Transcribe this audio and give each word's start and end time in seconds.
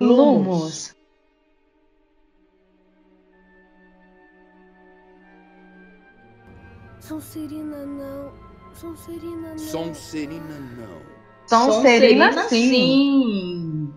Lumos. 0.00 0.94
Sonserina 7.00 7.84
não. 7.84 8.32
Sonserina 8.74 9.48
não. 9.48 9.58
Sonserina 9.58 10.60
não. 10.76 11.48
Sonserina 11.48 12.48
sim. 12.48 12.68
sim. 12.68 13.94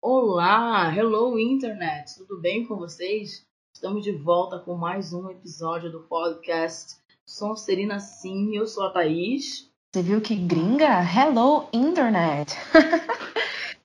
Olá, 0.00 0.90
hello 0.96 1.38
internet, 1.38 2.16
tudo 2.16 2.40
bem 2.40 2.64
com 2.64 2.76
vocês? 2.76 3.46
Estamos 3.74 4.04
de 4.04 4.12
volta 4.12 4.58
com 4.58 4.74
mais 4.74 5.12
um 5.12 5.30
episódio 5.30 5.92
do 5.92 6.00
podcast 6.00 6.96
Sonserina 7.26 8.00
Sim. 8.00 8.56
Eu 8.56 8.66
sou 8.66 8.84
a 8.84 8.90
Thaís. 8.90 9.70
Você 9.92 10.02
viu 10.02 10.20
que 10.22 10.34
gringa? 10.34 11.02
Hello 11.02 11.68
internet. 11.74 12.56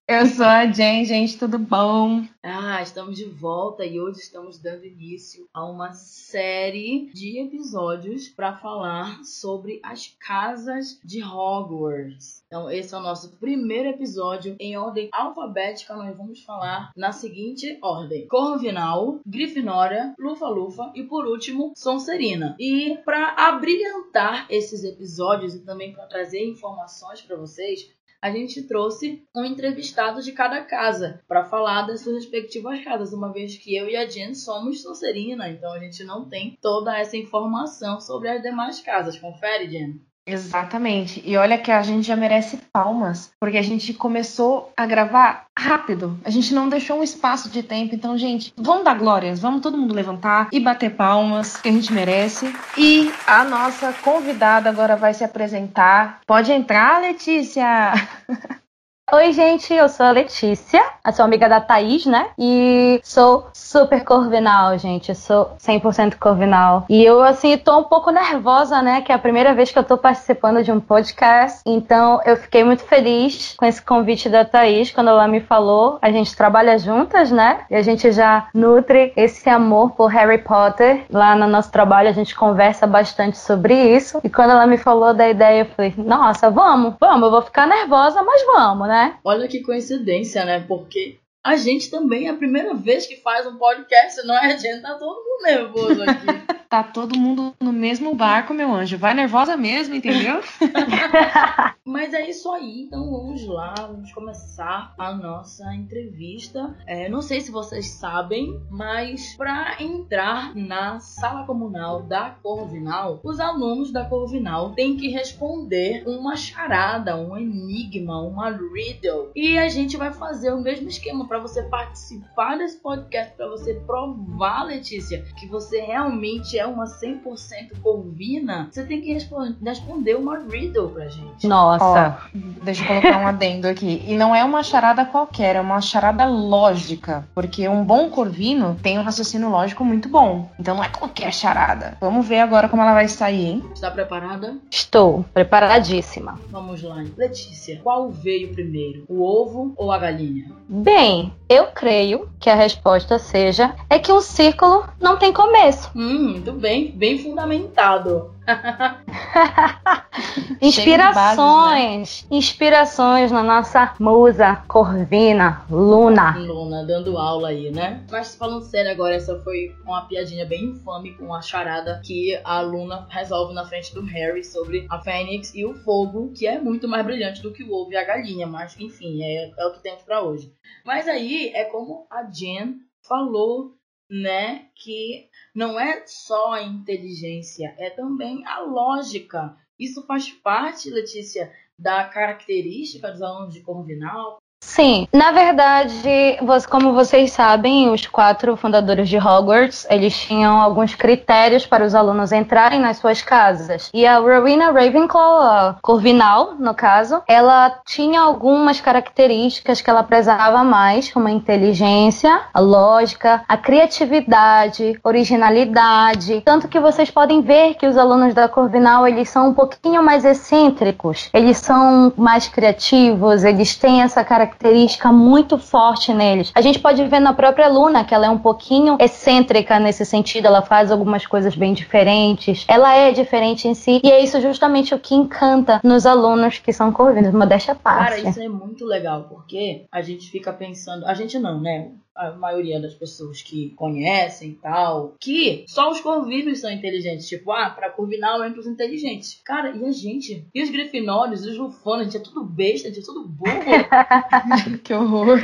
Eu 0.09 0.25
sou 0.25 0.45
a 0.45 0.65
Jen, 0.65 1.03
gente, 1.03 1.37
tudo 1.37 1.59
bom? 1.59 2.25
Ah, 2.41 2.81
estamos 2.81 3.17
de 3.17 3.25
volta 3.25 3.83
e 3.83 3.99
hoje 3.99 4.21
estamos 4.21 4.57
dando 4.57 4.85
início 4.85 5.49
a 5.53 5.65
uma 5.65 5.91
série 5.91 7.11
de 7.13 7.41
episódios 7.41 8.29
para 8.29 8.55
falar 8.55 9.21
sobre 9.25 9.81
as 9.83 10.15
casas 10.17 10.97
de 11.03 11.21
Hogwarts. 11.21 12.41
Então, 12.47 12.71
esse 12.71 12.95
é 12.95 12.97
o 12.97 13.01
nosso 13.01 13.35
primeiro 13.35 13.89
episódio 13.89 14.55
em 14.61 14.77
ordem 14.77 15.09
alfabética. 15.11 15.93
Nós 15.93 16.15
vamos 16.15 16.41
falar 16.41 16.93
na 16.95 17.11
seguinte 17.11 17.77
ordem: 17.81 18.27
Corvinal, 18.27 19.19
Grifinória, 19.25 20.15
Lufa-Lufa 20.17 20.89
e 20.95 21.03
por 21.03 21.25
último, 21.27 21.73
Sonserina. 21.75 22.55
E 22.57 22.97
para 23.03 23.31
abrilhantar 23.31 24.47
esses 24.49 24.85
episódios 24.85 25.53
e 25.53 25.65
também 25.65 25.91
para 25.91 26.05
trazer 26.05 26.47
informações 26.47 27.21
para 27.21 27.35
vocês, 27.35 27.91
a 28.21 28.31
gente 28.31 28.63
trouxe 28.63 29.23
um 29.35 29.45
entrevistado 29.45 30.21
de 30.21 30.31
cada 30.31 30.63
casa 30.63 31.21
para 31.27 31.45
falar 31.45 31.83
das 31.83 32.01
suas 32.01 32.15
respectivas 32.15 32.83
casas, 32.83 33.13
uma 33.13 33.31
vez 33.31 33.57
que 33.57 33.75
eu 33.75 33.87
e 33.89 33.95
a 33.95 34.07
Jen 34.07 34.33
somos 34.33 34.81
Sonserina, 34.81 35.49
então 35.49 35.71
a 35.71 35.79
gente 35.79 36.03
não 36.03 36.27
tem 36.27 36.57
toda 36.61 36.97
essa 36.97 37.15
informação 37.15 37.99
sobre 37.99 38.29
as 38.29 38.41
demais 38.41 38.81
casas. 38.81 39.19
Confere, 39.19 39.69
Jen? 39.69 40.01
Exatamente. 40.27 41.23
E 41.25 41.37
olha 41.37 41.57
que 41.57 41.71
a 41.71 41.81
gente 41.81 42.05
já 42.05 42.15
merece 42.15 42.57
palmas, 42.71 43.31
porque 43.39 43.57
a 43.57 43.61
gente 43.61 43.93
começou 43.93 44.73
a 44.75 44.85
gravar 44.85 45.45
rápido. 45.57 46.19
A 46.25 46.29
gente 46.29 46.53
não 46.53 46.67
deixou 46.67 46.99
um 46.99 47.03
espaço 47.03 47.49
de 47.49 47.63
tempo. 47.63 47.95
Então, 47.95 48.17
gente, 48.17 48.53
vamos 48.57 48.83
dar 48.83 48.95
glórias, 48.95 49.39
vamos 49.39 49.61
todo 49.61 49.77
mundo 49.77 49.95
levantar 49.95 50.49
e 50.51 50.59
bater 50.59 50.91
palmas, 50.91 51.55
que 51.55 51.69
a 51.69 51.71
gente 51.71 51.93
merece. 51.93 52.53
E 52.77 53.09
a 53.25 53.45
nossa 53.45 53.93
convidada 53.93 54.69
agora 54.69 54.97
vai 54.97 55.13
se 55.13 55.23
apresentar. 55.23 56.19
Pode 56.27 56.51
entrar, 56.51 57.01
Letícia! 57.01 57.93
Oi, 59.09 59.31
gente, 59.31 59.73
eu 59.73 59.87
sou 59.87 60.05
a 60.05 60.11
Letícia, 60.11 60.83
eu 61.05 61.13
sou 61.13 61.23
amiga 61.23 61.47
da 61.47 61.61
Thaís, 61.61 62.05
né? 62.05 62.27
E 62.37 62.99
sou 63.01 63.47
super 63.53 64.03
corvinal, 64.03 64.77
gente. 64.77 65.07
Eu 65.07 65.15
sou 65.15 65.51
100% 65.57 66.17
corvinal. 66.19 66.85
E 66.89 67.05
eu, 67.05 67.23
assim, 67.23 67.57
tô 67.57 67.79
um 67.79 67.85
pouco 67.85 68.11
nervosa, 68.11 68.81
né? 68.81 68.99
Que 68.99 69.13
é 69.13 69.15
a 69.15 69.19
primeira 69.19 69.53
vez 69.53 69.71
que 69.71 69.79
eu 69.79 69.83
tô 69.85 69.97
participando 69.97 70.61
de 70.61 70.73
um 70.73 70.81
podcast. 70.81 71.61
Então, 71.65 72.19
eu 72.25 72.35
fiquei 72.35 72.65
muito 72.65 72.83
feliz 72.83 73.55
com 73.57 73.65
esse 73.65 73.81
convite 73.81 74.27
da 74.27 74.43
Thaís 74.43 74.91
quando 74.91 75.09
ela 75.09 75.25
me 75.25 75.39
falou. 75.39 75.99
A 76.01 76.11
gente 76.11 76.35
trabalha 76.35 76.77
juntas, 76.77 77.31
né? 77.31 77.61
E 77.69 77.75
a 77.77 77.81
gente 77.81 78.11
já 78.11 78.49
nutre 78.53 79.13
esse 79.15 79.49
amor 79.49 79.91
por 79.91 80.07
Harry 80.07 80.39
Potter. 80.39 81.05
Lá 81.09 81.33
no 81.33 81.47
nosso 81.47 81.71
trabalho, 81.71 82.09
a 82.09 82.13
gente 82.13 82.35
conversa 82.35 82.85
bastante 82.85 83.37
sobre 83.37 83.73
isso. 83.73 84.19
E 84.21 84.29
quando 84.29 84.49
ela 84.49 84.67
me 84.67 84.77
falou 84.77 85.13
da 85.13 85.29
ideia, 85.29 85.61
eu 85.61 85.65
falei, 85.67 85.93
nossa, 85.95 86.49
vamos, 86.51 86.95
vamos. 86.99 87.23
Eu 87.23 87.31
vou 87.31 87.41
ficar 87.41 87.65
nervosa, 87.65 88.21
mas 88.21 88.45
vamos, 88.45 88.85
né? 88.89 88.96
Né? 88.97 89.19
Olha 89.23 89.47
que 89.47 89.61
coincidência, 89.61 90.43
né? 90.43 90.59
Porque 90.59 91.19
a 91.47 91.55
gente 91.55 91.89
também 91.89 92.27
é 92.27 92.29
a 92.29 92.35
primeira 92.35 92.73
vez 92.73 93.05
que 93.05 93.15
faz 93.15 93.47
um 93.47 93.55
podcast, 93.57 94.21
não 94.27 94.35
é? 94.35 94.53
A 94.53 94.57
gente 94.57 94.81
tá 94.81 94.95
todo 94.95 95.15
mundo 95.15 95.43
nervoso 95.43 96.03
aqui. 96.03 96.27
tá 96.67 96.83
todo 96.83 97.17
mundo 97.17 97.55
no 97.61 97.71
mesmo 97.71 98.13
barco, 98.13 98.53
meu 98.53 98.73
anjo. 98.73 98.97
Vai 98.97 99.13
nervosa 99.13 99.55
mesmo, 99.55 99.95
entendeu? 99.95 100.41
Mas 101.85 102.13
é 102.13 102.29
isso 102.29 102.51
aí, 102.51 102.81
então 102.81 103.09
vamos 103.09 103.47
lá, 103.47 103.73
vamos 103.79 104.11
começar 104.11 104.93
a 104.97 105.13
nossa 105.13 105.73
entrevista. 105.73 106.75
É, 106.85 107.07
não 107.07 107.21
sei 107.21 107.39
se 107.39 107.49
vocês 107.49 107.91
sabem, 107.91 108.61
mas 108.69 109.37
para 109.37 109.81
entrar 109.81 110.53
na 110.53 110.99
sala 110.99 111.45
comunal 111.45 112.03
da 112.03 112.31
Corvinal, 112.43 113.21
os 113.23 113.39
alunos 113.39 113.93
da 113.93 114.03
Corvinal 114.03 114.73
têm 114.73 114.97
que 114.97 115.07
responder 115.07 116.03
uma 116.05 116.35
charada, 116.35 117.15
um 117.15 117.37
enigma, 117.37 118.21
uma 118.21 118.49
riddle. 118.49 119.31
E 119.33 119.57
a 119.57 119.69
gente 119.69 119.95
vai 119.95 120.11
fazer 120.11 120.51
o 120.51 120.61
mesmo 120.61 120.89
esquema 120.89 121.25
para 121.25 121.36
você 121.39 121.63
participar 121.63 122.57
desse 122.57 122.77
podcast, 122.77 123.33
para 123.35 123.47
você 123.47 123.73
provar, 123.85 124.63
Letícia, 124.63 125.23
que 125.39 125.47
você 125.47 125.81
realmente 125.81 126.57
é 126.57 126.65
uma 126.65 126.85
100% 126.85 127.81
corvina. 127.81 128.67
Você 128.71 128.83
tem 128.83 129.01
que 129.01 129.13
responder 129.13 130.15
uma 130.15 130.39
riddle 130.39 130.89
pra 130.89 131.07
gente. 131.07 131.47
Nossa. 131.47 132.17
Ó, 132.33 132.37
deixa 132.63 132.83
eu 132.83 132.87
colocar 132.87 133.19
um 133.19 133.27
adendo 133.27 133.67
aqui. 133.67 134.03
E 134.07 134.15
não 134.15 134.35
é 134.35 134.43
uma 134.43 134.63
charada 134.63 135.05
qualquer, 135.05 135.55
é 135.55 135.61
uma 135.61 135.81
charada 135.81 136.25
lógica. 136.25 137.27
Porque 137.33 137.67
um 137.67 137.83
bom 137.83 138.09
corvino 138.09 138.77
tem 138.81 138.97
um 138.97 139.03
raciocínio 139.03 139.49
lógico 139.49 139.83
muito 139.83 140.09
bom. 140.09 140.49
Então 140.59 140.75
não 140.75 140.83
é 140.83 140.89
qualquer 140.89 141.33
charada. 141.33 141.97
Vamos 141.99 142.27
ver 142.27 142.39
agora 142.39 142.69
como 142.69 142.81
ela 142.81 142.93
vai 142.93 143.07
sair, 143.07 143.45
hein? 143.45 143.63
Está 143.73 143.91
preparada? 143.91 144.57
Estou 144.71 145.25
preparadíssima. 145.33 146.39
Vamos 146.49 146.81
lá. 146.81 147.03
Letícia, 147.15 147.79
qual 147.83 148.09
veio 148.09 148.53
primeiro? 148.53 149.05
O 149.07 149.23
ovo 149.23 149.73
ou 149.75 149.91
a 149.91 149.97
galinha? 149.97 150.51
Bem, 150.67 151.26
eu 151.49 151.67
creio 151.67 152.29
que 152.39 152.49
a 152.49 152.55
resposta 152.55 153.19
seja 153.19 153.75
é 153.89 153.99
que 153.99 154.11
um 154.11 154.21
círculo 154.21 154.85
não 154.99 155.17
tem 155.17 155.33
começo. 155.33 155.89
Hum, 155.95 156.31
muito 156.31 156.51
bem, 156.51 156.91
bem 156.91 157.17
fundamentado. 157.17 158.36
inspirações, 160.61 162.23
né? 162.23 162.37
inspirações 162.37 163.31
na 163.31 163.43
nossa 163.43 163.93
musa 163.99 164.55
Corvina, 164.67 165.65
Luna. 165.69 166.37
Luna, 166.37 166.85
dando 166.85 167.17
aula 167.17 167.49
aí, 167.49 167.71
né? 167.71 168.05
Mas 168.09 168.35
falando 168.35 168.63
sério 168.63 168.91
agora, 168.91 169.15
essa 169.15 169.37
foi 169.43 169.75
uma 169.83 170.07
piadinha 170.07 170.45
bem 170.45 170.65
infame 170.65 171.13
com 171.15 171.33
a 171.33 171.41
charada 171.41 172.01
que 172.03 172.39
a 172.43 172.61
Luna 172.61 173.05
resolve 173.09 173.53
na 173.53 173.65
frente 173.65 173.93
do 173.93 174.03
Harry 174.05 174.43
sobre 174.43 174.87
a 174.89 174.99
Fênix 174.99 175.53
e 175.53 175.65
o 175.65 175.73
fogo, 175.73 176.31
que 176.33 176.47
é 176.47 176.59
muito 176.59 176.87
mais 176.87 177.05
brilhante 177.05 177.41
do 177.41 177.51
que 177.51 177.63
o 177.63 177.73
ovo 177.73 177.91
e 177.91 177.97
a 177.97 178.03
galinha, 178.03 178.47
mas 178.47 178.79
enfim, 178.79 179.23
é, 179.23 179.51
é 179.57 179.65
o 179.65 179.73
que 179.73 179.83
temos 179.83 180.03
para 180.03 180.21
hoje. 180.21 180.51
Mas 180.85 181.07
aí 181.07 181.51
é 181.53 181.65
como 181.65 182.07
a 182.09 182.23
Jen 182.23 182.75
falou, 183.07 183.73
né, 184.09 184.69
que 184.75 185.29
não 185.53 185.79
é 185.79 186.05
só 186.05 186.53
a 186.53 186.63
inteligência, 186.63 187.75
é 187.77 187.89
também 187.89 188.45
a 188.45 188.59
lógica. 188.61 189.55
Isso 189.77 190.05
faz 190.05 190.31
parte, 190.31 190.89
Letícia, 190.89 191.53
da 191.77 192.05
característica 192.05 193.11
dos 193.11 193.21
alunos 193.21 193.53
de 193.53 193.61
Corvinal, 193.61 194.41
Sim, 194.59 195.07
na 195.13 195.31
verdade, 195.31 196.37
como 196.69 196.93
vocês 196.93 197.31
sabem, 197.31 197.89
os 197.89 198.05
quatro 198.07 198.55
fundadores 198.57 199.07
de 199.07 199.17
Hogwarts, 199.17 199.87
eles 199.89 200.15
tinham 200.15 200.59
alguns 200.59 200.93
critérios 200.95 201.65
para 201.65 201.85
os 201.85 201.95
alunos 201.95 202.31
entrarem 202.31 202.79
nas 202.79 202.97
suas 202.97 203.21
casas. 203.21 203.89
E 203.93 204.05
a 204.05 204.17
Rowena 204.17 204.71
Ravenclaw, 204.71 205.41
a 205.41 205.75
Corvinal, 205.81 206.55
no 206.59 206.73
caso, 206.73 207.21
ela 207.27 207.79
tinha 207.85 208.19
algumas 208.19 208.81
características 208.81 209.81
que 209.81 209.89
ela 209.89 210.03
prezava 210.03 210.63
mais, 210.63 211.11
como 211.11 211.27
a 211.27 211.31
inteligência, 211.31 212.41
a 212.53 212.59
lógica, 212.59 213.43
a 213.47 213.57
criatividade, 213.57 214.99
originalidade. 215.03 216.41
Tanto 216.41 216.67
que 216.67 216.79
vocês 216.79 217.09
podem 217.09 217.41
ver 217.41 217.75
que 217.75 217.87
os 217.87 217.97
alunos 217.97 218.33
da 218.33 218.47
Corvinal, 218.47 219.07
eles 219.07 219.29
são 219.29 219.49
um 219.49 219.53
pouquinho 219.53 220.03
mais 220.03 220.25
excêntricos, 220.25 221.29
eles 221.33 221.57
são 221.57 222.11
mais 222.17 222.47
criativos, 222.47 223.43
eles 223.43 223.75
têm 223.75 224.01
essa 224.01 224.23
característica 224.23 224.46
característica 224.47 225.11
muito 225.11 225.57
forte 225.57 226.13
neles. 226.13 226.51
A 226.55 226.61
gente 226.61 226.79
pode 226.79 227.05
ver 227.05 227.19
na 227.19 227.33
própria 227.33 227.67
Luna 227.67 228.03
que 228.03 228.13
ela 228.13 228.27
é 228.27 228.29
um 228.29 228.37
pouquinho 228.37 228.97
excêntrica 228.99 229.79
nesse 229.79 230.05
sentido, 230.05 230.45
ela 230.45 230.61
faz 230.61 230.91
algumas 230.91 231.25
coisas 231.25 231.55
bem 231.55 231.73
diferentes. 231.73 232.65
Ela 232.67 232.95
é 232.95 233.11
diferente 233.11 233.67
em 233.67 233.73
si 233.73 234.01
e 234.03 234.11
é 234.11 234.23
isso 234.23 234.39
justamente 234.41 234.95
o 234.95 234.99
que 234.99 235.15
encanta 235.15 235.81
nos 235.83 236.05
alunos 236.05 236.59
que 236.59 236.71
são 236.71 236.91
corvinos, 236.91 237.33
modéstia 237.33 237.73
à 237.73 237.75
parte. 237.75 238.21
Cara, 238.21 238.29
isso 238.29 238.41
é 238.41 238.49
muito 238.49 238.85
legal, 238.85 239.23
porque 239.29 239.85
a 239.91 240.01
gente 240.01 240.29
fica 240.29 240.53
pensando, 240.53 241.05
a 241.05 241.13
gente 241.13 241.37
não, 241.37 241.59
né? 241.59 241.89
A 242.17 242.31
maioria 242.31 242.79
das 242.79 242.93
pessoas 242.93 243.41
que 243.41 243.71
conhecem 243.71 244.49
e 244.51 244.55
tal, 244.55 245.15
que 245.19 245.65
só 245.67 245.89
os 245.89 246.01
corvinos 246.01 246.59
são 246.59 246.71
inteligentes. 246.71 247.27
Tipo, 247.27 247.51
ah, 247.51 247.69
pra 247.69 247.89
corvinal 247.89 248.43
entra 248.43 248.59
os 248.59 248.67
inteligentes. 248.67 249.41
Cara, 249.45 249.75
e 249.75 249.85
a 249.85 249.91
gente? 249.91 250.47
E 250.53 250.63
os 250.63 250.69
grifinórios, 250.69 251.45
os 251.45 251.57
lufanos, 251.57 252.01
a 252.01 252.03
gente 252.05 252.17
é 252.17 252.19
tudo 252.19 252.43
besta, 252.43 252.87
a 252.87 252.91
gente 252.91 253.03
é 253.03 253.05
tudo 253.05 253.27
burro. 253.27 253.51
que 254.83 254.93
horror. 254.93 255.39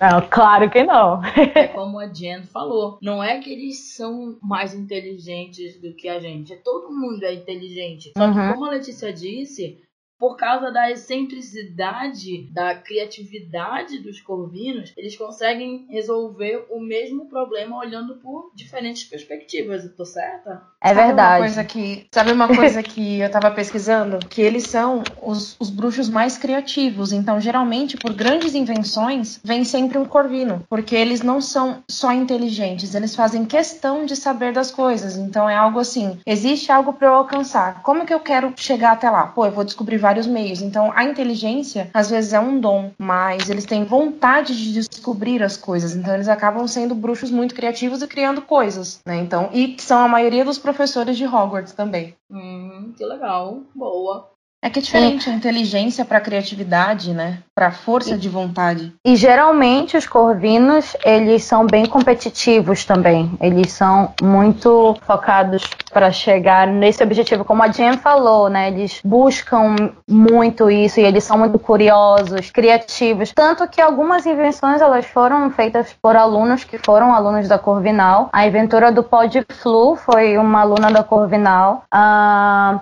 Não, 0.00 0.28
claro 0.28 0.70
que 0.70 0.82
não. 0.82 1.24
é 1.54 1.68
como 1.68 1.98
a 1.98 2.06
Jen 2.06 2.42
falou. 2.44 2.98
Não 3.02 3.22
é 3.22 3.38
que 3.38 3.52
eles 3.52 3.94
são 3.94 4.38
mais 4.42 4.74
inteligentes 4.74 5.80
do 5.80 5.94
que 5.94 6.08
a 6.08 6.20
gente. 6.20 6.52
É 6.52 6.56
todo 6.56 6.92
mundo 6.92 7.24
é 7.24 7.34
inteligente. 7.34 8.12
Só 8.16 8.32
que, 8.32 8.38
uhum. 8.38 8.52
como 8.52 8.64
a 8.66 8.70
Letícia 8.70 9.12
disse, 9.12 9.78
por 10.20 10.36
causa 10.36 10.70
da 10.70 10.90
excentricidade, 10.90 12.46
da 12.52 12.74
criatividade 12.74 13.98
dos 14.00 14.20
corvinos, 14.20 14.92
eles 14.94 15.16
conseguem 15.16 15.86
resolver 15.88 16.66
o 16.68 16.78
mesmo 16.78 17.24
problema 17.24 17.78
olhando 17.78 18.16
por 18.16 18.52
diferentes 18.54 19.02
perspectivas. 19.04 19.82
Eu 19.82 19.96
tô 19.96 20.04
certa? 20.04 20.62
É 20.82 20.88
Sabe 20.88 21.06
verdade. 21.06 21.30
Uma 21.30 21.38
coisa 21.38 21.64
que, 21.64 22.06
sabe 22.12 22.32
uma 22.32 22.48
coisa 22.48 22.82
que 22.82 23.20
eu 23.20 23.30
tava 23.30 23.50
pesquisando? 23.50 24.18
Que 24.28 24.42
eles 24.42 24.64
são 24.64 25.02
os, 25.22 25.56
os 25.58 25.70
bruxos 25.70 26.08
mais 26.08 26.36
criativos. 26.36 27.12
Então, 27.12 27.40
geralmente, 27.40 27.96
por 27.96 28.12
grandes 28.12 28.54
invenções, 28.54 29.40
vem 29.42 29.64
sempre 29.64 29.96
um 29.96 30.04
corvino. 30.04 30.62
Porque 30.68 30.94
eles 30.94 31.22
não 31.22 31.40
são 31.40 31.82
só 31.88 32.12
inteligentes, 32.12 32.94
eles 32.94 33.14
fazem 33.14 33.46
questão 33.46 34.04
de 34.04 34.14
saber 34.14 34.52
das 34.52 34.70
coisas. 34.70 35.16
Então, 35.16 35.48
é 35.48 35.56
algo 35.56 35.78
assim: 35.78 36.18
existe 36.26 36.70
algo 36.70 36.92
para 36.92 37.08
eu 37.08 37.14
alcançar. 37.14 37.82
Como 37.82 38.04
que 38.04 38.12
eu 38.12 38.20
quero 38.20 38.52
chegar 38.56 38.92
até 38.92 39.08
lá? 39.08 39.26
Pô, 39.26 39.46
eu 39.46 39.52
vou 39.52 39.64
descobrir 39.64 39.98
vários 40.10 40.26
meios. 40.26 40.60
Então, 40.60 40.92
a 40.94 41.04
inteligência, 41.04 41.88
às 41.94 42.10
vezes, 42.10 42.32
é 42.32 42.40
um 42.40 42.58
dom, 42.58 42.90
mas 42.98 43.48
eles 43.48 43.64
têm 43.64 43.84
vontade 43.84 44.56
de 44.56 44.72
descobrir 44.72 45.42
as 45.42 45.56
coisas. 45.56 45.94
Então, 45.94 46.14
eles 46.14 46.28
acabam 46.28 46.66
sendo 46.66 46.94
bruxos 46.94 47.30
muito 47.30 47.54
criativos 47.54 48.02
e 48.02 48.08
criando 48.08 48.42
coisas, 48.42 49.00
né? 49.06 49.16
Então, 49.16 49.48
e 49.52 49.76
são 49.78 50.00
a 50.00 50.08
maioria 50.08 50.44
dos 50.44 50.58
professores 50.58 51.16
de 51.16 51.24
Hogwarts 51.26 51.72
também. 51.72 52.14
Hum, 52.28 52.92
que 52.96 53.04
legal. 53.04 53.62
Boa. 53.74 54.29
É 54.62 54.68
que 54.68 54.78
é 54.78 54.82
diferente 54.82 55.30
a 55.30 55.32
inteligência 55.32 56.04
para 56.04 56.20
criatividade, 56.20 57.14
né? 57.14 57.38
Para 57.54 57.70
força 57.70 58.16
de 58.16 58.28
vontade. 58.28 58.92
E 59.02 59.16
geralmente 59.16 59.96
os 59.96 60.06
corvinos, 60.06 60.94
eles 61.02 61.44
são 61.44 61.66
bem 61.66 61.86
competitivos 61.86 62.84
também. 62.84 63.32
Eles 63.40 63.72
são 63.72 64.12
muito 64.20 64.94
focados 65.00 65.62
para 65.90 66.12
chegar 66.12 66.66
nesse 66.66 67.02
objetivo, 67.02 67.42
como 67.42 67.62
a 67.62 67.68
Jen 67.68 67.96
falou, 67.96 68.50
né? 68.50 68.68
Eles 68.68 69.00
buscam 69.02 69.74
muito 70.06 70.70
isso 70.70 71.00
e 71.00 71.04
eles 71.04 71.24
são 71.24 71.38
muito 71.38 71.58
curiosos, 71.58 72.50
criativos, 72.50 73.32
tanto 73.34 73.66
que 73.66 73.80
algumas 73.80 74.26
invenções 74.26 74.82
elas 74.82 75.06
foram 75.06 75.50
feitas 75.50 75.94
por 76.02 76.14
alunos 76.16 76.64
que 76.64 76.76
foram 76.76 77.14
alunos 77.14 77.48
da 77.48 77.58
Corvinal. 77.58 78.28
A 78.30 78.46
inventora 78.46 78.92
do 78.92 79.02
Pod 79.02 79.42
Flu 79.48 79.96
foi 79.96 80.36
uma 80.36 80.60
aluna 80.60 80.90
da 80.90 81.02
Corvinal. 81.02 81.84
A 81.90 82.80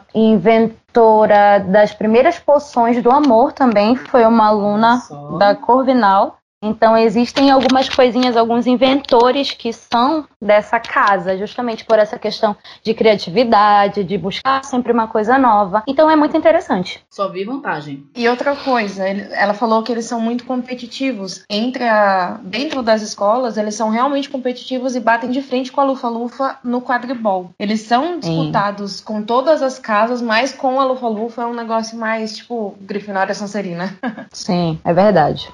inventora 0.99 1.61
das 1.61 1.95
primeiras 1.95 2.39
poções 2.39 3.00
do 3.03 3.11
amor 3.11 3.53
também 3.53 3.95
foi 3.95 4.25
uma 4.25 4.49
aluna 4.49 4.99
Só. 4.99 5.39
da 5.39 5.55
Corvinal. 5.55 6.39
Então 6.62 6.96
existem 6.96 7.50
algumas 7.50 7.88
coisinhas, 7.88 8.37
alguns 8.37 8.66
inventores 8.66 9.52
que 9.52 9.72
são 9.72 10.26
dessa 10.43 10.81
casa, 10.81 11.37
justamente 11.38 11.84
por 11.84 11.99
essa 11.99 12.19
questão 12.19 12.56
de 12.82 12.93
criatividade, 12.94 14.02
de 14.02 14.19
buscar 14.19 14.64
sempre 14.64 14.93
uma 14.93 15.06
coisa 15.06 15.38
nova. 15.38 15.82
Então 15.87 16.10
é 16.10 16.16
muito 16.16 16.37
interessante. 16.37 17.00
Só 17.08 17.28
vi 17.28 17.44
vantagem. 17.44 18.05
E 18.16 18.28
outra 18.28 18.56
coisa, 18.56 19.08
ele- 19.08 19.28
ela 19.32 19.55
falou 19.55 19.82
que 19.82 19.93
eles 19.93 20.06
são 20.06 20.20
muito 20.20 20.44
competitivos. 20.44 21.44
Entre 21.49 21.84
a, 21.84 22.38
dentro 22.43 22.82
das 22.82 23.02
escolas, 23.02 23.56
eles 23.56 23.75
são 23.76 23.88
realmente 23.90 24.28
competitivos 24.28 24.96
e 24.96 25.00
batem 25.00 25.31
de 25.31 25.43
frente 25.43 25.70
com 25.70 25.81
a 25.81 25.84
Lufa-Lufa 25.84 26.58
no 26.64 26.82
quadribol. 26.82 27.50
Eles 27.58 27.82
são 27.82 28.19
disputados 28.19 29.00
com 29.00 29.22
todas 29.22 29.62
as 29.62 29.78
casas, 29.78 30.20
mas 30.20 30.52
com 30.52 30.81
a 30.81 30.84
Lufa-Lufa 30.84 31.43
é 31.43 31.46
um 31.46 31.54
negócio 31.54 31.96
mais 31.96 32.37
tipo 32.37 32.76
Grifinória 32.81 33.34
Sonserina. 33.34 33.96
Sim, 34.32 34.78
é 34.84 34.93
verdade. 34.93 35.49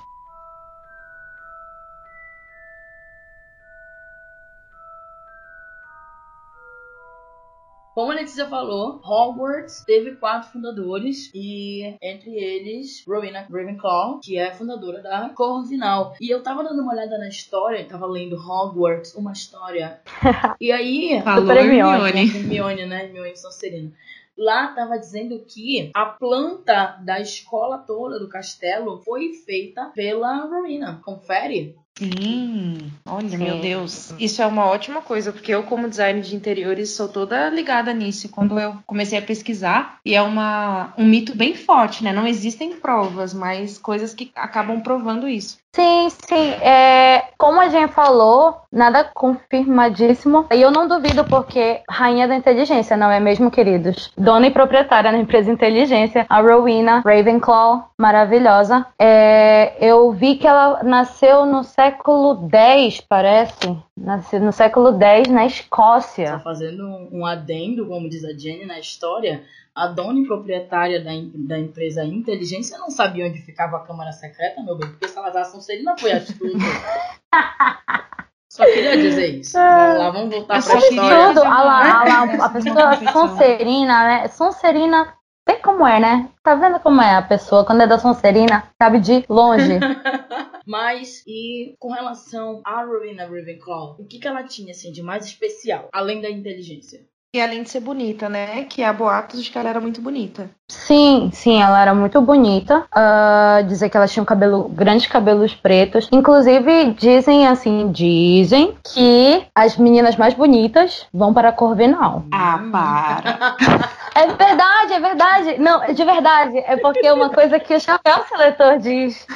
Como 7.95 8.11
a 8.11 8.15
Letícia 8.17 8.49
falou, 8.49 9.01
Hogwarts 9.05 9.85
teve 9.85 10.17
quatro 10.17 10.51
fundadores 10.51 11.31
e 11.33 11.97
entre 12.03 12.35
eles 12.35 13.05
Rowena 13.07 13.47
Ravenclaw, 13.49 14.19
que 14.19 14.37
é 14.37 14.53
fundadora 14.53 15.01
da 15.01 15.29
Corvinal. 15.29 16.13
E 16.21 16.29
eu 16.29 16.43
tava 16.43 16.65
dando 16.65 16.83
uma 16.83 16.93
olhada 16.93 17.17
na 17.19 17.29
história, 17.29 17.87
tava 17.87 18.05
lendo 18.07 18.35
Hogwarts, 18.35 19.15
uma 19.15 19.31
história. 19.31 20.01
E 20.61 20.73
aí, 20.73 21.13
Hermione. 21.13 22.23
Hermione, 22.23 22.87
né? 22.87 23.05
Hermione 23.05 23.37
Sonserina. 23.37 23.93
Lá 24.37 24.69
tava 24.69 24.99
dizendo 24.99 25.45
que 25.47 25.91
a 25.95 26.07
planta 26.07 26.99
da 27.05 27.21
escola 27.21 27.79
toda 27.79 28.19
do 28.19 28.29
castelo 28.29 28.99
foi 29.05 29.33
feita 29.35 29.93
pela 29.95 30.47
Rowena. 30.47 31.01
Confere? 31.05 31.77
Sim, 31.97 32.93
olha, 33.07 33.29
Sim. 33.29 33.37
meu 33.37 33.61
Deus. 33.61 34.13
Isso 34.19 34.43
é 34.43 34.47
uma 34.47 34.67
ótima 34.67 35.01
coisa, 35.01 35.33
porque 35.33 35.55
eu, 35.55 35.63
como 35.63 35.89
designer 35.89 36.23
de 36.23 36.35
interiores, 36.35 36.91
sou 36.91 37.09
toda 37.09 37.49
ligada 37.51 37.93
nisso. 37.93 38.29
Quando 38.29 38.59
eu 38.59 38.77
comecei 38.85 39.17
a 39.17 39.23
pesquisar, 39.23 39.99
e 40.05 40.15
é 40.15 40.21
uma, 40.21 40.93
um 40.99 41.05
mito 41.05 41.37
bem 41.37 41.55
forte, 41.55 42.03
né? 42.03 42.13
Não 42.13 42.27
existem 42.27 42.73
provas, 42.73 43.33
mas 43.33 43.79
coisas 43.79 44.13
que 44.13 44.33
acabam 44.35 44.81
provando 44.81 45.29
isso. 45.29 45.59
Sim, 45.73 46.09
sim. 46.09 46.51
É, 46.63 47.25
como 47.37 47.61
a 47.61 47.69
gente 47.69 47.93
falou, 47.93 48.61
nada 48.73 49.11
confirmadíssimo. 49.13 50.47
E 50.53 50.63
eu 50.63 50.71
não 50.71 50.87
duvido 50.87 51.25
porque 51.25 51.81
rainha 51.91 52.29
da 52.29 52.37
inteligência, 52.37 52.97
não 52.97 53.11
é 53.11 53.19
mesmo, 53.19 53.51
queridos? 53.51 54.13
Dona 54.17 54.47
e 54.47 54.53
proprietária 54.53 55.11
da 55.11 55.19
empresa 55.19 55.51
Inteligência, 55.51 56.27
a 56.29 56.41
Rowena 56.41 57.03
Ravenclaw, 57.05 57.91
maravilhosa. 57.99 58.87
É, 58.97 59.75
eu 59.81 60.13
vi 60.13 60.37
que 60.37 60.47
ela 60.47 60.81
nasceu 60.85 61.45
no 61.45 61.65
século 61.65 61.84
X, 61.91 63.01
parece. 63.01 63.77
Nasceu 63.97 64.41
no 64.41 64.53
século 64.53 64.97
X 65.01 65.29
na 65.29 65.47
Escócia. 65.47 66.39
fazendo 66.41 66.85
um, 67.13 67.25
adendo, 67.27 67.87
como 67.87 68.09
diz 68.09 68.25
a 68.25 68.33
Jenny 68.33 68.65
na 68.67 68.79
história, 68.79 69.45
a 69.75 69.89
dona 69.89 70.21
e 70.21 70.27
proprietária 70.27 71.03
da, 71.03 71.11
da 71.35 71.59
empresa 71.59 72.05
Inteligência 72.05 72.79
não 72.79 72.91
sabia 72.91 73.27
onde 73.27 73.41
ficava 73.41 73.79
a 73.79 73.81
Câmara 73.81 74.13
Secreta, 74.13 74.63
meu 74.63 74.77
bem, 74.77 74.89
porque 74.89 75.09
Salazar 75.09 75.47
Sonserina 75.47 75.97
foi 75.99 76.13
astuto. 76.13 76.45
Só 78.49 78.65
queria 78.67 78.97
dizer 78.97 79.41
isso. 79.41 79.59
Vamos 79.59 79.99
lá, 79.99 80.11
vamos 80.11 80.33
voltar 80.33 80.55
pra 80.55 80.63
só 80.63 80.79
história. 80.79 81.27
Tudo, 81.27 81.41
olha 81.41 81.49
lá, 81.49 82.03
olha 82.03 82.37
lá, 82.39 82.45
a 82.45 82.49
pessoa. 82.51 83.13
Sonserina, 83.13 84.05
né? 84.05 84.29
Sonserina, 84.29 85.15
tem 85.45 85.61
como 85.61 85.85
é, 85.85 85.99
né? 85.99 86.29
Tá 86.41 86.55
vendo 86.55 86.79
como 86.79 87.03
é 87.03 87.17
a 87.17 87.23
pessoa? 87.23 87.65
Quando 87.65 87.83
é 87.83 87.87
da 87.89 87.99
Sonserina, 87.99 88.63
sabe 88.81 89.01
de 89.01 89.25
longe. 89.29 89.81
Mas, 90.67 91.23
e 91.27 91.75
com 91.79 91.93
relação 91.93 92.61
a 92.65 92.85
Rowena 92.85 93.25
Ravenclaw, 93.25 93.97
o 93.99 94.05
que, 94.07 94.19
que 94.19 94.29
ela 94.29 94.43
tinha 94.45 94.73
assim, 94.73 94.93
de 94.93 95.03
mais 95.03 95.27
especial, 95.27 95.89
além 95.93 96.21
da 96.21 96.31
inteligência? 96.31 97.01
E 97.35 97.41
além 97.41 97.65
de 97.65 97.71
ser 97.71 97.81
bonita, 97.81 98.29
né? 98.29 98.63
Que 98.63 98.85
há 98.85 98.93
boatos 98.93 99.43
de 99.43 99.51
que 99.51 99.59
ela 99.59 99.69
era 99.69 99.81
muito 99.81 100.01
bonita. 100.01 100.49
Sim, 100.71 101.31
sim, 101.33 101.61
ela 101.61 101.83
era 101.83 101.93
muito 101.93 102.21
bonita. 102.21 102.87
Ah, 102.93 103.61
dizer 103.67 103.91
que 103.91 103.97
ela 103.97 104.07
tinha 104.07 104.23
um 104.23 104.27
cabelo, 104.27 104.69
grandes 104.69 105.09
cabelos 105.09 105.53
pretos. 105.53 106.09
Inclusive, 106.13 106.93
dizem 106.93 107.45
assim, 107.49 107.91
dizem 107.91 108.77
que 108.85 109.45
as 109.53 109.77
meninas 109.77 110.15
mais 110.15 110.33
bonitas 110.33 111.09
vão 111.13 111.35
para 111.35 111.51
Corvinal. 111.51 112.25
Ah, 112.33 112.61
para. 112.71 113.57
É 114.15 114.27
verdade, 114.29 114.93
é 114.93 115.01
verdade. 115.01 115.59
Não, 115.59 115.85
de 115.93 116.05
verdade. 116.05 116.59
É 116.67 116.77
porque 116.77 117.07
é 117.07 117.13
uma 117.13 117.31
coisa 117.31 117.59
que 117.59 117.75
o 117.75 117.81
chapéu 117.81 118.25
seletor 118.29 118.79
diz. 118.79 119.27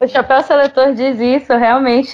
O 0.00 0.06
chapéu 0.06 0.40
seletor 0.42 0.92
diz 0.94 1.18
isso, 1.18 1.56
realmente. 1.56 2.12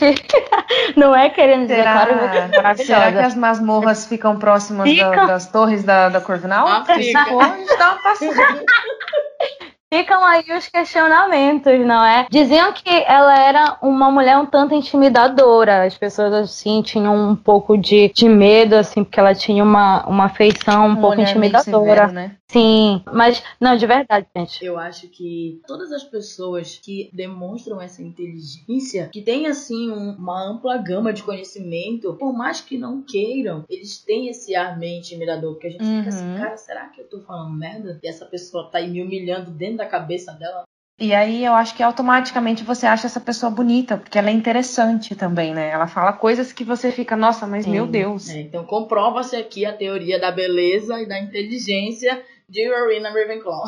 Não 0.96 1.14
é 1.14 1.28
querendo 1.28 1.62
dizer, 1.66 1.82
claro, 1.82 2.14
Será, 2.18 2.48
maravilhosa. 2.48 2.84
será 2.84 3.12
que 3.12 3.18
as 3.18 3.34
masmorras 3.34 4.06
ficam 4.06 4.38
próximas 4.38 4.86
da- 4.96 5.10
Fica. 5.10 5.26
das 5.26 5.46
torres 5.50 5.84
da, 5.84 6.08
da 6.08 6.20
Corvinal? 6.20 6.66
Ah, 6.66 6.84
fica. 6.86 7.24
for, 7.26 7.42
a 7.42 7.48
gente 7.56 7.76
dá 7.76 7.92
uma 7.92 8.02
passada. 8.02 8.64
Ficam 9.96 10.24
aí 10.24 10.44
os 10.56 10.66
questionamentos, 10.66 11.78
não 11.86 12.04
é? 12.04 12.26
Diziam 12.30 12.72
que 12.72 12.88
ela 13.06 13.38
era 13.38 13.78
uma 13.80 14.10
mulher 14.10 14.36
um 14.38 14.46
tanto 14.46 14.74
intimidadora. 14.74 15.84
As 15.84 15.96
pessoas, 15.96 16.32
assim, 16.32 16.82
tinham 16.82 17.14
um 17.30 17.36
pouco 17.36 17.76
de, 17.76 18.10
de 18.12 18.28
medo, 18.28 18.74
assim, 18.74 19.04
porque 19.04 19.20
ela 19.20 19.34
tinha 19.34 19.62
uma, 19.62 20.04
uma 20.06 20.28
feição 20.28 20.86
um, 20.88 20.94
pouco 20.96 21.08
olhar 21.20 21.36
meio 21.36 21.50
intimidadora. 21.50 22.08
severo, 22.08 22.12
né? 22.12 22.36
Sim, 22.48 23.02
mas, 23.12 23.42
não, 23.60 23.76
de 23.76 23.84
verdade, 23.86 24.26
gente. 24.36 24.64
Eu 24.64 24.78
acho 24.78 25.08
que 25.08 25.60
todas 25.66 25.90
as 25.90 26.04
pessoas 26.04 26.78
que 26.82 27.10
demonstram 27.12 27.80
essa 27.80 28.00
inteligência, 28.00 29.08
que 29.12 29.22
têm 29.22 29.46
assim 29.46 29.90
um- 29.90 30.12
uma 30.16 30.40
ampla 30.50 30.76
gama 30.76 31.12
de 31.12 31.22
conhecimento, 31.22 32.14
por 32.14 32.32
mais 32.32 32.60
que 32.60 32.78
não 32.78 33.02
queiram, 33.02 33.64
eles 33.68 33.98
têm 33.98 34.28
esse 34.28 34.54
ar 34.54 34.78
meio 34.78 34.98
intimidador. 34.98 35.52
Porque 35.54 35.66
a 35.66 35.70
gente 35.70 35.84
fica 35.84 36.08
assim, 36.10 36.28
Uhum. 36.32 36.38
cara, 36.38 36.56
será 36.56 36.86
que 36.86 37.00
eu 37.00 37.08
tô 37.08 37.20
falando 37.20 37.50
merda? 37.56 37.98
E 38.02 38.08
essa 38.08 38.24
pessoa 38.26 38.68
tá 38.70 38.78
aí 38.78 38.88
me 38.88 39.02
humilhando 39.02 39.50
dentro 39.50 39.78
da 39.78 39.83
cabeça 39.84 40.32
dela? 40.32 40.62
E 41.00 41.12
aí 41.12 41.44
eu 41.44 41.52
acho 41.54 41.74
que 41.74 41.82
automaticamente 41.82 42.62
você 42.62 42.86
acha 42.86 43.06
essa 43.08 43.18
pessoa 43.20 43.50
bonita, 43.50 43.96
porque 43.96 44.16
ela 44.16 44.30
é 44.30 44.32
interessante 44.32 45.16
também, 45.16 45.52
né? 45.52 45.70
Ela 45.70 45.88
fala 45.88 46.12
coisas 46.12 46.52
que 46.52 46.62
você 46.62 46.92
fica, 46.92 47.16
nossa, 47.16 47.46
mas 47.48 47.64
Sim. 47.64 47.72
meu 47.72 47.86
Deus. 47.86 48.30
É, 48.30 48.40
então 48.42 48.64
comprova-se 48.64 49.34
aqui 49.34 49.66
a 49.66 49.72
teoria 49.72 50.20
da 50.20 50.30
beleza 50.30 51.00
e 51.00 51.06
da 51.08 51.18
inteligência 51.18 52.22
de 52.48 52.68
Rowena 52.68 53.08
Ravenclaw. 53.10 53.64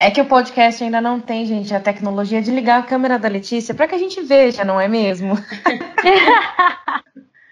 É 0.00 0.10
que 0.10 0.20
o 0.20 0.24
podcast 0.24 0.82
ainda 0.82 1.00
não 1.00 1.20
tem, 1.20 1.44
gente, 1.44 1.74
a 1.74 1.78
tecnologia 1.78 2.40
de 2.40 2.50
ligar 2.50 2.80
a 2.80 2.82
câmera 2.82 3.18
da 3.18 3.28
Letícia 3.28 3.74
pra 3.74 3.86
que 3.86 3.94
a 3.94 3.98
gente 3.98 4.20
veja, 4.22 4.64
não 4.64 4.80
é 4.80 4.88
mesmo? 4.88 5.34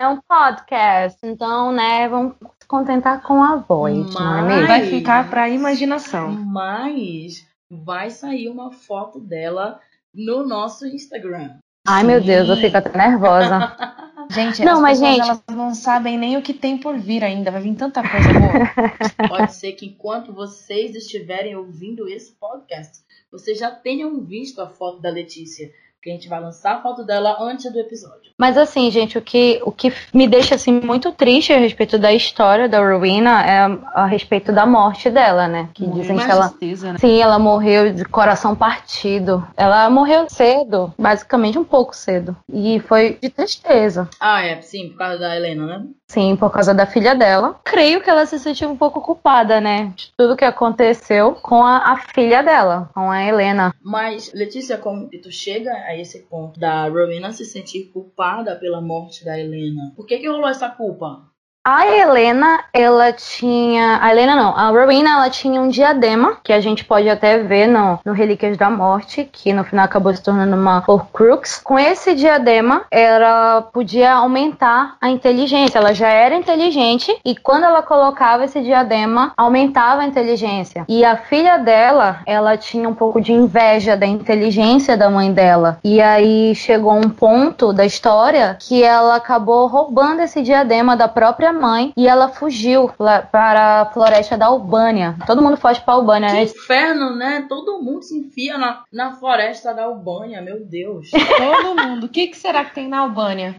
É 0.00 0.08
um 0.08 0.18
podcast, 0.26 1.18
então, 1.24 1.70
né, 1.72 2.08
vamos 2.08 2.32
se 2.58 2.66
contentar 2.66 3.20
com 3.20 3.42
a 3.42 3.56
voz, 3.56 4.14
não 4.14 4.38
é 4.38 4.40
Mas- 4.40 4.46
mesmo? 4.46 4.66
Vai 4.66 4.86
ficar 4.86 5.28
pra 5.28 5.46
imaginação. 5.50 6.30
Mas 6.30 7.46
vai 7.70 8.10
sair 8.10 8.48
uma 8.48 8.72
foto 8.72 9.20
dela 9.20 9.80
no 10.12 10.46
nosso 10.46 10.86
Instagram. 10.86 11.58
Ai, 11.86 12.02
meu 12.04 12.20
Deus, 12.20 12.48
eu 12.48 12.56
fico 12.56 12.76
até 12.76 12.96
nervosa. 12.96 13.76
Gente, 14.30 14.62
Não, 14.64 14.74
as 14.74 14.80
mas, 14.80 15.00
pessoas 15.00 15.16
gente- 15.16 15.28
elas 15.28 15.56
não 15.56 15.74
sabem 15.74 16.16
nem 16.16 16.36
o 16.36 16.42
que 16.42 16.54
tem 16.54 16.78
por 16.78 16.96
vir 16.96 17.24
ainda. 17.24 17.50
Vai 17.50 17.62
vir 17.62 17.74
tanta 17.74 18.00
coisa 18.00 18.28
boa. 18.32 18.88
Pode 19.28 19.54
ser 19.54 19.72
que 19.72 19.86
enquanto 19.86 20.32
vocês 20.32 20.94
estiverem 20.94 21.56
ouvindo 21.56 22.08
esse 22.08 22.32
podcast, 22.38 22.98
vocês 23.32 23.58
já 23.58 23.72
tenham 23.72 24.20
visto 24.20 24.60
a 24.60 24.68
foto 24.68 25.00
da 25.00 25.10
Letícia. 25.10 25.68
Que 26.02 26.08
a 26.08 26.14
gente 26.14 26.28
vai 26.30 26.40
lançar 26.40 26.76
a 26.76 26.82
foto 26.82 27.04
dela 27.04 27.36
antes 27.40 27.70
do 27.70 27.78
episódio. 27.78 28.30
Mas 28.38 28.56
assim, 28.56 28.90
gente, 28.90 29.18
o 29.18 29.20
que, 29.20 29.60
o 29.66 29.70
que 29.70 29.92
me 30.14 30.26
deixa 30.26 30.54
assim 30.54 30.80
muito 30.80 31.12
triste 31.12 31.52
a 31.52 31.58
respeito 31.58 31.98
da 31.98 32.10
história 32.10 32.66
da 32.66 32.78
Rowena 32.80 33.44
é 33.44 33.58
a, 33.58 34.02
a 34.02 34.06
respeito 34.06 34.50
da 34.50 34.64
morte 34.64 35.10
dela, 35.10 35.46
né? 35.46 35.68
Que 35.74 35.86
dizem 35.86 36.16
Mas- 36.16 36.24
que 36.24 36.30
ela 36.32 36.48
Tristeza, 36.48 36.92
né? 36.94 36.98
Sim, 36.98 37.20
ela 37.20 37.38
morreu 37.38 37.92
de 37.92 38.02
coração 38.06 38.56
partido. 38.56 39.46
Ela 39.54 39.90
morreu 39.90 40.26
cedo, 40.30 40.90
basicamente 40.98 41.58
um 41.58 41.64
pouco 41.64 41.94
cedo. 41.94 42.34
E 42.50 42.80
foi 42.80 43.18
de 43.20 43.28
tristeza. 43.28 44.08
Ah, 44.18 44.42
é, 44.42 44.62
sim, 44.62 44.88
por 44.88 44.96
causa 44.96 45.18
da 45.18 45.36
Helena, 45.36 45.66
né? 45.66 45.84
Sim, 46.08 46.34
por 46.34 46.50
causa 46.50 46.74
da 46.74 46.86
filha 46.86 47.14
dela. 47.14 47.60
Creio 47.62 48.00
que 48.00 48.10
ela 48.10 48.26
se 48.26 48.38
sentiu 48.38 48.68
um 48.70 48.76
pouco 48.76 49.00
culpada, 49.00 49.60
né? 49.60 49.92
De 49.94 50.10
tudo 50.16 50.36
que 50.36 50.44
aconteceu 50.44 51.34
com 51.34 51.62
a, 51.62 51.92
a 51.92 51.96
filha 52.14 52.42
dela, 52.42 52.90
com 52.94 53.10
a 53.10 53.22
Helena. 53.22 53.72
Mas, 53.80 54.32
Letícia, 54.34 54.76
como 54.76 55.08
tu 55.22 55.30
chega 55.30 55.70
a 55.90 55.98
esse 55.98 56.20
ponto 56.22 56.58
da 56.58 56.88
Rowena 56.88 57.32
se 57.32 57.44
sentir 57.44 57.90
culpada 57.92 58.56
pela 58.56 58.80
morte 58.80 59.24
da 59.24 59.38
Helena? 59.38 59.92
Por 59.96 60.06
que 60.06 60.18
que 60.18 60.28
rolou 60.28 60.48
essa 60.48 60.68
culpa? 60.68 61.29
A 61.62 61.86
Helena, 61.86 62.64
ela 62.72 63.12
tinha. 63.12 63.98
A 64.00 64.10
Helena 64.10 64.34
não, 64.34 64.56
a 64.56 64.68
Rowena, 64.70 65.10
ela 65.10 65.28
tinha 65.28 65.60
um 65.60 65.68
diadema, 65.68 66.38
que 66.42 66.54
a 66.54 66.60
gente 66.60 66.86
pode 66.86 67.06
até 67.06 67.36
ver 67.36 67.66
no, 67.66 67.98
no 68.02 68.14
Relíquias 68.14 68.56
da 68.56 68.70
Morte, 68.70 69.28
que 69.30 69.52
no 69.52 69.62
final 69.62 69.84
acabou 69.84 70.14
se 70.14 70.22
tornando 70.22 70.56
uma 70.56 70.82
Horcrux. 70.86 71.60
Com 71.62 71.78
esse 71.78 72.14
diadema, 72.14 72.86
ela 72.90 73.60
podia 73.60 74.14
aumentar 74.14 74.96
a 75.02 75.10
inteligência. 75.10 75.76
Ela 75.76 75.92
já 75.92 76.08
era 76.08 76.34
inteligente, 76.34 77.14
e 77.22 77.36
quando 77.36 77.64
ela 77.64 77.82
colocava 77.82 78.46
esse 78.46 78.62
diadema, 78.62 79.34
aumentava 79.36 80.00
a 80.00 80.06
inteligência. 80.06 80.86
E 80.88 81.04
a 81.04 81.18
filha 81.18 81.58
dela, 81.58 82.20
ela 82.24 82.56
tinha 82.56 82.88
um 82.88 82.94
pouco 82.94 83.20
de 83.20 83.34
inveja 83.34 83.98
da 83.98 84.06
inteligência 84.06 84.96
da 84.96 85.10
mãe 85.10 85.30
dela. 85.30 85.78
E 85.84 86.00
aí 86.00 86.54
chegou 86.54 86.94
um 86.94 87.10
ponto 87.10 87.70
da 87.70 87.84
história 87.84 88.56
que 88.58 88.82
ela 88.82 89.16
acabou 89.16 89.66
roubando 89.66 90.20
esse 90.20 90.40
diadema 90.40 90.96
da 90.96 91.06
própria 91.06 91.49
mãe 91.52 91.92
e 91.96 92.06
ela 92.06 92.28
fugiu 92.28 92.90
lá 92.98 93.22
para 93.22 93.82
a 93.82 93.86
floresta 93.92 94.36
da 94.36 94.46
Albânia. 94.46 95.16
Todo 95.26 95.42
mundo 95.42 95.56
foge 95.56 95.80
para 95.80 95.94
a 95.94 95.96
Albânia, 95.96 96.28
Que 96.30 96.34
né? 96.36 96.42
inferno, 96.44 97.14
né? 97.16 97.46
Todo 97.48 97.82
mundo 97.82 98.02
se 98.02 98.18
enfia 98.18 98.56
na, 98.58 98.82
na 98.92 99.12
floresta 99.12 99.72
da 99.74 99.84
Albânia, 99.84 100.40
meu 100.40 100.64
Deus. 100.64 101.10
Todo 101.10 101.74
mundo. 101.82 102.06
O 102.06 102.08
que, 102.08 102.28
que 102.28 102.36
será 102.36 102.64
que 102.64 102.74
tem 102.74 102.88
na 102.88 103.00
Albânia? 103.00 103.54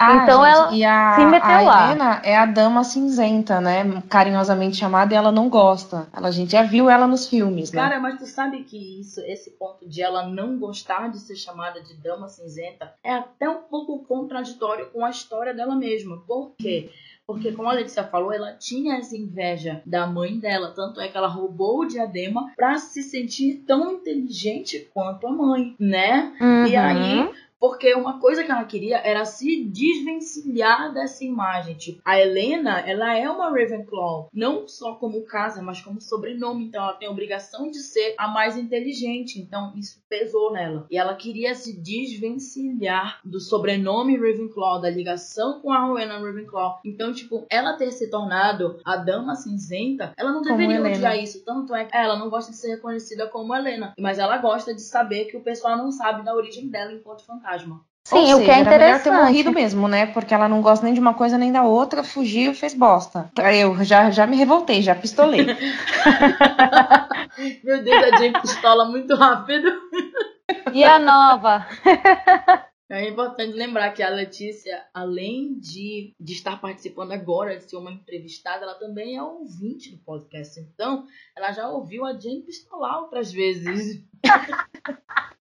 Ah, 0.00 0.22
Então 0.22 0.44
gente, 0.44 0.54
ela 0.54 0.72
e 0.76 0.84
a, 0.84 1.14
se 1.16 1.24
meteu 1.26 1.50
a 1.50 1.60
lá. 1.60 1.86
Helena 1.86 2.20
é 2.22 2.36
a 2.36 2.46
dama 2.46 2.84
cinzenta, 2.84 3.60
né? 3.60 4.00
Carinhosamente 4.08 4.76
chamada, 4.76 5.12
e 5.12 5.16
ela 5.16 5.32
não 5.32 5.48
gosta. 5.48 6.06
Ela, 6.16 6.28
a 6.28 6.30
gente 6.30 6.52
já 6.52 6.62
viu 6.62 6.88
ela 6.88 7.04
nos 7.04 7.26
filmes, 7.26 7.72
né? 7.72 7.82
Cara, 7.82 7.98
mas 7.98 8.16
tu 8.16 8.24
sabe 8.24 8.62
que 8.62 9.00
isso, 9.00 9.20
esse 9.22 9.50
ponto 9.58 9.88
de 9.88 10.00
ela 10.00 10.24
não 10.24 10.56
gostar 10.56 11.08
de 11.10 11.18
ser 11.18 11.34
chamada 11.34 11.80
de 11.82 11.94
dama 11.94 12.28
cinzenta 12.28 12.92
é 13.02 13.12
até 13.12 13.50
um 13.50 13.62
pouco 13.62 14.04
contraditório 14.06 14.86
com 14.92 15.04
a 15.04 15.10
história 15.10 15.52
dela 15.52 15.74
mesma. 15.74 16.22
Por 16.28 16.52
quê? 16.56 16.90
Porque, 17.28 17.52
como 17.52 17.68
a 17.68 17.74
Letícia 17.74 18.02
falou, 18.04 18.32
ela 18.32 18.54
tinha 18.54 18.96
essa 18.96 19.14
inveja 19.14 19.82
da 19.84 20.06
mãe 20.06 20.38
dela. 20.38 20.72
Tanto 20.74 20.98
é 20.98 21.08
que 21.08 21.16
ela 21.18 21.28
roubou 21.28 21.80
o 21.80 21.84
diadema 21.86 22.50
pra 22.56 22.78
se 22.78 23.02
sentir 23.02 23.64
tão 23.66 23.92
inteligente 23.92 24.88
quanto 24.94 25.26
a 25.26 25.30
mãe, 25.30 25.76
né? 25.78 26.32
E 26.40 26.42
Uhum. 26.74 26.80
aí, 26.80 27.30
porque 27.60 27.94
uma 27.94 28.20
coisa 28.20 28.44
que 28.44 28.50
ela 28.50 28.64
queria 28.64 28.98
era 28.98 29.24
se 29.24 29.64
desvencilhar 29.64 30.92
dessa 30.92 31.24
imagem. 31.24 31.74
Tipo, 31.74 32.00
a 32.04 32.18
Helena, 32.18 32.80
ela 32.80 33.16
é 33.16 33.28
uma 33.28 33.50
Ravenclaw. 33.50 34.28
Não 34.32 34.66
só 34.68 34.94
como 34.94 35.24
casa, 35.24 35.60
mas 35.62 35.80
como 35.80 36.00
sobrenome. 36.00 36.66
Então 36.66 36.82
ela 36.82 36.94
tem 36.94 37.08
a 37.08 37.10
obrigação 37.10 37.70
de 37.70 37.78
ser 37.78 38.14
a 38.18 38.28
mais 38.28 38.56
inteligente. 38.56 39.40
Então 39.40 39.72
isso 39.76 40.00
pesou 40.08 40.52
nela. 40.52 40.86
E 40.90 40.96
ela 40.96 41.14
queria 41.14 41.54
se 41.54 41.80
desvencilhar 41.80 43.20
do 43.24 43.40
sobrenome 43.40 44.16
Ravenclaw, 44.16 44.80
da 44.80 44.90
ligação 44.90 45.60
com 45.60 45.72
a 45.72 45.84
Rowena 45.84 46.18
Ravenclaw. 46.18 46.80
Então, 46.84 47.12
tipo, 47.12 47.46
ela 47.50 47.76
ter 47.76 47.90
se 47.90 48.10
tornado 48.10 48.78
a 48.84 48.96
Dama 48.96 49.34
Cinzenta, 49.34 50.12
ela 50.16 50.32
não 50.32 50.42
Como 50.42 50.56
deveria 50.56 50.76
Helena. 50.76 50.96
odiar 50.96 51.18
isso. 51.18 51.44
Tanto 51.44 51.74
é 51.74 51.84
que 51.84 51.96
ela 51.96 52.16
não 52.16 52.30
gosta 52.30 52.50
de 52.50 52.56
ser 52.56 52.68
reconhecida 52.76 53.26
como 53.26 53.54
Helena. 53.54 53.94
Mas 53.98 54.18
ela 54.18 54.38
gosta 54.38 54.74
de 54.74 54.80
saber 54.80 55.26
que 55.26 55.36
o 55.36 55.42
pessoal 55.42 55.76
não 55.76 55.90
sabe 55.90 56.24
da 56.24 56.34
origem 56.34 56.68
dela 56.68 56.92
enquanto 56.92 57.24
fantasma. 57.24 57.47
Sim, 58.04 58.16
Ou 58.16 58.22
o 58.22 58.26
seja, 58.26 58.44
que 58.44 58.50
é 58.50 58.60
era 58.60 58.78
melhor 58.78 59.02
ter 59.02 59.10
morrido 59.10 59.50
interessante. 59.50 59.54
mesmo, 59.54 59.86
né? 59.86 60.06
Porque 60.06 60.32
ela 60.32 60.48
não 60.48 60.62
gosta 60.62 60.82
nem 60.84 60.94
de 60.94 61.00
uma 61.00 61.12
coisa 61.12 61.36
nem 61.36 61.52
da 61.52 61.64
outra, 61.64 62.02
fugiu 62.02 62.52
e 62.52 62.54
fez 62.54 62.72
bosta. 62.72 63.30
Eu 63.54 63.84
já, 63.84 64.10
já 64.10 64.26
me 64.26 64.34
revoltei, 64.34 64.80
já 64.80 64.94
pistolei. 64.94 65.44
Meu 67.62 67.82
Deus, 67.82 68.04
a 68.04 68.16
Jane 68.16 68.40
pistola 68.40 68.86
muito 68.86 69.14
rápido. 69.14 69.70
E 70.72 70.82
a 70.84 70.98
nova? 70.98 71.66
É 72.90 73.06
importante 73.06 73.52
lembrar 73.52 73.92
que 73.92 74.02
a 74.02 74.08
Letícia, 74.08 74.82
além 74.94 75.58
de, 75.58 76.14
de 76.18 76.32
estar 76.32 76.58
participando 76.58 77.12
agora, 77.12 77.58
de 77.58 77.64
ser 77.64 77.76
uma 77.76 77.92
entrevistada, 77.92 78.64
ela 78.64 78.76
também 78.76 79.14
é 79.14 79.22
ouvinte 79.22 79.90
do 79.90 79.98
podcast. 79.98 80.58
Então, 80.58 81.04
ela 81.36 81.52
já 81.52 81.68
ouviu 81.68 82.06
a 82.06 82.18
Jane 82.18 82.40
pistolar 82.40 83.02
outras 83.02 83.30
vezes. 83.30 84.02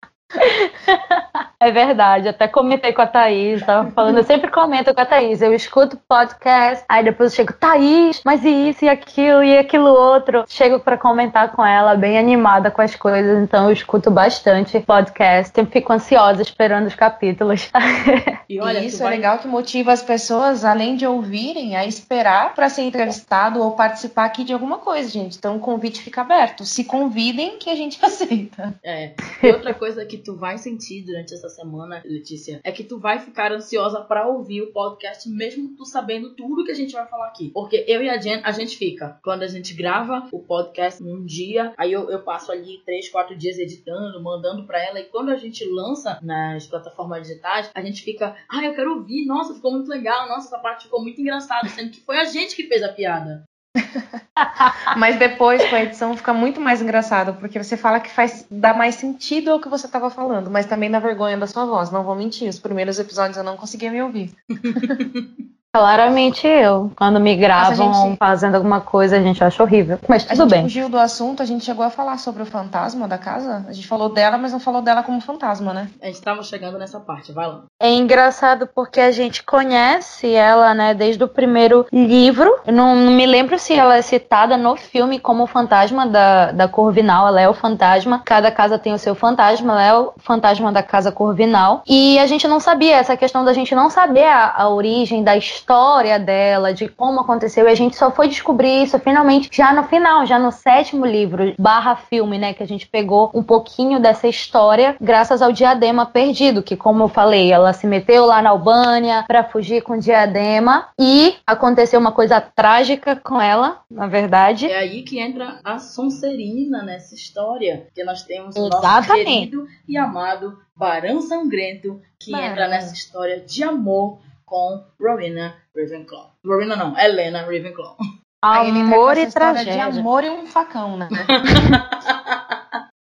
É 1.60 1.72
verdade, 1.72 2.28
até 2.28 2.48
comentei 2.48 2.94
com 2.94 3.02
a 3.02 3.08
Thaís, 3.08 3.66
tava 3.66 3.90
falando, 3.92 4.18
eu 4.18 4.24
sempre 4.24 4.52
comento 4.52 4.94
com 4.94 5.02
a 5.02 5.06
Thaís, 5.06 5.42
eu 5.42 5.54
escuto 5.54 5.98
podcast, 6.08 6.86
aí 6.88 7.04
depois 7.04 7.32
eu 7.32 7.36
chego, 7.38 7.54
Thaís, 7.54 8.22
mas 8.24 8.44
e 8.44 8.70
isso 8.70 8.86
e 8.86 8.90
aquilo 8.90 9.44
e 9.44 9.58
aquilo 9.58 9.88
outro. 9.90 10.44
Chego 10.48 10.80
pra 10.80 10.98
comentar 10.98 11.52
com 11.54 11.66
ela, 11.66 11.96
bem 11.96 12.20
animada 12.20 12.70
com 12.70 12.82
as 12.82 12.96
coisas, 12.96 13.42
então 13.42 13.66
eu 13.66 13.72
escuto 13.74 14.12
bastante 14.12 14.80
podcast, 14.82 15.54
sempre 15.56 15.80
fico 15.80 15.92
ansiosa 15.94 16.42
esperando 16.42 16.88
os 16.88 16.96
capítulos. 16.96 17.70
E 18.48 18.62
olha, 18.62 18.78
e 18.78 18.86
isso 18.88 19.02
é 19.02 19.06
vai- 19.08 19.16
legal 19.16 19.40
que 19.40 19.48
motiva 19.48 19.92
as 19.92 20.04
pessoas, 20.04 20.64
além 20.64 20.96
de 20.96 21.08
ouvirem, 21.08 21.76
a 21.76 21.84
esperar 21.84 22.54
para 22.54 22.70
ser 22.70 22.84
entrevistado 22.84 23.60
ou 23.60 23.72
participar 23.72 24.26
aqui 24.26 24.44
de 24.44 24.54
alguma 24.54 24.78
coisa, 24.78 25.10
gente. 25.10 25.36
Então 25.36 25.56
o 25.56 25.60
convite 25.60 26.00
fica 26.00 26.22
aberto. 26.22 26.64
Se 26.64 26.84
convidem 26.84 27.58
que 27.58 27.72
a 27.72 27.76
gente 27.76 27.98
aceita. 28.06 28.76
É. 28.84 29.14
E 29.42 29.48
outra 29.48 29.74
coisa 29.74 30.06
que 30.06 30.16
tu 30.26 30.36
vai 30.36 30.58
sentir 30.58 31.04
durante 31.04 31.34
essa 31.34 31.48
semana, 31.48 32.02
Letícia, 32.04 32.60
é 32.64 32.72
que 32.72 32.84
tu 32.84 33.00
vai 33.00 33.20
ficar 33.20 33.52
ansiosa 33.52 34.02
pra 34.02 34.28
ouvir 34.28 34.64
o 34.64 34.74
podcast, 34.74 35.30
mesmo 35.30 35.76
tu 35.78 35.86
sabendo 35.86 36.36
tudo 36.36 36.66
que 36.66 36.72
a 36.72 36.76
gente 36.76 36.94
vai 36.94 37.08
falar 37.08 37.28
aqui. 37.28 37.52
Porque 37.54 37.86
eu 37.88 38.02
e 38.02 38.10
a 38.10 38.18
Jen, 38.18 38.42
a 38.44 38.52
gente 38.52 38.76
fica. 38.76 39.20
Quando 39.24 39.44
a 39.44 39.48
gente 39.48 39.74
grava 39.76 40.28
o 40.32 40.40
podcast 40.40 41.02
num 41.02 41.24
dia, 41.24 41.74
aí 41.78 41.94
eu, 41.94 42.10
eu 42.10 42.24
passo 42.24 42.52
ali 42.52 42.82
três, 42.84 43.08
quatro 43.08 43.36
dias 43.38 43.60
editando, 43.60 44.22
mandando 44.22 44.66
pra 44.66 44.84
ela, 44.84 45.00
e 45.00 45.06
quando 45.06 45.30
a 45.30 45.38
gente 45.38 45.64
lança 45.66 46.20
nas 46.24 46.66
plataformas 46.66 47.28
digitais, 47.28 47.70
a 47.74 47.82
gente 47.82 48.02
fica, 48.02 48.36
ah, 48.50 48.66
eu 48.66 48.74
quero 48.74 48.96
ouvir, 48.96 49.26
nossa, 49.26 49.54
ficou 49.54 49.72
muito 49.72 49.90
legal, 49.90 50.28
nossa, 50.28 50.48
essa 50.48 50.60
parte 50.60 50.86
ficou 50.86 51.02
muito 51.02 51.22
engraçada, 51.22 51.70
sendo 51.70 51.92
que 51.92 52.02
foi 52.02 52.18
a 52.18 52.24
gente 52.24 52.56
que 52.56 52.68
fez 52.68 52.82
a 52.82 52.92
piada. 52.92 53.46
Mas 54.98 55.18
depois, 55.18 55.64
com 55.70 55.76
a 55.76 55.84
edição, 55.84 56.16
fica 56.16 56.34
muito 56.34 56.60
mais 56.60 56.82
engraçado, 56.82 57.34
porque 57.36 57.62
você 57.62 57.78
fala 57.78 58.00
que 58.00 58.10
faz 58.10 58.46
dá 58.50 58.74
mais 58.74 58.96
sentido 58.96 59.52
ao 59.52 59.60
que 59.60 59.70
você 59.70 59.86
estava 59.86 60.10
falando, 60.10 60.50
mas 60.50 60.66
também 60.66 60.90
na 60.90 61.00
vergonha 61.00 61.38
da 61.38 61.48
sua 61.48 61.66
voz. 61.66 61.92
Não 61.92 62.04
vou 62.04 62.16
mentir, 62.16 62.50
os 62.50 62.60
primeiros 62.60 63.00
episódios 63.00 63.38
eu 63.38 63.44
não 63.44 63.58
conseguia 63.58 63.92
me 63.92 64.02
ouvir. 64.02 64.34
Claramente 65.80 66.48
eu, 66.48 66.90
quando 66.96 67.20
me 67.20 67.36
gravam 67.36 67.90
a 67.90 67.94
gente- 68.08 68.18
fazendo 68.18 68.56
alguma 68.56 68.80
coisa, 68.80 69.18
a 69.18 69.22
gente 69.22 69.44
acha 69.44 69.62
horrível, 69.62 70.00
mas 70.08 70.24
A 70.24 70.30
tudo 70.30 70.44
gente 70.44 70.50
bem. 70.52 70.62
fugiu 70.64 70.88
do 70.90 70.98
assunto, 70.98 71.44
a 71.44 71.46
gente 71.46 71.66
chegou 71.66 71.84
a 71.84 71.90
falar 71.90 72.18
sobre 72.18 72.42
o 72.42 72.46
fantasma 72.46 73.08
da 73.10 73.18
casa. 73.18 73.66
A 73.68 73.74
gente 73.74 73.86
falou 73.86 74.08
dela, 74.10 74.38
mas 74.38 74.54
não 74.54 74.60
falou 74.60 74.82
dela 74.82 75.04
como 75.04 75.20
fantasma, 75.20 75.74
né? 75.74 75.90
A 76.02 76.06
gente 76.06 76.22
tava 76.22 76.42
chegando 76.44 76.80
nessa 76.80 76.98
parte, 77.00 77.34
vai 77.34 77.46
lá. 77.48 77.64
É 77.82 77.92
engraçado 77.92 78.70
porque 78.74 79.02
a 79.02 79.12
gente 79.12 79.44
conhece 79.44 80.32
ela, 80.34 80.74
né, 80.74 80.94
desde 80.94 81.22
o 81.24 81.28
primeiro 81.28 81.86
livro. 81.92 82.50
Eu 82.66 82.72
não, 82.74 82.96
não 82.96 83.12
me 83.12 83.26
lembro 83.26 83.60
se 83.60 83.74
ela 83.74 83.98
é 83.98 84.02
citada 84.02 84.56
no 84.56 84.78
filme 84.78 85.20
como 85.20 85.44
o 85.44 85.48
fantasma 85.48 86.08
da, 86.08 86.52
da 86.54 86.68
Corvinal. 86.70 87.28
Ela 87.28 87.42
é 87.42 87.50
o 87.50 87.54
fantasma. 87.54 88.22
Cada 88.24 88.50
casa 88.50 88.80
tem 88.80 88.94
o 88.94 88.98
seu 88.98 89.14
fantasma. 89.14 89.74
Ela 89.74 89.84
é 89.84 89.94
o 89.94 90.14
fantasma 90.20 90.72
da 90.72 90.82
casa 90.82 91.12
Corvinal. 91.12 91.84
E 91.86 92.18
a 92.18 92.26
gente 92.28 92.48
não 92.48 92.62
sabia, 92.62 92.96
essa 92.96 93.18
questão 93.18 93.44
da 93.44 93.52
gente 93.52 93.76
não 93.76 93.90
saber 93.90 94.24
a, 94.26 94.54
a 94.56 94.70
origem 94.70 95.22
da 95.22 95.36
história 95.36 95.65
história 95.66 96.20
dela, 96.20 96.72
de 96.72 96.88
como 96.88 97.22
aconteceu, 97.22 97.68
e 97.68 97.72
a 97.72 97.76
gente 97.76 97.96
só 97.96 98.12
foi 98.12 98.28
descobrir 98.28 98.84
isso 98.84 99.00
finalmente 99.00 99.50
já 99.52 99.74
no 99.74 99.84
final, 99.84 100.24
já 100.24 100.38
no 100.38 100.52
sétimo 100.52 101.08
livro, 101.08 101.56
barra 101.58 101.96
filme, 101.96 102.38
né? 102.38 102.54
Que 102.54 102.62
a 102.62 102.68
gente 102.68 102.88
pegou 102.88 103.32
um 103.34 103.42
pouquinho 103.42 104.00
dessa 104.00 104.28
história 104.28 104.96
graças 105.02 105.42
ao 105.42 105.52
Diadema 105.52 106.06
Perdido, 106.06 106.62
que, 106.62 106.78
como 106.78 107.04
eu 107.04 107.08
falei, 107.08 107.52
ela 107.52 107.74
se 107.74 107.88
meteu 107.88 108.28
lá 108.28 108.44
na 108.44 108.52
Albânia 108.52 109.26
para 109.28 109.44
fugir 109.44 109.82
com 109.82 109.94
o 109.94 110.00
Diadema 110.00 110.90
e 111.00 111.36
aconteceu 111.48 112.00
uma 112.00 112.12
coisa 112.12 112.40
trágica 112.40 113.16
com 113.16 113.42
ela, 113.42 113.80
na 113.90 114.06
verdade. 114.06 114.68
É 114.68 114.78
aí 114.78 115.02
que 115.02 115.20
entra 115.20 115.60
a 115.64 115.80
Sonserina 115.80 116.84
nessa 116.84 117.16
história, 117.16 117.88
que 117.96 118.04
nós 118.04 118.22
temos 118.22 118.56
o 118.56 118.68
Exatamente. 118.68 119.08
nosso 119.10 119.24
querido 119.24 119.68
e 119.88 119.98
amado 119.98 120.60
Barão 120.76 121.22
Sangrento, 121.22 122.00
que 122.20 122.32
Barão. 122.32 122.48
entra 122.48 122.68
nessa 122.68 122.94
história 122.94 123.40
de 123.40 123.64
amor 123.64 124.20
com 124.46 124.84
Rowena 125.00 125.56
Ravenclaw. 125.76 126.32
Rowena 126.46 126.76
não, 126.76 126.98
Helena 126.98 127.42
Ravenclaw. 127.42 127.98
Amor 128.42 129.18
e 129.18 129.32
tragédia. 129.32 129.90
de 129.90 130.00
amor 130.00 130.24
e 130.24 130.30
um 130.30 130.46
facão, 130.46 130.98
né? 130.98 131.10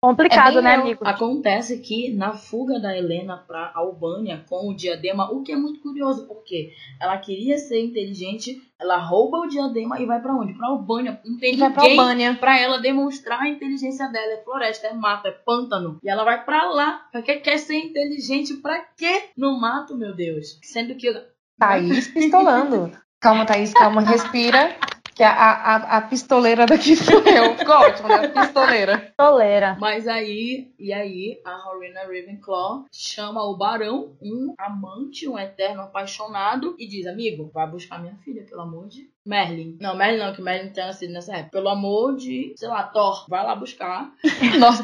Complicado, 0.00 0.60
É 0.60 0.62
né, 0.62 0.74
amigo? 0.74 1.04
Acontece 1.04 1.78
que 1.78 2.12
na 2.14 2.32
fuga 2.32 2.78
da 2.78 2.96
Helena 2.96 3.36
para 3.36 3.72
Albânia 3.74 4.44
com 4.48 4.68
o 4.68 4.74
diadema, 4.74 5.32
o 5.32 5.42
que 5.42 5.50
é 5.50 5.56
muito 5.56 5.80
curioso, 5.80 6.26
porque 6.28 6.72
ela 7.00 7.18
queria 7.18 7.58
ser 7.58 7.80
inteligente, 7.80 8.62
ela 8.78 8.96
rouba 8.96 9.38
o 9.38 9.48
diadema 9.48 10.00
e 10.00 10.06
vai 10.06 10.20
para 10.20 10.34
onde? 10.36 10.54
Para 10.54 10.68
Albânia. 10.68 11.20
Não 11.24 11.36
tem 11.36 11.56
vai 11.56 11.72
pra 11.72 11.82
ninguém 11.82 11.98
Albânia. 11.98 12.34
pra 12.36 12.60
ela 12.60 12.78
demonstrar 12.78 13.40
a 13.40 13.48
inteligência 13.48 14.06
dela. 14.08 14.34
É 14.34 14.44
floresta, 14.44 14.86
é 14.86 14.94
mato, 14.94 15.26
é 15.26 15.32
pântano. 15.32 15.98
E 16.02 16.08
ela 16.08 16.22
vai 16.24 16.44
pra 16.44 16.70
lá. 16.70 17.08
Porque 17.12 17.36
quer 17.36 17.58
ser 17.58 17.76
inteligente 17.76 18.54
pra 18.54 18.80
quê? 18.96 19.30
No 19.36 19.58
mato, 19.60 19.96
meu 19.96 20.14
Deus. 20.14 20.60
Sendo 20.62 20.94
que. 20.94 21.12
Thaís 21.58 22.06
pistolando. 22.06 22.92
Calma, 23.20 23.44
Thaís, 23.44 23.74
calma, 23.74 24.00
respira. 24.00 24.76
Que 25.18 25.24
a, 25.24 25.32
a, 25.32 25.96
a- 25.96 26.00
pistoleira 26.02 26.64
daqui 26.64 26.94
sou 26.94 27.18
eu. 27.26 27.56
Ficou 27.56 27.74
ótimo, 27.74 28.06
né? 28.06 28.28
Pistoleira. 28.28 29.12
Toleira. 29.16 29.76
Mas 29.80 30.06
aí, 30.06 30.70
e 30.78 30.92
aí, 30.92 31.40
a 31.44 31.56
Rowena 31.56 32.02
Ravenclaw 32.02 32.84
chama 32.92 33.42
o 33.42 33.56
barão, 33.56 34.16
um 34.22 34.54
amante, 34.56 35.28
um 35.28 35.36
eterno 35.36 35.82
apaixonado, 35.82 36.76
e 36.78 36.86
diz: 36.86 37.04
Amigo, 37.06 37.50
vai 37.52 37.66
buscar 37.68 38.00
minha 38.00 38.14
filha, 38.24 38.44
pelo 38.44 38.60
amor 38.62 38.86
de 38.86 39.10
Merlin. 39.28 39.76
Não, 39.80 39.94
Merlin 39.94 40.18
não, 40.18 40.32
que 40.32 40.40
Merlin 40.40 40.70
tinha 40.70 40.86
nascido 40.86 41.12
nessa 41.12 41.32
época. 41.36 41.50
Pelo 41.52 41.68
amor 41.68 42.16
de, 42.16 42.54
sei 42.56 42.66
lá, 42.68 42.82
Thor, 42.84 43.26
vai 43.28 43.44
lá 43.44 43.54
buscar. 43.54 44.10
Nossa, 44.58 44.82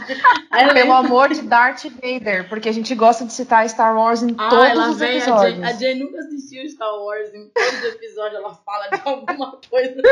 Aí 0.51 0.65
ela 0.65 0.75
pelo 0.75 0.93
amor 0.93 1.33
de 1.33 1.43
Darth 1.43 1.85
Vader, 1.85 2.49
porque 2.49 2.69
a 2.69 2.73
gente 2.73 2.95
gosta 2.95 3.25
de 3.25 3.33
citar 3.33 3.69
Star 3.69 3.97
Wars 3.97 4.23
em 4.23 4.35
Ah, 4.37 4.49
todos 4.51 4.69
ela 4.69 4.91
os 4.91 4.99
vem, 4.99 5.09
a 5.11 5.17
episódios. 5.17 5.55
Jane, 5.55 5.65
a 5.65 5.73
Jane 5.73 6.01
nunca 6.01 6.19
assistiu 6.19 6.69
Star 6.69 6.95
Wars, 6.95 7.33
em 7.35 7.49
todos 7.49 7.79
os 7.79 7.85
episódios 7.95 8.35
ela 8.35 8.55
fala 8.55 8.89
de 8.89 9.01
alguma 9.09 9.59
coisa. 9.71 10.03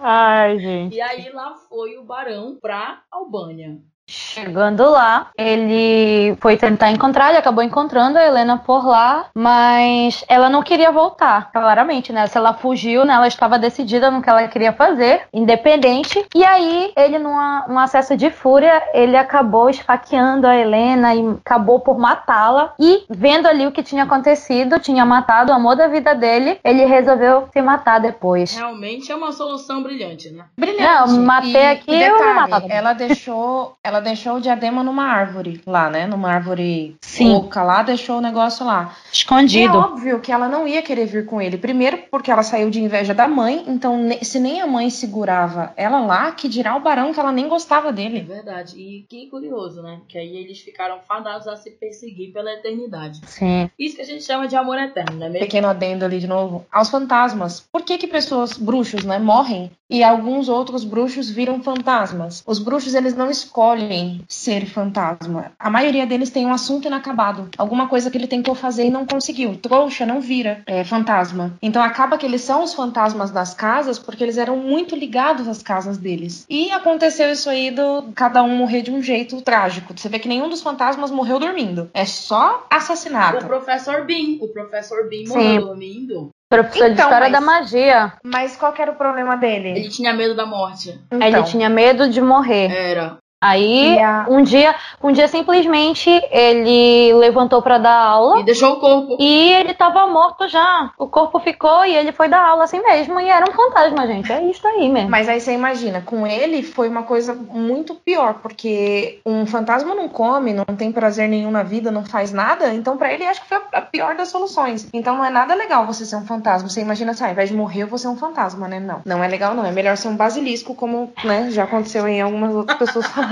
Ai, 0.00 0.58
gente. 0.58 0.96
E 0.96 1.00
aí 1.00 1.30
lá 1.32 1.54
foi 1.68 1.96
o 1.96 2.04
barão 2.04 2.58
pra 2.60 3.02
Albânia. 3.10 3.78
Chegando 4.12 4.90
lá, 4.90 5.28
ele 5.38 6.36
foi 6.40 6.56
tentar 6.58 6.90
encontrar, 6.90 7.30
ele 7.30 7.38
acabou 7.38 7.64
encontrando 7.64 8.18
a 8.18 8.26
Helena 8.26 8.58
por 8.58 8.86
lá, 8.86 9.26
mas 9.34 10.22
ela 10.28 10.50
não 10.50 10.62
queria 10.62 10.92
voltar, 10.92 11.50
claramente, 11.50 12.12
né? 12.12 12.26
Se 12.26 12.36
ela 12.36 12.52
fugiu, 12.52 13.06
né? 13.06 13.14
Ela 13.14 13.26
estava 13.26 13.58
decidida 13.58 14.10
no 14.10 14.20
que 14.20 14.28
ela 14.28 14.46
queria 14.48 14.72
fazer, 14.72 15.22
independente. 15.32 16.24
E 16.34 16.44
aí, 16.44 16.92
ele, 16.94 17.18
numa, 17.18 17.64
num 17.68 17.78
acesso 17.78 18.14
de 18.14 18.30
fúria, 18.30 18.82
ele 18.92 19.16
acabou 19.16 19.70
esfaqueando 19.70 20.46
a 20.46 20.54
Helena 20.54 21.14
e 21.14 21.30
acabou 21.44 21.80
por 21.80 21.98
matá-la. 21.98 22.74
E 22.78 23.04
vendo 23.08 23.46
ali 23.46 23.66
o 23.66 23.72
que 23.72 23.82
tinha 23.82 24.04
acontecido, 24.04 24.78
tinha 24.78 25.06
matado 25.06 25.52
o 25.52 25.54
amor 25.54 25.74
da 25.74 25.88
vida 25.88 26.14
dele, 26.14 26.60
ele 26.62 26.84
resolveu 26.84 27.48
se 27.50 27.62
matar 27.62 27.98
depois. 27.98 28.54
Realmente 28.54 29.10
é 29.10 29.16
uma 29.16 29.32
solução 29.32 29.82
brilhante, 29.82 30.30
né? 30.30 30.44
Brilhante. 30.56 30.82
Não, 30.82 31.22
matei 31.22 31.66
aqui, 31.66 31.94
eu 31.94 32.18
vou 32.18 32.34
matar 32.34 32.60
também. 32.60 32.76
Ela 32.76 32.92
deixou, 32.92 33.74
ela 33.82 34.01
deixou 34.02 34.36
o 34.36 34.40
diadema 34.40 34.82
numa 34.82 35.04
árvore 35.04 35.60
lá, 35.66 35.88
né? 35.88 36.06
Numa 36.06 36.30
árvore 36.30 36.96
Sim. 37.00 37.32
oca 37.34 37.62
lá, 37.62 37.82
deixou 37.82 38.18
o 38.18 38.20
negócio 38.20 38.66
lá. 38.66 38.92
E 38.94 39.08
é 39.08 39.12
Escondido. 39.12 39.78
óbvio 39.78 40.20
que 40.20 40.30
ela 40.30 40.48
não 40.48 40.68
ia 40.68 40.82
querer 40.82 41.06
vir 41.06 41.24
com 41.24 41.40
ele. 41.40 41.56
Primeiro, 41.56 41.98
porque 42.10 42.30
ela 42.30 42.42
saiu 42.42 42.68
de 42.68 42.80
inveja 42.82 43.14
da 43.14 43.26
mãe, 43.26 43.64
então 43.66 43.98
se 44.22 44.38
nem 44.38 44.60
a 44.60 44.66
mãe 44.66 44.90
segurava 44.90 45.72
ela 45.76 46.00
lá, 46.00 46.32
que 46.32 46.48
dirá 46.48 46.76
o 46.76 46.80
barão 46.80 47.12
que 47.14 47.20
ela 47.20 47.32
nem 47.32 47.48
gostava 47.48 47.88
É 47.88 47.92
dele. 47.92 48.20
verdade. 48.20 48.76
E 48.78 49.06
que 49.08 49.26
curioso, 49.28 49.82
né? 49.82 50.00
Que 50.08 50.18
aí 50.18 50.36
eles 50.36 50.58
ficaram 50.60 50.98
fadados 51.06 51.46
a 51.48 51.56
se 51.56 51.70
perseguir 51.70 52.32
pela 52.32 52.52
eternidade. 52.52 53.20
Sim. 53.26 53.70
Isso 53.78 53.96
que 53.96 54.02
a 54.02 54.06
gente 54.06 54.24
chama 54.24 54.48
de 54.48 54.56
amor 54.56 54.78
eterno, 54.78 55.16
não 55.18 55.26
é 55.26 55.30
mesmo? 55.30 55.46
Pequeno 55.46 55.68
adendo 55.68 56.04
ali 56.04 56.18
de 56.18 56.26
novo. 56.26 56.66
Aos 56.72 56.90
fantasmas. 56.90 57.64
Por 57.72 57.82
que 57.82 57.98
que 57.98 58.06
pessoas, 58.06 58.56
bruxos, 58.58 59.04
né, 59.04 59.18
morrem 59.18 59.70
e 59.92 60.02
alguns 60.02 60.48
outros 60.48 60.84
bruxos 60.84 61.28
viram 61.28 61.62
fantasmas? 61.62 62.42
Os 62.46 62.58
bruxos, 62.58 62.94
eles 62.94 63.14
não 63.14 63.30
escolhem 63.30 64.22
ser 64.26 64.66
fantasma. 64.66 65.52
A 65.58 65.68
maioria 65.70 66.06
deles 66.06 66.30
tem 66.30 66.46
um 66.46 66.52
assunto 66.52 66.86
inacabado. 66.88 67.48
Alguma 67.58 67.86
coisa 67.88 68.10
que 68.10 68.16
ele 68.16 68.26
tentou 68.26 68.54
fazer 68.54 68.86
e 68.86 68.90
não 68.90 69.06
conseguiu. 69.06 69.56
Trouxa 69.56 70.06
não 70.06 70.20
vira 70.20 70.62
é, 70.66 70.82
fantasma. 70.82 71.54
Então 71.60 71.82
acaba 71.82 72.16
que 72.16 72.24
eles 72.24 72.40
são 72.40 72.62
os 72.64 72.72
fantasmas 72.74 73.30
das 73.30 73.52
casas 73.54 73.98
porque 73.98 74.24
eles 74.24 74.38
eram 74.38 74.56
muito 74.56 74.96
ligados 74.96 75.46
às 75.46 75.62
casas 75.62 75.98
deles. 75.98 76.46
E 76.48 76.70
aconteceu 76.70 77.30
isso 77.30 77.50
aí 77.50 77.70
do 77.70 78.10
cada 78.14 78.42
um 78.42 78.56
morrer 78.56 78.82
de 78.82 78.90
um 78.90 79.02
jeito 79.02 79.40
trágico. 79.42 79.92
Você 79.96 80.08
vê 80.08 80.18
que 80.18 80.28
nenhum 80.28 80.48
dos 80.48 80.62
fantasmas 80.62 81.10
morreu 81.10 81.38
dormindo. 81.38 81.90
É 81.92 82.04
só 82.06 82.66
O 82.70 82.74
assassinato. 82.74 83.44
professor 83.46 84.04
Bean. 84.04 84.38
O 84.40 84.48
professor 84.48 85.08
Bean 85.08 85.26
Sim. 85.26 85.32
morreu 85.58 85.66
dormindo. 85.66 86.30
Professor 86.52 86.86
de 86.88 86.92
Então, 86.92 87.06
História 87.06 87.28
mas- 87.28 87.32
da 87.32 87.40
Magia. 87.40 88.12
Mas 88.22 88.56
qual 88.56 88.72
que 88.72 88.82
era 88.82 88.90
o 88.90 88.94
problema 88.94 89.36
dele? 89.36 89.70
Ele 89.70 89.88
tinha 89.88 90.12
medo 90.12 90.34
da 90.34 90.44
morte. 90.46 91.00
Então, 91.10 91.26
Ele 91.26 91.42
tinha 91.44 91.68
medo 91.68 92.08
de 92.10 92.20
morrer. 92.20 92.70
Era. 92.70 93.16
Aí, 93.42 93.98
a- 93.98 94.26
um 94.30 94.40
dia, 94.42 94.74
um 95.02 95.10
dia 95.12 95.26
simplesmente 95.26 96.08
ele 96.30 97.12
levantou 97.14 97.60
pra 97.60 97.76
dar 97.78 97.92
aula 97.98 98.38
E 98.40 98.44
deixou 98.44 98.74
o 98.74 98.76
corpo. 98.80 99.16
e 99.18 99.52
ele 99.52 99.74
tava 99.74 100.06
morto 100.06 100.46
já. 100.48 100.90
O 100.96 101.08
corpo 101.08 101.40
ficou 101.40 101.84
e 101.84 101.94
ele 101.94 102.12
foi 102.12 102.28
dar 102.28 102.40
aula 102.46 102.64
assim 102.64 102.80
mesmo 102.80 103.18
e 103.18 103.28
era 103.28 103.44
um 103.50 103.52
fantasma, 103.52 104.06
gente. 104.06 104.32
É 104.32 104.42
isso 104.44 104.66
aí 104.66 104.88
mesmo. 104.88 105.10
Mas 105.10 105.28
aí 105.28 105.40
você 105.40 105.52
imagina, 105.52 106.00
com 106.02 106.26
ele 106.26 106.62
foi 106.62 106.88
uma 106.88 107.02
coisa 107.02 107.34
muito 107.34 107.94
pior, 107.96 108.34
porque 108.34 109.20
um 109.26 109.44
fantasma 109.44 109.94
não 109.94 110.08
come, 110.08 110.52
não 110.52 110.64
tem 110.76 110.92
prazer 110.92 111.28
nenhum 111.28 111.50
na 111.50 111.62
vida, 111.64 111.90
não 111.90 112.04
faz 112.04 112.32
nada, 112.32 112.72
então 112.72 112.96
pra 112.96 113.12
ele 113.12 113.24
acho 113.26 113.42
que 113.42 113.48
foi 113.48 113.58
a 113.72 113.80
pior 113.80 114.14
das 114.14 114.28
soluções. 114.28 114.88
Então 114.94 115.16
não 115.16 115.24
é 115.24 115.30
nada 115.30 115.54
legal 115.54 115.84
você 115.84 116.06
ser 116.06 116.16
um 116.16 116.24
fantasma. 116.26 116.68
Você 116.68 116.80
imagina 116.80 117.10
assim, 117.10 117.24
ah, 117.24 117.26
ao 117.26 117.32
invés 117.32 117.48
de 117.48 117.56
morrer, 117.56 117.82
eu 117.82 117.88
vou 117.88 117.98
ser 117.98 118.06
um 118.08 118.16
fantasma, 118.16 118.68
né? 118.68 118.78
Não. 118.78 119.00
Não 119.04 119.22
é 119.24 119.26
legal, 119.26 119.52
não. 119.54 119.64
É 119.64 119.72
melhor 119.72 119.96
ser 119.96 120.06
um 120.08 120.16
basilisco, 120.16 120.74
como 120.74 121.12
né, 121.24 121.48
já 121.50 121.64
aconteceu 121.64 122.06
em 122.06 122.20
algumas 122.22 122.54
outras 122.54 122.78
pessoas. 122.78 123.06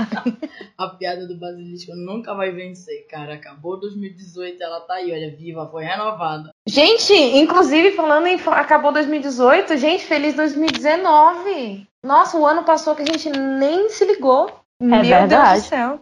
A 0.77 0.87
piada 0.89 1.27
do 1.27 1.37
basilisco 1.37 1.95
nunca 1.95 2.33
vai 2.33 2.51
vencer, 2.51 3.05
cara. 3.07 3.35
Acabou 3.35 3.79
2018, 3.79 4.61
ela 4.61 4.81
tá 4.81 4.95
aí, 4.95 5.11
olha, 5.11 5.35
viva, 5.35 5.69
foi 5.69 5.83
renovada. 5.83 6.51
Gente, 6.67 7.13
inclusive 7.13 7.91
falando 7.91 8.27
em 8.27 8.35
acabou 8.47 8.91
2018, 8.91 9.77
gente, 9.77 10.05
feliz 10.05 10.35
2019. 10.35 11.87
Nossa, 12.03 12.37
o 12.37 12.45
ano 12.45 12.63
passou 12.63 12.95
que 12.95 13.03
a 13.03 13.05
gente 13.05 13.29
nem 13.29 13.89
se 13.89 14.05
ligou. 14.05 14.51
Meu 14.79 15.01
Deus 15.01 15.07
verdade. 15.07 15.61
do 15.61 15.67
céu. 15.67 15.99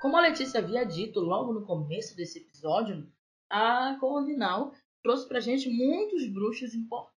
Como 0.00 0.16
a 0.16 0.20
Letícia 0.20 0.60
havia 0.60 0.84
dito 0.84 1.20
logo 1.20 1.52
no 1.52 1.66
começo 1.66 2.16
desse 2.16 2.38
episódio, 2.38 3.06
a 3.50 3.96
Corvinal 3.98 4.72
trouxe 5.02 5.26
pra 5.26 5.40
gente 5.40 5.68
muitos 5.68 6.26
bruxos 6.32 6.74
importantes, 6.74 7.15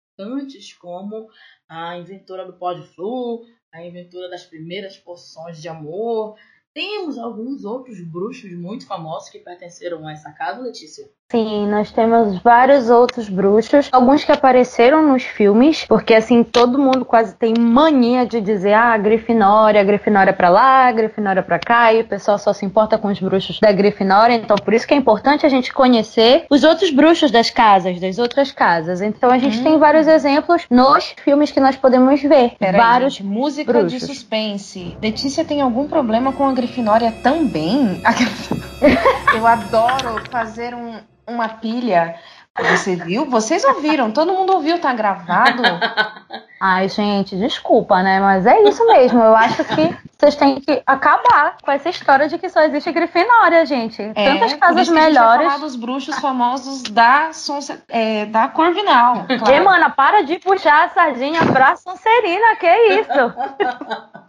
como 0.72 1.28
a 1.68 1.98
inventora 1.98 2.44
do 2.44 2.54
pó 2.54 2.72
de 2.72 2.86
flu, 2.94 3.44
a 3.72 3.84
inventora 3.84 4.28
das 4.28 4.44
primeiras 4.44 4.96
poções 4.96 5.60
de 5.60 5.68
amor. 5.68 6.36
Temos 6.72 7.18
alguns 7.18 7.64
outros 7.64 8.00
bruxos 8.00 8.52
muito 8.52 8.86
famosos 8.86 9.30
que 9.30 9.38
pertenceram 9.38 10.06
a 10.06 10.12
essa 10.12 10.32
casa, 10.32 10.60
Letícia. 10.60 11.10
Sim, 11.32 11.66
nós 11.66 11.90
temos 11.90 12.38
vários 12.40 12.88
outros 12.88 13.28
bruxos, 13.28 13.88
alguns 13.90 14.22
que 14.22 14.30
apareceram 14.30 15.02
nos 15.02 15.24
filmes, 15.24 15.84
porque 15.88 16.14
assim, 16.14 16.44
todo 16.44 16.78
mundo 16.78 17.04
quase 17.04 17.34
tem 17.34 17.52
mania 17.58 18.24
de 18.24 18.40
dizer, 18.40 18.74
ah, 18.74 18.96
Grifinória, 18.96 19.82
Grifinória 19.82 20.32
pra 20.32 20.48
lá, 20.48 20.92
Grifinória 20.92 21.42
pra 21.42 21.58
cá, 21.58 21.92
e 21.92 22.02
o 22.02 22.04
pessoal 22.06 22.38
só 22.38 22.52
se 22.52 22.64
importa 22.64 22.96
com 22.96 23.08
os 23.08 23.18
bruxos 23.18 23.58
da 23.58 23.72
Grifinória, 23.72 24.34
então 24.34 24.56
por 24.56 24.72
isso 24.72 24.86
que 24.86 24.94
é 24.94 24.96
importante 24.96 25.44
a 25.44 25.48
gente 25.48 25.72
conhecer 25.74 26.46
os 26.48 26.62
outros 26.62 26.90
bruxos 26.92 27.32
das 27.32 27.50
casas, 27.50 27.98
das 27.98 28.18
outras 28.20 28.52
casas. 28.52 29.00
Então 29.02 29.28
a 29.28 29.38
gente 29.38 29.58
Hum. 29.58 29.64
tem 29.64 29.78
vários 29.80 30.06
exemplos 30.06 30.64
nos 30.70 31.12
filmes 31.24 31.50
que 31.50 31.58
nós 31.58 31.74
podemos 31.74 32.22
ver. 32.22 32.52
Peraí, 32.56 32.80
vários 32.80 33.14
gente, 33.14 33.24
música 33.26 33.72
de 33.72 33.78
bruxos. 33.80 34.02
suspense. 34.04 34.96
Letícia 35.02 35.44
tem 35.44 35.60
algum 35.60 35.88
problema 35.88 36.32
com 36.32 36.46
a 36.46 36.52
Grifinória 36.52 37.12
também? 37.20 38.00
Eu 39.36 39.44
adoro 39.44 40.22
fazer 40.30 40.72
um- 40.72 41.00
uma 41.26 41.48
pilha. 41.48 42.14
Você 42.58 42.96
viu? 42.96 43.26
Vocês 43.28 43.62
ouviram? 43.64 44.10
Todo 44.10 44.32
mundo 44.32 44.54
ouviu, 44.54 44.78
tá 44.80 44.90
gravado? 44.94 45.62
Ai, 46.58 46.88
gente, 46.88 47.36
desculpa, 47.36 48.02
né? 48.02 48.18
Mas 48.18 48.46
é 48.46 48.62
isso 48.62 48.86
mesmo. 48.86 49.20
Eu 49.22 49.36
acho 49.36 49.62
que 49.62 49.94
Vocês 50.18 50.36
têm 50.36 50.58
que 50.58 50.82
acabar 50.86 51.58
com 51.62 51.70
essa 51.70 51.90
história 51.90 52.26
de 52.30 52.38
que 52.38 52.48
só 52.48 52.62
existe 52.62 52.90
Grifinória, 52.90 53.66
gente. 53.66 54.00
É, 54.14 54.32
Tantas 54.32 54.54
casas 54.54 54.82
isso 54.84 54.92
que 54.92 54.98
a 54.98 55.02
gente 55.02 55.12
melhores. 55.14 55.60
dos 55.60 55.76
bruxos 55.76 56.18
famosos 56.18 56.82
da, 56.84 57.30
Sonse- 57.34 57.78
é, 57.90 58.24
da 58.24 58.48
Corvinal. 58.48 59.26
E, 59.28 59.38
claro. 59.38 59.64
mana, 59.66 59.90
para 59.90 60.22
de 60.22 60.38
puxar 60.38 60.86
a 60.86 60.88
sardinha 60.88 61.44
pra 61.44 61.76
Sonserina, 61.76 62.56
que 62.58 62.74
isso? 63.00 63.34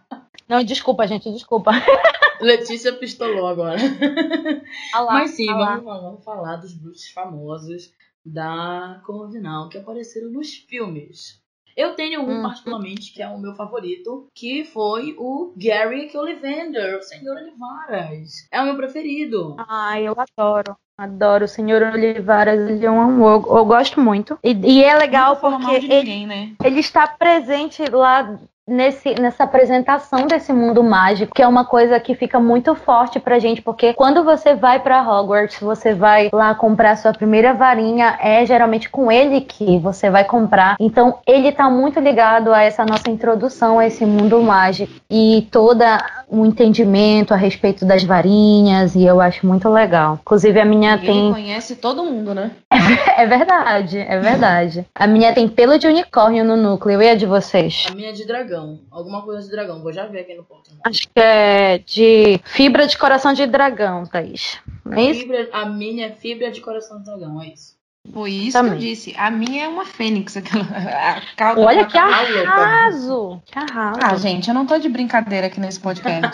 Não, 0.48 0.64
desculpa, 0.64 1.06
gente, 1.08 1.32
desculpa. 1.32 1.72
Letícia 2.40 2.94
pistolou 2.94 3.48
agora. 3.48 3.80
Olha 4.96 5.04
lá, 5.04 5.14
Mas 5.14 5.32
sim, 5.32 5.46
vamos, 5.48 5.84
vamos 5.84 6.24
falar 6.24 6.58
dos 6.58 6.74
bruxos 6.74 7.10
famosos 7.10 7.92
da 8.26 9.02
Corvinal 9.06 9.70
que 9.70 9.78
apareceram 9.78 10.30
nos 10.30 10.54
filmes. 10.54 11.42
Eu 11.76 11.94
tenho 11.94 12.22
um 12.22 12.38
Uhum. 12.38 12.42
particularmente 12.42 13.14
que 13.14 13.22
é 13.22 13.28
o 13.28 13.38
meu 13.38 13.54
favorito, 13.54 14.28
que 14.34 14.64
foi 14.64 15.16
o 15.18 15.54
Gary 15.56 16.10
Ollivander, 16.16 16.98
o 16.98 17.04
Senhor 17.04 17.38
Olivaras. 17.38 18.48
É 18.52 18.60
o 18.62 18.66
meu 18.66 18.76
preferido. 18.76 19.56
Ai, 19.60 20.08
eu 20.08 20.16
adoro. 20.18 20.76
Adoro 20.98 21.46
o 21.46 21.48
Senhor 21.48 21.84
Olivares, 21.84 22.60
ele 22.68 22.84
é 22.84 22.90
um 22.90 23.00
amor. 23.00 23.46
Eu, 23.48 23.58
eu 23.58 23.66
gosto 23.66 24.02
muito. 24.02 24.40
E, 24.44 24.52
e 24.54 24.84
é 24.84 24.96
legal 24.98 25.38
porque 25.38 25.80
de 25.80 25.86
ele, 25.86 25.98
ninguém, 26.00 26.26
né? 26.26 26.56
ele 26.64 26.80
está 26.80 27.08
presente 27.08 27.84
lá 27.92 28.40
nesse, 28.68 29.16
nessa 29.20 29.46
apresentação 29.46 30.28
desse 30.28 30.52
mundo 30.52 30.84
mágico, 30.84 31.34
que 31.34 31.42
é 31.42 31.48
uma 31.48 31.64
coisa 31.64 32.00
que 32.00 32.14
fica 32.14 32.40
muito 32.40 32.76
forte 32.76 33.20
pra 33.20 33.40
gente, 33.40 33.62
porque 33.62 33.94
quando 33.94 34.24
você 34.24 34.54
vai 34.54 34.80
pra 34.80 35.02
Hogwarts, 35.02 35.60
você 35.60 35.94
vai 35.94 36.30
lá 36.34 36.54
comprar 36.54 36.98
sua 36.98 37.14
primeira 37.14 37.54
varinha, 37.54 38.18
é 38.22 38.46
geralmente 38.46 38.90
com 38.90 39.12
ele 39.12 39.42
que 39.42 39.80
você 39.80 40.10
vai 40.10 40.26
comprar. 40.26 40.76
Então, 40.80 41.20
ele 41.26 41.52
tá 41.52 41.70
muito 41.70 42.00
ligado 42.00 42.54
a 42.54 42.62
essa 42.64 42.86
nossa 42.86 43.10
introdução 43.10 43.80
a 43.80 43.88
esse 43.88 44.06
mundo 44.06 44.42
mágico 44.42 44.92
e 45.10 45.48
toda 45.50 46.04
o 46.28 46.46
entendimento 46.46 47.34
a 47.34 47.38
respeito 47.38 47.86
das 47.86 48.04
varinhas, 48.04 48.96
e 48.96 49.06
eu 49.06 49.22
acho 49.22 49.48
muito 49.48 49.70
legal. 49.70 50.20
Inclusive, 50.22 50.60
a 50.60 50.66
minha 50.66 50.96
Ele 50.96 51.06
tem 51.06 51.32
conhece 51.32 51.76
todo 51.76 52.04
mundo, 52.04 52.34
né? 52.34 52.52
é 53.18 53.26
verdade, 53.26 53.98
é 54.00 54.20
verdade. 54.20 54.86
A 54.94 55.08
minha 55.08 55.34
tem 55.34 55.48
pelo 55.48 55.78
de 55.78 55.88
unicórnio 55.88 56.44
no 56.44 56.56
núcleo. 56.56 57.02
E 57.02 57.10
a 57.10 57.16
de 57.16 57.26
vocês? 57.26 57.86
A 57.90 57.96
minha 57.96 58.10
é 58.10 58.14
de 58.14 58.26
dragão. 58.26 58.80
Alguma 58.92 59.22
coisa 59.22 59.44
de 59.44 59.50
dragão. 59.50 59.82
Vou 59.82 59.92
já 59.92 60.06
ver 60.06 60.22
aqui 60.22 60.36
no 60.36 60.44
ponto. 60.44 60.70
Acho 60.86 61.02
que 61.02 61.20
é 61.20 61.80
de 61.80 62.40
fibra 62.46 62.88
de 62.88 62.98
coração 62.98 63.34
de 63.34 63.46
dragão, 63.46 64.06
Thaís. 64.06 64.60
Não 64.86 64.98
é 64.98 65.04
isso? 65.04 65.22
Fibra, 65.22 65.50
a 65.52 65.66
minha 65.66 66.08
é 66.08 66.12
fibra 66.12 66.52
de 66.52 66.62
coração 66.62 67.00
de 67.00 67.06
dragão, 67.06 67.42
é 67.42 67.48
isso. 67.48 67.78
Foi 68.14 68.32
isso 68.32 68.58
Também. 68.58 68.72
que 68.72 68.78
eu 68.78 68.90
disse. 68.90 69.14
A 69.18 69.30
minha 69.30 69.66
é 69.66 69.68
uma 69.68 69.86
fênix. 69.86 70.38
Aquela, 70.38 70.64
a 70.64 71.22
cauda 71.36 71.62
Olha 71.62 71.86
que 71.86 71.98
arraso! 71.98 73.42
Que 73.46 73.60
arraso! 73.60 74.00
Ah, 74.02 74.16
gente, 74.16 74.48
eu 74.48 74.54
não 74.54 74.66
tô 74.66 74.78
de 74.78 74.88
brincadeira 74.88 75.48
aqui 75.48 75.60
nesse 75.60 75.80
podcast. 75.80 76.22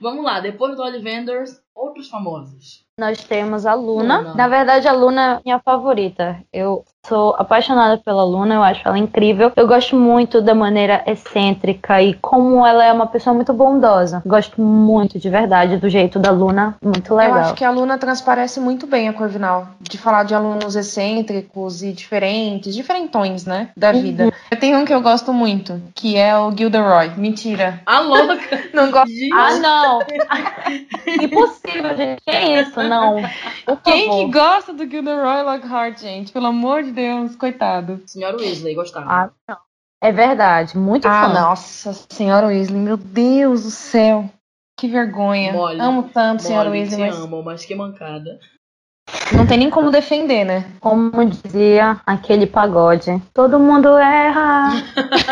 Vamos 0.00 0.24
lá, 0.24 0.40
depois 0.40 0.76
do 0.76 0.82
Ollivanders, 0.82 1.60
outros 1.74 2.08
famosos. 2.08 2.84
Nós 2.98 3.22
temos 3.22 3.66
a 3.66 3.74
Luna. 3.74 4.18
Luna. 4.18 4.34
Na 4.34 4.48
verdade, 4.48 4.88
a 4.88 4.92
Luna 4.92 5.34
é 5.34 5.40
minha 5.44 5.58
favorita. 5.58 6.38
Eu 6.50 6.82
sou 7.06 7.34
apaixonada 7.38 7.98
pela 7.98 8.24
Luna, 8.24 8.54
eu 8.54 8.62
acho 8.62 8.80
ela 8.88 8.98
incrível. 8.98 9.52
Eu 9.54 9.68
gosto 9.68 9.94
muito 9.94 10.40
da 10.40 10.54
maneira 10.54 11.04
excêntrica 11.06 12.00
e 12.02 12.14
como 12.14 12.66
ela 12.66 12.82
é 12.82 12.90
uma 12.90 13.06
pessoa 13.06 13.34
muito 13.34 13.52
bondosa. 13.52 14.22
Gosto 14.24 14.62
muito, 14.62 15.18
de 15.18 15.28
verdade, 15.28 15.76
do 15.76 15.90
jeito 15.90 16.18
da 16.18 16.30
Luna. 16.30 16.74
Muito 16.82 17.12
Eu 17.12 17.16
legal. 17.18 17.36
acho 17.36 17.54
que 17.54 17.64
a 17.64 17.70
Luna 17.70 17.98
transparece 17.98 18.58
muito 18.60 18.86
bem 18.86 19.10
a 19.10 19.12
Corvinal. 19.12 19.68
De 19.78 19.98
falar 19.98 20.22
de 20.24 20.34
alunos 20.34 20.74
excêntricos 20.74 21.82
e 21.82 21.92
diferentes, 21.92 22.74
diferentões, 22.74 23.44
né? 23.44 23.68
Da 23.76 23.92
vida. 23.92 24.32
Eu 24.50 24.58
tenho 24.58 24.78
um 24.78 24.86
que 24.86 24.94
eu 24.94 25.02
gosto 25.02 25.34
muito, 25.34 25.82
que 25.94 26.16
é 26.16 26.34
o 26.38 26.50
Gilderoy. 26.50 27.10
Mentira. 27.18 27.78
A 27.84 28.00
louca! 28.00 28.36
Não 28.72 28.90
gosto. 28.90 29.10
Ah, 29.34 29.54
não! 29.58 29.85
Impossível, 31.22 31.96
gente. 31.96 32.20
Que 32.26 32.36
isso? 32.60 32.82
Não. 32.82 33.16
Por 33.64 33.80
Quem 33.82 34.06
favor. 34.08 34.24
que 34.26 34.32
gosta 34.32 34.72
do 34.72 34.88
Gilderoy 34.88 35.42
Lockhart, 35.42 35.98
gente? 36.00 36.32
Pelo 36.32 36.46
amor 36.46 36.82
de 36.82 36.92
Deus, 36.92 37.36
coitado. 37.36 38.02
Senhora 38.06 38.36
Weasley, 38.36 38.74
gostava. 38.74 39.06
Ah, 39.10 39.30
não. 39.48 39.56
É 40.02 40.12
verdade, 40.12 40.76
muito 40.76 41.08
Ah, 41.08 41.26
fã. 41.28 41.32
nossa 41.32 41.92
senhora 42.10 42.48
Weasley, 42.48 42.78
meu 42.78 42.96
Deus 42.98 43.62
do 43.64 43.70
céu. 43.70 44.28
Que 44.78 44.86
vergonha. 44.88 45.52
Mole. 45.54 45.80
Amo 45.80 46.10
tanto, 46.12 46.42
senhora 46.42 46.68
Molly, 46.68 46.80
Weasley, 46.82 46.98
te 47.10 47.10
mas 47.16 47.24
amo, 47.24 47.42
mas 47.42 47.64
que 47.64 47.74
mancada. 47.74 48.38
Não 49.34 49.46
tem 49.46 49.58
nem 49.58 49.70
como 49.70 49.90
defender, 49.90 50.44
né? 50.44 50.64
Como 50.80 51.24
dizia 51.24 52.00
aquele 52.06 52.46
pagode. 52.46 53.20
Todo 53.32 53.58
mundo 53.58 53.96
erra. 53.96 54.70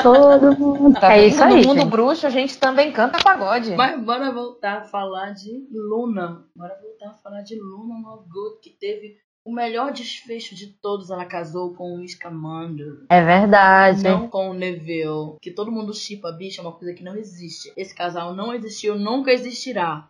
Todo 0.02 0.52
mundo. 0.58 0.98
Tá 0.98 1.16
é 1.16 1.26
isso 1.26 1.42
aí. 1.42 1.62
No 1.62 1.68
mundo 1.68 1.80
gente. 1.80 1.90
bruxo, 1.90 2.26
a 2.26 2.30
gente 2.30 2.58
também 2.58 2.92
canta 2.92 3.18
pagode. 3.22 3.74
Mas 3.76 4.00
bora 4.00 4.32
voltar 4.32 4.78
a 4.78 4.84
falar 4.84 5.30
de 5.32 5.66
Luna. 5.72 6.44
Bora 6.56 6.74
voltar 6.82 7.10
a 7.10 7.22
falar 7.22 7.42
de 7.42 7.58
Luna 7.58 7.94
Lovegood, 8.08 8.60
que 8.62 8.70
teve 8.70 9.16
o 9.44 9.52
melhor 9.52 9.92
desfecho 9.92 10.54
de 10.54 10.68
todos. 10.68 11.10
Ela 11.10 11.24
casou 11.24 11.74
com 11.74 11.96
o 11.96 12.08
Scamander. 12.08 13.04
É 13.08 13.22
verdade. 13.22 14.02
Não 14.02 14.28
com 14.28 14.50
o 14.50 14.54
Neville. 14.54 15.36
Que 15.40 15.50
todo 15.50 15.70
mundo 15.70 15.94
chipa, 15.94 16.32
bicho, 16.32 16.60
é 16.60 16.64
uma 16.64 16.72
coisa 16.72 16.94
que 16.94 17.04
não 17.04 17.14
existe. 17.14 17.72
Esse 17.76 17.94
casal 17.94 18.34
não 18.34 18.54
existiu, 18.54 18.98
nunca 18.98 19.30
existirá. 19.30 20.06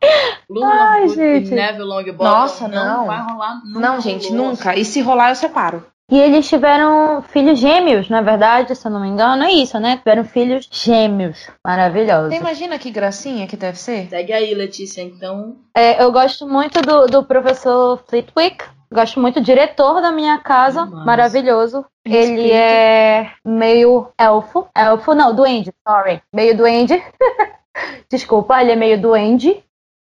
Luna 0.49 0.90
Ai, 0.90 1.09
gente. 1.09 1.49
e 1.51 1.55
Neville 1.55 1.85
Longbottom 1.85 2.25
Nossa, 2.25 2.68
não, 2.68 2.99
não. 2.99 3.07
vai 3.07 3.23
rolar 3.23 3.62
nunca. 3.64 3.81
Não, 3.81 4.01
gente, 4.01 4.29
rolou. 4.29 4.47
nunca. 4.51 4.77
E 4.77 4.85
se 4.85 5.01
rolar, 5.01 5.31
eu 5.31 5.35
separo. 5.35 5.85
E 6.11 6.20
eles 6.20 6.47
tiveram 6.47 7.23
filhos 7.23 7.59
gêmeos, 7.59 8.11
na 8.11 8.20
verdade, 8.20 8.77
se 8.77 8.87
eu 8.87 8.90
não 8.90 9.01
me 9.01 9.09
engano, 9.09 9.42
é 9.42 9.51
isso, 9.51 9.81
né? 9.81 9.97
Tiveram 9.97 10.23
filhos 10.23 10.68
gêmeos. 10.70 11.49
Maravilhosos. 11.66 12.29
Você 12.29 12.40
imagina 12.40 12.79
que 12.79 12.90
gracinha 12.90 13.47
que 13.47 13.57
deve 13.57 13.79
ser? 13.79 14.09
Segue 14.11 14.33
aí, 14.35 14.55
Letícia, 14.55 15.01
então. 15.01 15.57
É, 15.75 16.03
eu 16.03 16.12
gosto 16.12 16.47
muito 16.47 16.83
do, 16.83 17.07
do 17.07 17.25
professor 17.25 18.05
Flitwick. 18.07 18.62
Gosto 18.94 19.18
muito 19.18 19.40
do 19.40 19.44
diretor 19.44 20.00
da 20.00 20.12
minha 20.12 20.38
casa. 20.38 20.87
Demais. 20.87 21.04
Maravilhoso. 21.04 21.85
Ele 22.04 22.52
é 22.52 23.33
meio 23.44 24.09
elfo. 24.16 24.68
Elfo, 24.72 25.14
não, 25.16 25.35
duende, 25.35 25.72
sorry. 25.87 26.22
Meio 26.33 26.57
duende. 26.57 26.94
Desculpa, 28.09 28.61
ele 28.61 28.70
é 28.70 28.76
meio 28.76 29.00
duende. 29.00 29.61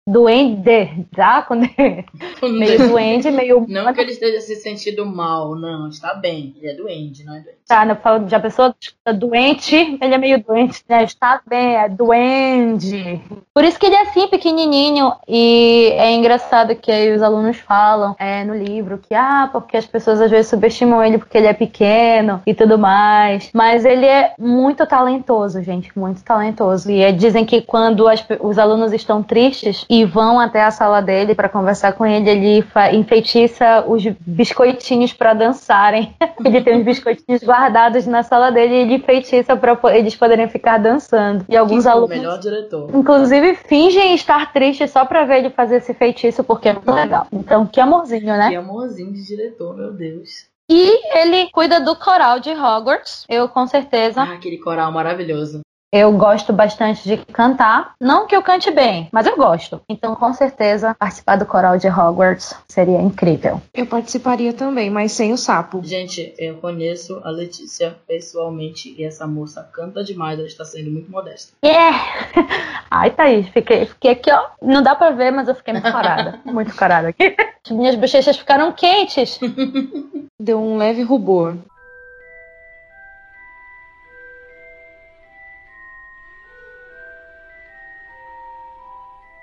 Duende, 0.09 1.05
tá? 1.15 1.41
Quando 1.43 1.65
é 1.77 2.03
meio 2.41 2.89
duende, 2.89 3.29
meio. 3.29 3.65
Não 3.69 3.93
que 3.93 4.01
ele 4.01 4.11
esteja 4.11 4.41
se 4.41 4.55
sentindo 4.55 5.05
mal, 5.05 5.55
não, 5.55 5.89
está 5.89 6.13
bem. 6.13 6.55
Ele 6.57 6.71
é 6.71 6.75
doente, 6.75 7.23
não 7.23 7.35
é 7.35 7.41
doente. 7.41 7.57
Tá, 7.67 7.85
né? 7.85 7.95
Fala 7.95 8.19
de 8.19 8.33
a 8.33 8.39
pessoa 8.39 8.75
está 8.79 9.11
doente, 9.11 9.75
ele 10.01 10.13
é 10.13 10.17
meio 10.17 10.43
doente, 10.43 10.83
né? 10.87 11.03
Está 11.03 11.41
bem, 11.45 11.75
é 11.75 11.89
duende. 11.89 13.21
Por 13.53 13.63
isso 13.63 13.79
que 13.79 13.85
ele 13.85 13.95
é 13.95 14.01
assim, 14.01 14.27
pequenininho. 14.27 15.11
E 15.27 15.91
é 15.93 16.11
engraçado 16.11 16.75
que 16.75 16.91
aí 16.91 17.13
os 17.13 17.21
alunos 17.21 17.57
falam 17.57 18.15
é, 18.17 18.43
no 18.43 18.55
livro 18.55 18.97
que, 18.97 19.13
ah, 19.13 19.49
porque 19.51 19.77
as 19.77 19.85
pessoas 19.85 20.21
às 20.21 20.31
vezes 20.31 20.47
subestimam 20.49 21.03
ele 21.03 21.17
porque 21.17 21.37
ele 21.37 21.47
é 21.47 21.53
pequeno 21.53 22.41
e 22.47 22.53
tudo 22.53 22.77
mais. 22.77 23.49
Mas 23.53 23.85
ele 23.85 24.05
é 24.05 24.33
muito 24.39 24.85
talentoso, 24.87 25.61
gente, 25.61 25.91
muito 25.97 26.23
talentoso. 26.23 26.89
E 26.89 27.01
é, 27.01 27.11
dizem 27.11 27.45
que 27.45 27.61
quando 27.61 28.07
as 28.07 28.23
os 28.39 28.57
alunos 28.57 28.93
estão 28.93 29.23
tristes 29.23 29.85
e 29.89 29.98
vão 30.05 30.39
até 30.39 30.63
a 30.63 30.71
sala 30.71 31.01
dele 31.01 31.35
para 31.35 31.49
conversar 31.49 31.93
com 31.93 32.05
ele, 32.05 32.29
ele 32.29 32.65
enfeitiça 32.93 33.83
os 33.87 34.03
biscoitinhos 34.19 35.13
para 35.13 35.33
dançarem. 35.33 36.15
ele 36.43 36.61
tem 36.61 36.77
uns 36.79 36.85
biscoitinhos 36.85 37.41
guardados 37.43 38.05
na 38.07 38.23
sala 38.23 38.51
dele 38.51 38.73
e 38.73 38.77
ele 38.81 38.99
feitiça 38.99 39.55
para 39.55 39.77
eles 39.97 40.15
poderem 40.15 40.47
ficar 40.47 40.77
dançando. 40.77 41.45
E 41.49 41.55
alguns 41.57 41.83
Quem 41.83 41.91
foi 41.91 41.91
o 41.91 41.95
alunos, 41.95 42.17
melhor 42.17 42.39
diretor. 42.39 42.89
inclusive, 42.93 43.55
fingem 43.55 44.13
estar 44.15 44.51
tristes 44.53 44.91
só 44.91 45.05
pra 45.05 45.25
ver 45.25 45.39
ele 45.39 45.49
fazer 45.49 45.77
esse 45.77 45.93
feitiço 45.93 46.43
porque 46.43 46.69
é 46.69 46.73
muito 46.73 46.91
legal. 46.91 47.27
Então, 47.31 47.65
que 47.65 47.79
amorzinho, 47.79 48.35
né? 48.37 48.49
Que 48.49 48.55
amorzinho 48.55 49.13
de 49.13 49.25
diretor, 49.25 49.75
meu 49.75 49.93
Deus. 49.93 50.47
E 50.71 51.17
ele 51.17 51.49
cuida 51.51 51.79
do 51.81 51.95
coral 51.95 52.39
de 52.39 52.51
Hogwarts. 52.51 53.25
Eu, 53.27 53.49
com 53.49 53.65
certeza, 53.65 54.21
Ah, 54.21 54.33
aquele 54.33 54.57
coral 54.59 54.91
maravilhoso. 54.91 55.61
Eu 55.91 56.11
gosto 56.13 56.53
bastante 56.53 57.03
de 57.03 57.17
cantar. 57.17 57.93
Não 57.99 58.27
que 58.27 58.35
eu 58.35 58.41
cante 58.41 58.69
bem, 58.71 59.09
mas 59.11 59.25
eu 59.25 59.35
gosto. 59.35 59.81
Então, 59.89 60.15
com 60.15 60.33
certeza, 60.33 60.95
participar 60.97 61.35
do 61.35 61.45
coral 61.45 61.77
de 61.77 61.87
Hogwarts 61.87 62.55
seria 62.67 63.01
incrível. 63.01 63.61
Eu 63.73 63.85
participaria 63.85 64.53
também, 64.53 64.89
mas 64.89 65.11
sem 65.11 65.33
o 65.33 65.37
sapo. 65.37 65.81
Gente, 65.83 66.33
eu 66.37 66.55
conheço 66.57 67.19
a 67.23 67.29
Letícia 67.29 67.97
pessoalmente 68.07 68.93
e 68.97 69.03
essa 69.03 69.25
moça 69.25 69.63
canta 69.73 70.03
demais, 70.03 70.37
ela 70.37 70.47
está 70.47 70.63
sendo 70.63 70.91
muito 70.91 71.11
modesta. 71.11 71.53
Yeah! 71.63 71.97
Ai, 72.91 73.11
Thaís, 73.11 73.47
fiquei, 73.49 73.85
fiquei 73.85 74.11
aqui, 74.11 74.31
ó. 74.31 74.41
Não 74.61 74.81
dá 74.81 74.95
pra 74.95 75.11
ver, 75.11 75.31
mas 75.31 75.47
eu 75.47 75.55
fiquei 75.55 75.73
muito 75.73 75.91
corada. 75.91 76.39
muito 76.45 76.75
corada 76.75 77.09
aqui. 77.09 77.35
As 77.65 77.71
minhas 77.71 77.95
bochechas 77.95 78.37
ficaram 78.37 78.71
quentes. 78.71 79.39
Deu 80.39 80.59
um 80.59 80.77
leve 80.77 81.01
rubor. 81.01 81.55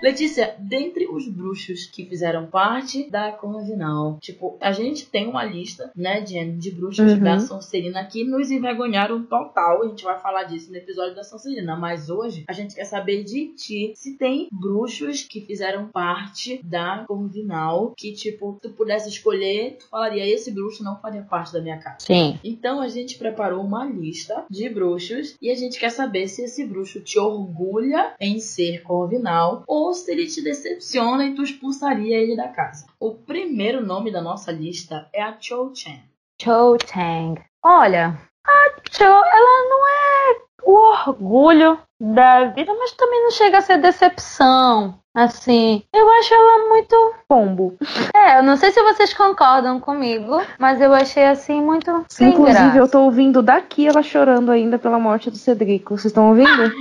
Letícia, 0.03 0.55
dentre 0.59 1.07
os 1.09 1.27
bruxos 1.29 1.87
que 1.87 2.05
fizeram 2.05 2.47
parte 2.47 3.09
da 3.11 3.33
Convinal, 3.33 4.19
tipo, 4.21 4.57
a 4.61 4.71
gente 4.71 5.07
tem 5.07 5.27
uma 5.27 5.43
lista, 5.45 5.91
né, 5.97 6.25
Jen, 6.25 6.59
de 6.59 6.71
bruxos 6.71 7.13
Uhum. 7.13 7.21
da 7.21 7.39
Sonserina 7.39 8.05
que 8.05 8.23
nos 8.25 8.51
envergonharam 8.51 9.23
total. 9.23 9.83
A 9.83 9.89
gente 9.89 10.05
vai 10.05 10.19
falar 10.21 10.45
disso 10.45 10.71
no 10.71 10.77
episódio 10.77 11.15
da 11.15 11.25
Sonserina, 11.25 11.77
mas 11.77 12.11
hoje 12.11 12.45
a 12.47 12.53
gente 12.53 12.75
quer 12.75 12.85
saber 12.85 13.25
de 13.25 13.49
ti 13.55 13.93
se 13.97 14.17
tem 14.17 14.49
bruxos 14.53 15.23
que 15.23 15.41
fizeram 15.41 15.89
parte 15.89 16.61
da 16.63 17.05
Convinal 17.09 17.95
que, 17.97 18.13
tipo, 18.13 18.59
tu 18.61 18.71
pudesse 18.71 19.09
escolher, 19.09 19.77
tu 19.79 19.89
falaria, 19.89 20.27
esse 20.27 20.51
bruxo 20.51 20.85
não 20.85 21.01
faria 21.01 21.23
parte 21.23 21.53
da 21.53 21.61
minha 21.61 21.79
casa. 21.79 21.97
Sim. 22.01 22.39
Então 22.45 22.81
a 22.81 22.89
gente 22.89 23.17
preparou 23.19 23.63
uma 23.65 23.85
lista 23.85 24.45
de 24.51 24.69
bruxos 24.69 25.37
e 25.41 25.51
a 25.51 25.55
gente 25.55 25.79
quer 25.79 25.91
saber 25.91 26.29
se 26.29 26.43
esse 26.43 26.67
bruxo 26.67 27.01
te 27.01 27.19
orgulha 27.19 28.15
em 28.21 28.39
ser 28.39 28.83
corvinal 28.83 29.65
ou 29.67 29.86
se 29.95 30.11
ele 30.11 30.27
te 30.27 30.43
decepciona 30.43 31.25
e 31.27 31.35
tu 31.35 31.43
expulsaria 31.43 32.17
ele 32.17 32.37
da 32.37 32.49
casa. 32.49 32.87
O 33.01 33.15
primeiro 33.15 33.85
nome 33.85 34.11
da 34.13 34.21
nossa 34.21 34.51
lista 34.53 35.09
é 35.13 35.23
a 35.23 35.37
Cho 35.41 35.73
Chen. 35.75 36.03
Cho 36.41 36.77
Tang. 36.79 37.41
Olha, 37.63 38.19
a 38.47 38.71
Cho, 38.91 39.05
ela 39.05 39.69
não 39.69 39.89
é 39.89 40.37
o 40.65 40.73
orgulho 40.73 41.79
da 42.01 42.45
vida, 42.47 42.75
mas 42.75 42.93
também 42.93 43.23
não 43.23 43.31
chega 43.31 43.59
a 43.59 43.63
ser 43.63 43.79
decepção. 43.79 44.99
Assim, 45.15 45.83
eu 45.95 46.11
acho 46.11 46.35
ela 46.35 46.69
muito. 46.69 47.15
Pombo. 47.27 47.79
É, 48.15 48.39
eu 48.39 48.43
não 48.43 48.55
sei 48.59 48.71
se 48.71 48.83
vocês 48.83 49.15
concordam 49.15 49.81
comigo, 49.81 50.43
mas 50.59 50.79
eu 50.79 50.93
achei 50.93 51.25
assim 51.25 51.63
muito 51.63 52.05
sem 52.09 52.29
Inclusive, 52.29 52.59
graça. 52.59 52.77
eu 52.79 52.87
tô 52.87 53.01
ouvindo 53.01 53.43
daqui 53.43 53.87
ela 53.87 54.03
chorando 54.03 54.51
ainda 54.51 54.79
pela 54.79 54.99
morte 54.99 55.31
do 55.31 55.39
Cedrico. 55.39 55.97
Vocês 55.97 56.07
estão 56.07 56.29
ouvindo? 56.29 56.47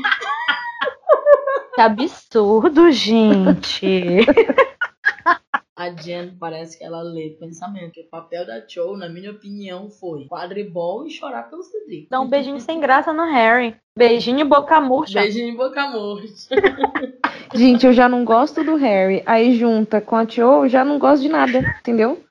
Que 1.75 1.81
absurdo, 1.81 2.89
gente. 2.89 4.25
A 5.77 5.89
Jen 5.89 6.37
parece 6.39 6.77
que 6.77 6.85
ela 6.85 7.01
lê 7.01 7.31
pensamento, 7.37 7.99
o 7.99 8.09
papel 8.09 8.45
da 8.47 8.65
Cho, 8.65 8.95
na 8.95 9.09
minha 9.09 9.31
opinião, 9.31 9.89
foi 9.89 10.25
quadribol 10.25 11.05
e 11.05 11.11
chorar 11.11 11.49
pelo 11.49 11.63
Cedric. 11.63 12.07
Dá 12.09 12.21
um 12.21 12.29
beijinho 12.29 12.61
sem 12.61 12.79
graça 12.79 13.11
no 13.11 13.25
Harry. 13.25 13.75
Beijinho 13.97 14.45
boca 14.45 14.79
murcha. 14.79 15.19
Beijinho 15.19 15.57
boca 15.57 15.89
morte. 15.89 16.47
Gente, 17.53 17.85
eu 17.85 17.93
já 17.93 18.09
não 18.09 18.25
gosto 18.25 18.63
do 18.63 18.75
Harry. 18.75 19.23
Aí 19.25 19.57
junta 19.57 20.01
com 20.01 20.15
a 20.15 20.25
Tio, 20.25 20.63
eu 20.63 20.69
já 20.69 20.83
não 20.83 20.99
gosto 20.99 21.21
de 21.21 21.29
nada, 21.29 21.59
entendeu? 21.79 22.21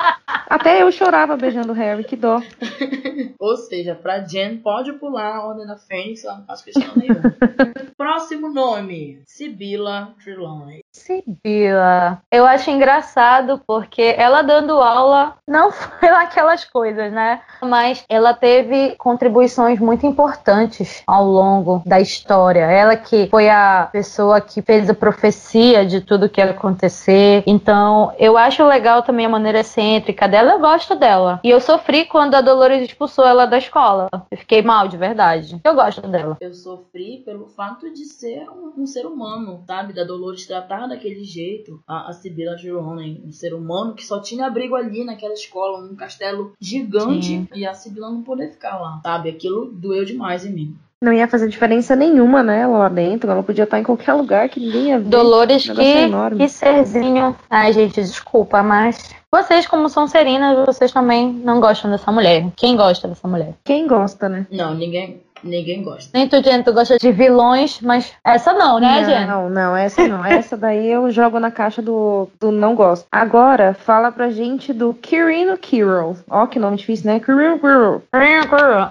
Até 0.48 0.82
eu 0.82 0.92
chorava 0.92 1.36
beijando 1.36 1.72
o 1.72 1.74
Harry, 1.74 2.04
que 2.04 2.16
dó. 2.16 2.40
Ou 3.38 3.56
seja, 3.56 3.94
pra 3.94 4.20
Jen 4.20 4.58
pode 4.58 4.92
pular 4.94 5.36
a 5.36 5.46
Ordem 5.46 5.66
da 5.66 5.76
Fênix, 5.76 6.24
ela 6.24 6.38
não 6.38 6.44
faz 6.44 6.62
questão 6.62 6.92
nenhuma. 6.96 7.34
Próximo 7.96 8.52
nome: 8.52 9.22
Sibila 9.26 10.12
Trelawney. 10.22 10.84
Sibila. 10.92 12.22
Eu 12.30 12.46
acho 12.46 12.70
engraçado 12.70 13.60
porque 13.66 14.14
ela 14.16 14.42
dando 14.42 14.72
aula 14.74 15.36
não 15.46 15.70
foi 15.70 16.08
aquelas 16.08 16.64
coisas, 16.64 17.12
né? 17.12 17.40
Mas 17.62 18.04
ela 18.08 18.34
teve 18.34 18.94
contribuições 18.96 19.78
muito 19.78 20.06
importantes 20.06 21.02
ao 21.06 21.24
longo 21.24 21.82
da 21.86 22.00
história. 22.00 22.60
Ela 22.60 22.96
que 22.96 23.28
foi 23.28 23.48
a 23.48 23.88
pessoa 23.92 24.40
que 24.40 24.62
fez 24.62 24.88
a 24.94 24.96
profecia 24.96 25.85
de 25.85 26.00
tudo 26.00 26.28
que 26.28 26.40
ia 26.40 26.50
acontecer. 26.50 27.42
Então, 27.46 28.14
eu 28.18 28.38
acho 28.38 28.66
legal 28.66 29.02
também 29.02 29.26
a 29.26 29.28
maneira 29.28 29.61
excêntrica 29.61 30.26
dela. 30.26 30.52
Eu 30.52 30.61
gosto 30.61 30.94
dela. 30.94 31.40
E 31.44 31.50
eu 31.50 31.61
sofri 31.61 32.07
quando 32.07 32.35
a 32.35 32.40
Dolores 32.40 32.83
expulsou 32.83 33.26
ela 33.26 33.46
da 33.46 33.59
escola. 33.59 34.09
Eu 34.30 34.38
fiquei 34.38 34.62
mal, 34.62 34.88
de 34.88 34.96
verdade. 34.96 35.61
Eu 35.62 35.74
gosto 35.74 36.00
dela. 36.02 36.37
Eu 36.40 36.54
sofri 36.54 37.22
pelo 37.24 37.46
fato 37.46 37.92
de 37.92 38.04
ser 38.04 38.48
um, 38.48 38.83
um 38.83 38.87
ser 38.87 39.07
humano, 39.07 39.62
sabe? 39.66 39.92
Da 39.92 40.04
Dolores 40.04 40.46
tratar 40.46 40.87
daquele 40.87 41.24
jeito 41.24 41.83
a, 41.87 42.09
a 42.09 42.12
Sibila 42.12 42.57
Trelawney, 42.57 43.22
um 43.24 43.33
ser 43.33 43.54
humano 43.54 43.94
que 43.94 44.04
só 44.04 44.20
tinha 44.20 44.46
abrigo 44.46 44.74
ali 44.74 45.04
naquela 45.04 45.35
escola, 45.35 45.80
num 45.80 45.96
castelo 45.96 46.52
gigante, 46.61 47.26
Sim. 47.26 47.48
e 47.54 47.66
a 47.66 47.74
Sibila 47.74 48.11
não 48.11 48.22
poder 48.22 48.50
ficar 48.50 48.78
lá, 48.78 49.00
sabe? 49.02 49.28
Aquilo 49.28 49.70
doeu 49.72 50.04
demais 50.04 50.44
em 50.46 50.52
mim. 50.52 50.76
Não 51.04 51.12
ia 51.12 51.28
fazer 51.28 51.48
diferença 51.48 51.94
nenhuma, 51.94 52.42
né? 52.42 52.62
Ela 52.62 52.78
lá 52.78 52.88
dentro. 52.88 53.30
Ela 53.30 53.42
podia 53.42 53.64
estar 53.64 53.78
em 53.78 53.82
qualquer 53.82 54.14
lugar 54.14 54.48
que 54.48 54.58
ninguém 54.58 54.88
ia 54.88 54.98
ver. 54.98 55.04
Dolores, 55.04 55.68
é 55.68 55.74
que, 55.74 56.36
que 56.38 56.48
serzinho. 56.48 57.36
Ai, 57.50 57.74
gente, 57.74 58.00
desculpa, 58.00 58.62
mas 58.62 59.14
vocês, 59.30 59.66
como 59.66 59.88
são 59.88 60.06
serinas, 60.06 60.64
vocês 60.64 60.92
também 60.92 61.30
não 61.30 61.60
gostam 61.60 61.90
dessa 61.90 62.10
mulher. 62.10 62.46
Quem 62.56 62.74
gosta 62.74 63.06
dessa 63.06 63.28
mulher? 63.28 63.52
Quem 63.64 63.86
gosta, 63.86 64.28
né? 64.30 64.46
Não, 64.50 64.72
ninguém, 64.74 65.20
ninguém 65.42 65.82
gosta. 65.82 66.08
Nem 66.14 66.26
tu, 66.26 66.42
Jen, 66.42 66.62
tu 66.62 66.72
gosta 66.72 66.96
de 66.96 67.12
vilões, 67.12 67.80
mas 67.82 68.12
essa 68.24 68.54
não, 68.54 68.80
né, 68.80 69.04
Jen? 69.04 69.26
Não, 69.26 69.50
não, 69.50 69.76
essa 69.76 70.08
não. 70.08 70.24
Essa 70.24 70.56
daí 70.56 70.90
eu 70.90 71.10
jogo 71.10 71.38
na 71.38 71.50
caixa 71.50 71.82
do, 71.82 72.28
do 72.40 72.50
não 72.50 72.74
gosto. 72.74 73.06
Agora, 73.12 73.74
fala 73.74 74.10
pra 74.10 74.30
gente 74.30 74.72
do 74.72 74.94
Kirino 74.94 75.58
Kiro. 75.58 76.16
Ó, 76.30 76.46
que 76.46 76.58
nome 76.58 76.76
difícil, 76.76 77.12
né? 77.12 77.20
Kirino 77.20 77.58
Kiro. 77.58 78.02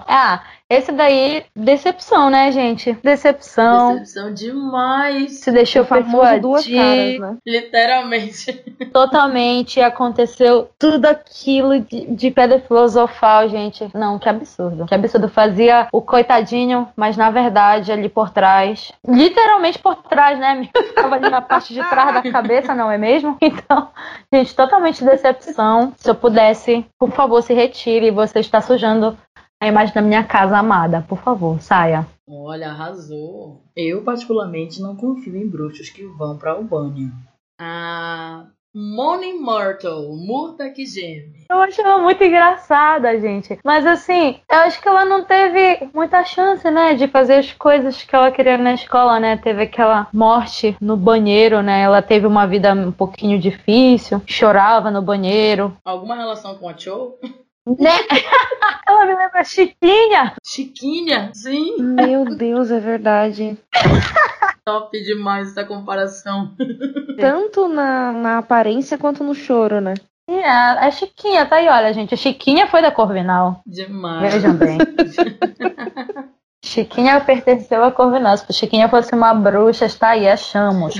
Ah, 0.06 0.42
esse 0.76 0.92
daí, 0.92 1.44
decepção, 1.54 2.30
né, 2.30 2.50
gente? 2.52 2.92
Decepção. 3.02 3.94
Decepção 3.94 4.32
demais. 4.32 5.40
Se 5.40 5.50
deixou 5.50 5.82
O 5.82 5.86
famoso 5.86 6.40
duas 6.40 6.66
caras, 6.66 7.18
né? 7.18 7.36
Literalmente. 7.46 8.52
Totalmente 8.92 9.80
aconteceu 9.80 10.70
tudo 10.78 11.06
aquilo 11.06 11.80
de, 11.80 12.06
de 12.06 12.30
pedra 12.30 12.60
filosofal, 12.60 13.48
gente. 13.48 13.88
Não, 13.94 14.18
que 14.18 14.28
absurdo. 14.28 14.86
Que 14.86 14.94
absurdo. 14.94 15.28
Fazia 15.28 15.88
o 15.92 16.00
coitadinho, 16.00 16.88
mas 16.96 17.16
na 17.16 17.30
verdade 17.30 17.92
ali 17.92 18.08
por 18.08 18.30
trás. 18.30 18.92
Literalmente 19.06 19.78
por 19.78 19.96
trás, 19.96 20.38
né? 20.38 20.68
Ficava 20.74 21.14
ali 21.16 21.30
na 21.30 21.40
parte 21.40 21.72
de 21.72 21.82
trás 21.88 22.14
da 22.14 22.30
cabeça, 22.30 22.74
não 22.74 22.90
é 22.90 22.98
mesmo? 22.98 23.36
Então, 23.54 23.88
gente, 24.32 24.54
totalmente 24.54 25.04
decepção. 25.04 25.92
Se 25.96 26.10
eu 26.10 26.14
pudesse, 26.14 26.84
por 26.98 27.12
favor, 27.12 27.40
se 27.40 27.54
retire. 27.54 28.10
Você 28.10 28.40
está 28.40 28.60
sujando 28.60 29.16
a 29.64 29.68
imagem 29.68 29.94
da 29.94 30.02
minha 30.02 30.22
casa 30.24 30.58
amada. 30.58 31.04
Por 31.08 31.18
favor, 31.18 31.60
saia. 31.60 32.06
Olha, 32.28 32.70
arrasou. 32.70 33.62
Eu, 33.76 34.02
particularmente, 34.02 34.80
não 34.80 34.96
confio 34.96 35.36
em 35.36 35.48
bruxos 35.48 35.90
que 35.90 36.04
vão 36.04 36.38
pra 36.38 36.52
Albânia. 36.52 37.10
A 37.60 38.46
Moni 38.76 39.34
Myrtle, 39.34 40.16
Murta 40.26 40.68
que 40.68 40.84
geme. 40.84 41.44
Eu 41.48 41.58
acho 41.58 41.80
ela 41.80 41.98
muito 41.98 42.24
engraçada, 42.24 43.20
gente. 43.20 43.56
Mas 43.64 43.86
assim, 43.86 44.40
eu 44.50 44.58
acho 44.58 44.82
que 44.82 44.88
ela 44.88 45.04
não 45.04 45.22
teve 45.22 45.88
muita 45.94 46.24
chance, 46.24 46.68
né, 46.68 46.94
de 46.94 47.06
fazer 47.06 47.34
as 47.34 47.52
coisas 47.52 48.02
que 48.02 48.16
ela 48.16 48.32
queria 48.32 48.58
na 48.58 48.74
escola, 48.74 49.20
né? 49.20 49.36
Teve 49.36 49.62
aquela 49.62 50.08
morte 50.12 50.76
no 50.80 50.96
banheiro, 50.96 51.62
né? 51.62 51.82
Ela 51.82 52.02
teve 52.02 52.26
uma 52.26 52.48
vida 52.48 52.72
um 52.72 52.90
pouquinho 52.90 53.38
difícil, 53.38 54.20
chorava 54.26 54.90
no 54.90 55.00
banheiro. 55.00 55.76
Alguma 55.84 56.16
relação 56.16 56.56
com 56.56 56.68
a 56.68 56.76
Cho? 56.76 57.14
Né? 57.66 57.90
ela 58.86 59.06
me 59.06 59.14
lembra 59.14 59.40
a 59.40 59.44
Chiquinha. 59.44 60.34
Chiquinha? 60.44 61.30
Sim. 61.32 61.76
Meu 61.78 62.24
Deus, 62.24 62.70
é 62.70 62.78
verdade. 62.78 63.58
Top 64.64 64.98
demais 65.02 65.50
essa 65.50 65.64
comparação. 65.64 66.54
Tanto 67.18 67.68
na, 67.68 68.12
na 68.12 68.38
aparência 68.38 68.98
quanto 68.98 69.24
no 69.24 69.34
choro, 69.34 69.80
né? 69.80 69.94
E 70.28 70.42
a, 70.42 70.86
a 70.86 70.90
Chiquinha, 70.90 71.44
tá 71.44 71.56
aí, 71.56 71.68
olha, 71.68 71.92
gente. 71.92 72.14
A 72.14 72.16
Chiquinha 72.16 72.66
foi 72.66 72.80
da 72.80 72.90
Corvinal. 72.90 73.60
Demais. 73.66 74.32
Vejam 74.32 74.54
bem. 74.54 74.78
Chiquinha 76.64 77.20
pertenceu 77.20 77.84
a 77.84 77.92
Corvinal. 77.92 78.36
Se 78.38 78.50
Chiquinha 78.52 78.88
fosse 78.88 79.14
uma 79.14 79.34
bruxa, 79.34 79.84
está 79.84 80.10
aí, 80.10 80.26
achamos 80.26 80.94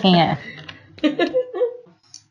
quem 0.00 0.22
é. 0.22 0.38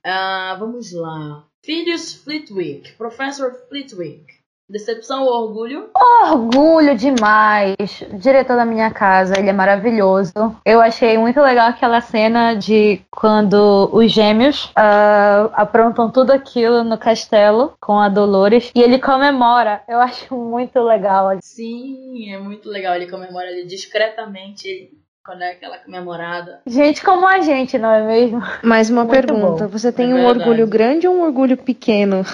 Ah, 0.05 0.55
vamos 0.57 0.93
lá. 0.93 1.43
Filhos 1.67 2.13
Flitwick. 2.23 2.93
Professor 2.93 3.51
Flitwick. 3.67 4.23
Decepção 4.69 5.25
ou 5.25 5.47
orgulho? 5.47 5.89
Orgulho 6.23 6.95
demais. 6.95 8.05
Diretor 8.13 8.55
da 8.55 8.63
minha 8.63 8.89
casa, 8.89 9.37
ele 9.37 9.49
é 9.49 9.53
maravilhoso. 9.53 10.31
Eu 10.65 10.79
achei 10.79 11.17
muito 11.17 11.41
legal 11.41 11.67
aquela 11.67 11.99
cena 11.99 12.53
de 12.53 13.01
quando 13.11 13.89
os 13.91 14.09
gêmeos 14.09 14.71
ah, 14.77 15.49
aprontam 15.55 16.09
tudo 16.09 16.31
aquilo 16.31 16.85
no 16.85 16.97
castelo 16.97 17.73
com 17.81 17.99
a 17.99 18.07
Dolores 18.07 18.71
e 18.73 18.81
ele 18.81 18.97
comemora. 18.97 19.83
Eu 19.89 19.99
acho 19.99 20.37
muito 20.37 20.79
legal. 20.79 21.37
Sim, 21.41 22.31
é 22.31 22.39
muito 22.39 22.69
legal. 22.69 22.95
Ele 22.95 23.11
comemora 23.11 23.49
ali 23.49 23.67
discretamente 23.67 24.89
quando 25.27 25.41
é 25.41 25.51
aquela 25.51 25.77
comemorada. 25.77 26.61
Gente 26.65 27.03
como 27.03 27.27
a 27.27 27.41
gente, 27.41 27.77
não 27.77 27.91
é 27.91 28.01
mesmo? 28.01 28.41
Mais 28.63 28.89
uma 28.89 29.03
Muito 29.03 29.11
pergunta. 29.13 29.65
bom. 29.65 29.69
Você 29.69 29.91
tem 29.91 30.11
É 30.11 30.15
um 30.15 30.19
verdade. 30.19 30.39
orgulho 30.39 30.65
grande 30.65 31.05
ou 31.05 31.15
um 31.15 31.21
orgulho 31.21 31.57
pequeno? 31.57 32.23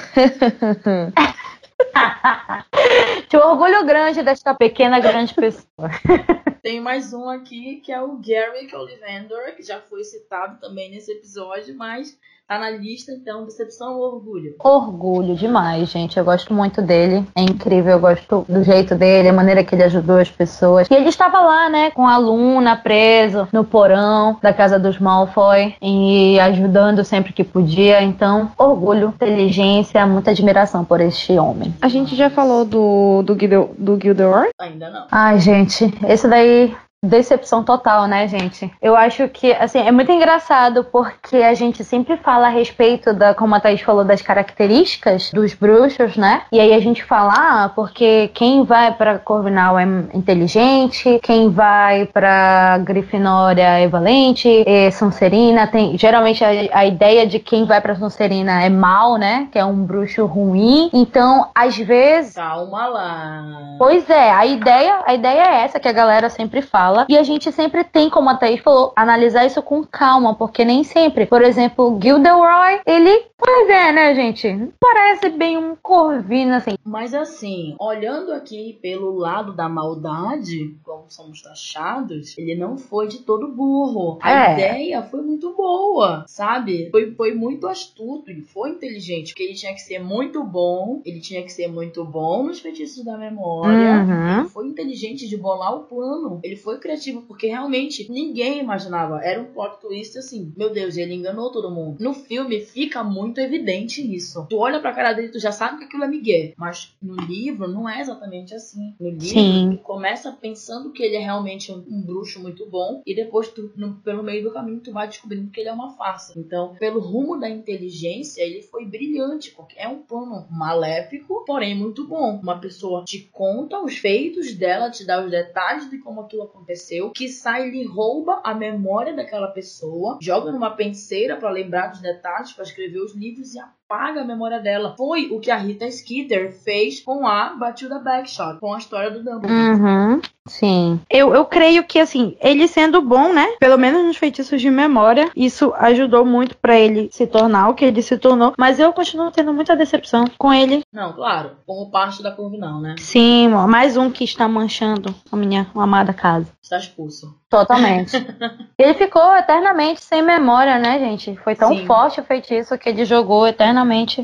O 3.33 3.37
orgulho 3.49 3.83
grande 3.85 4.21
desta 4.21 4.53
pequena 4.53 4.99
grande 4.99 5.33
pessoa. 5.33 5.89
Tem 6.61 6.79
mais 6.79 7.13
um 7.13 7.27
aqui 7.27 7.81
que 7.83 7.91
é 7.91 7.99
o 8.01 8.17
Garrick 8.17 8.73
Ollivander, 8.75 9.55
que 9.55 9.63
já 9.63 9.81
foi 9.81 10.03
citado 10.03 10.59
também 10.61 10.91
nesse 10.91 11.11
episódio, 11.11 11.75
mas 11.75 12.17
tá 12.47 12.59
na 12.59 12.69
lista, 12.69 13.11
então, 13.11 13.45
decepção 13.45 13.95
ou 13.95 14.15
orgulho? 14.15 14.55
Orgulho 14.63 15.35
demais, 15.35 15.89
gente. 15.89 16.17
Eu 16.17 16.25
gosto 16.25 16.53
muito 16.53 16.81
dele. 16.81 17.25
É 17.35 17.41
incrível, 17.41 17.93
eu 17.93 17.99
gosto 17.99 18.45
do 18.47 18.63
jeito 18.63 18.95
dele, 18.95 19.29
a 19.29 19.33
maneira 19.33 19.63
que 19.63 19.75
ele 19.75 19.83
ajudou 19.83 20.17
as 20.17 20.29
pessoas. 20.29 20.89
E 20.89 20.93
ele 20.93 21.09
estava 21.09 21.39
lá, 21.39 21.69
né, 21.69 21.91
com 21.91 22.07
a 22.07 22.17
Luna 22.17 22.75
preso 22.75 23.47
no 23.51 23.63
porão 23.63 24.37
da 24.41 24.53
casa 24.53 24.77
dos 24.77 24.99
Malfoy 24.99 25.75
e 25.81 26.39
ajudando 26.39 27.03
sempre 27.03 27.33
que 27.33 27.43
podia. 27.43 28.01
Então, 28.01 28.51
orgulho, 28.57 29.09
inteligência, 29.09 30.05
muita 30.05 30.31
admiração 30.31 30.83
por 30.83 31.01
este 31.01 31.33
homem. 31.33 31.73
A 31.81 31.87
gente 31.87 32.15
já 32.15 32.29
falou 32.29 32.65
do, 32.65 33.23
do, 33.23 33.37
Gildor, 33.39 33.69
do 33.77 33.99
Gilderoy? 33.99 34.49
Ainda 34.59 34.89
não. 34.89 35.07
Ai, 35.11 35.39
gente, 35.39 35.93
esse 36.07 36.27
daí 36.27 36.75
Decepção 37.03 37.65
total, 37.65 38.07
né, 38.07 38.29
gente? 38.29 38.71
Eu 38.81 38.95
acho 38.95 39.27
que, 39.27 39.51
assim, 39.51 39.79
é 39.79 39.91
muito 39.91 40.09
engraçado 40.09 40.85
porque 40.85 41.35
a 41.35 41.53
gente 41.53 41.83
sempre 41.83 42.15
fala 42.15 42.47
a 42.47 42.49
respeito 42.49 43.13
da, 43.13 43.33
como 43.33 43.53
a 43.53 43.59
Thaís 43.59 43.81
falou, 43.81 44.05
das 44.05 44.21
características 44.21 45.29
dos 45.31 45.53
bruxos, 45.53 46.15
né? 46.15 46.43
E 46.49 46.61
aí 46.61 46.73
a 46.73 46.79
gente 46.79 47.03
fala, 47.03 47.33
ah, 47.35 47.71
porque 47.75 48.29
quem 48.33 48.63
vai 48.63 48.93
pra 48.93 49.19
Corvinal 49.19 49.77
é 49.77 49.83
inteligente, 50.13 51.19
quem 51.21 51.49
vai 51.49 52.05
pra 52.05 52.77
Grifinória 52.77 53.79
é 53.79 53.87
valente, 53.89 54.47
e 54.65 54.89
Sonserina 54.91 55.67
tem. 55.67 55.97
Geralmente 55.97 56.41
a, 56.41 56.49
a 56.71 56.85
ideia 56.85 57.27
de 57.27 57.37
quem 57.37 57.65
vai 57.65 57.81
pra 57.81 57.95
Sonserina 57.95 58.63
é 58.63 58.69
mal, 58.69 59.17
né? 59.17 59.49
Que 59.51 59.59
é 59.59 59.65
um 59.65 59.83
bruxo 59.83 60.25
ruim. 60.25 60.89
Então, 60.93 61.49
às 61.53 61.75
vezes. 61.75 62.35
Calma 62.35 62.87
lá. 62.87 63.43
Pois 63.77 64.09
é, 64.09 64.31
a 64.31 64.45
ideia, 64.45 65.01
a 65.05 65.13
ideia 65.13 65.41
é 65.41 65.63
essa 65.65 65.81
que 65.81 65.87
a 65.89 65.93
galera 65.93 66.29
sempre 66.29 66.61
fala 66.61 66.92
fala. 66.93 67.05
E 67.09 67.17
a 67.17 67.23
gente 67.23 67.51
sempre 67.51 67.83
tem, 67.83 68.09
como 68.09 68.29
a 68.29 68.35
Thaís 68.35 68.61
falou, 68.61 68.93
analisar 68.95 69.45
isso 69.45 69.61
com 69.61 69.83
calma, 69.83 70.35
porque 70.35 70.63
nem 70.63 70.83
sempre. 70.83 71.25
Por 71.25 71.41
exemplo, 71.41 71.99
Gilderoy, 72.01 72.81
ele, 72.85 73.25
pois 73.37 73.69
é, 73.69 73.91
né, 73.91 74.15
gente? 74.15 74.69
Parece 74.79 75.29
bem 75.29 75.57
um 75.57 75.75
corvino, 75.75 76.53
assim. 76.55 76.75
Mas 76.83 77.13
assim, 77.13 77.75
olhando 77.79 78.31
aqui 78.33 78.77
pelo 78.81 79.15
lado 79.15 79.53
da 79.53 79.67
maldade, 79.67 80.75
como 80.83 81.05
somos 81.09 81.41
taxados, 81.41 82.37
ele 82.37 82.55
não 82.55 82.77
foi 82.77 83.07
de 83.07 83.19
todo 83.19 83.47
burro. 83.47 84.19
A 84.21 84.31
É. 84.31 84.53
ideia 84.53 85.01
foi 85.03 85.21
muito 85.21 85.53
boa, 85.53 86.23
sabe? 86.27 86.89
Foi, 86.91 87.11
foi 87.15 87.33
muito 87.33 87.67
astuto, 87.67 88.29
ele 88.29 88.41
foi 88.41 88.71
inteligente, 88.71 89.31
porque 89.33 89.43
ele 89.43 89.53
tinha 89.53 89.73
que 89.73 89.81
ser 89.81 89.99
muito 89.99 90.43
bom, 90.43 91.01
ele 91.05 91.19
tinha 91.19 91.41
que 91.43 91.51
ser 91.51 91.67
muito 91.67 92.03
bom 92.03 92.43
nos 92.43 92.59
feitiços 92.59 93.03
da 93.03 93.17
memória. 93.17 94.03
Uhum. 94.03 94.39
Ele 94.39 94.49
foi 94.49 94.67
inteligente 94.67 95.27
de 95.27 95.37
bolar 95.37 95.75
o 95.75 95.83
plano. 95.83 96.39
Ele 96.43 96.55
foi 96.55 96.77
criativo, 96.83 97.21
porque 97.23 97.47
realmente 97.47 98.11
ninguém 98.11 98.59
imaginava. 98.59 99.19
Era 99.23 99.41
um 99.41 99.45
plot 99.45 99.79
twist 99.81 100.17
assim. 100.17 100.53
Meu 100.57 100.69
Deus, 100.69 100.97
ele 100.97 101.13
enganou 101.13 101.51
todo 101.51 101.71
mundo. 101.71 101.97
No 102.03 102.13
filme 102.13 102.59
fica 102.59 103.03
muito 103.03 103.39
evidente 103.39 104.01
isso. 104.15 104.45
Tu 104.49 104.57
olha 104.57 104.79
pra 104.79 104.91
cara 104.91 105.13
dele, 105.13 105.29
tu 105.29 105.39
já 105.39 105.51
sabe 105.51 105.77
que 105.79 105.85
aquilo 105.85 106.03
é 106.03 106.07
Miguel. 106.07 106.53
Mas 106.57 106.93
no 107.01 107.15
livro 107.15 107.67
não 107.67 107.87
é 107.89 108.01
exatamente 108.01 108.53
assim. 108.53 108.93
No 108.99 109.09
livro, 109.09 109.25
Sim. 109.25 109.69
tu 109.77 109.83
começa 109.83 110.31
pensando 110.33 110.91
que 110.91 111.01
ele 111.01 111.15
é 111.15 111.19
realmente 111.19 111.71
um, 111.71 111.83
um 111.89 112.01
bruxo 112.01 112.39
muito 112.41 112.69
bom. 112.69 113.01
E 113.05 113.15
depois, 113.15 113.47
tu, 113.47 113.71
no- 113.75 113.95
pelo 113.95 114.21
meio 114.21 114.43
do 114.43 114.51
caminho, 114.51 114.81
tu 114.81 114.91
vai 114.91 115.07
descobrindo 115.07 115.49
que 115.49 115.61
ele 115.61 115.69
é 115.69 115.73
uma 115.73 115.95
farsa. 115.95 116.33
Então, 116.37 116.75
pelo 116.77 116.99
rumo 116.99 117.39
da 117.39 117.49
inteligência, 117.49 118.41
ele 118.43 118.61
foi 118.61 118.85
brilhante. 118.85 119.51
Porque 119.51 119.79
é 119.79 119.87
um 119.87 119.99
plano 119.99 120.45
maléfico, 120.51 121.43
porém 121.45 121.75
muito 121.77 122.05
bom. 122.07 122.39
Uma 122.43 122.59
pessoa 122.59 123.03
te 123.05 123.29
conta 123.31 123.79
os 123.81 123.97
feitos 123.97 124.53
dela, 124.53 124.91
te 124.91 125.05
dá 125.05 125.23
os 125.23 125.31
detalhes 125.31 125.89
de 125.89 125.97
como 125.99 126.21
aquilo 126.21 126.43
aconteceu, 126.43 126.72
que 127.11 127.29
sai 127.29 127.69
lhe 127.69 127.85
rouba 127.85 128.41
a 128.43 128.53
memória 128.53 129.13
daquela 129.13 129.47
pessoa, 129.47 130.17
joga 130.21 130.51
numa 130.51 130.75
penseira 130.75 131.37
pra 131.37 131.49
lembrar 131.49 131.87
dos 131.87 132.01
detalhes, 132.01 132.53
pra 132.53 132.63
escrever 132.63 132.99
os 132.99 133.15
livros 133.15 133.53
e 133.53 133.59
apaga 133.87 134.21
a 134.21 134.25
memória 134.25 134.59
dela. 134.59 134.95
Foi 134.97 135.29
o 135.31 135.39
que 135.39 135.51
a 135.51 135.57
Rita 135.57 135.89
Skeeter 135.89 136.51
fez 136.51 136.99
com 136.99 137.27
a 137.27 137.53
Batilda 137.55 137.99
Backshot, 137.99 138.59
com 138.59 138.73
a 138.73 138.77
história 138.77 139.11
do 139.11 139.23
Dumbledore. 139.23 139.51
Uhum. 139.51 140.21
Sim. 140.47 140.99
Eu, 141.09 141.33
eu 141.33 141.45
creio 141.45 141.83
que, 141.83 141.99
assim, 141.99 142.35
ele 142.41 142.67
sendo 142.67 143.01
bom, 143.01 143.31
né? 143.31 143.47
Pelo 143.59 143.77
menos 143.77 144.03
nos 144.03 144.17
feitiços 144.17 144.59
de 144.59 144.69
memória, 144.69 145.31
isso 145.35 145.73
ajudou 145.77 146.25
muito 146.25 146.57
pra 146.57 146.77
ele 146.77 147.09
se 147.11 147.25
tornar 147.27 147.69
o 147.69 147.75
que 147.75 147.85
ele 147.85 148.01
se 148.01 148.17
tornou. 148.17 148.53
Mas 148.57 148.79
eu 148.79 148.91
continuo 148.91 149.31
tendo 149.31 149.53
muita 149.53 149.75
decepção 149.75 150.25
com 150.37 150.53
ele. 150.53 150.83
Não, 150.91 151.13
claro, 151.13 151.51
como 151.65 151.89
parte 151.89 152.21
da 152.21 152.31
Corvinal, 152.31 152.81
né? 152.81 152.95
Sim, 152.99 153.49
mais 153.69 153.95
um 153.95 154.09
que 154.09 154.23
está 154.23 154.47
manchando 154.47 155.13
a 155.31 155.35
minha 155.35 155.67
amada 155.75 156.13
casa. 156.13 156.47
Está 156.61 156.77
expulso. 156.77 157.37
Totalmente. 157.49 158.17
ele 158.77 158.93
ficou 158.95 159.35
eternamente 159.37 160.03
sem 160.03 160.21
memória, 160.21 160.79
né, 160.79 160.99
gente? 160.99 161.37
Foi 161.37 161.55
tão 161.55 161.69
Sim. 161.69 161.85
forte 161.85 162.19
o 162.19 162.23
feitiço 162.23 162.77
que 162.77 162.89
ele 162.89 163.05
jogou 163.05 163.47
eternamente 163.47 163.72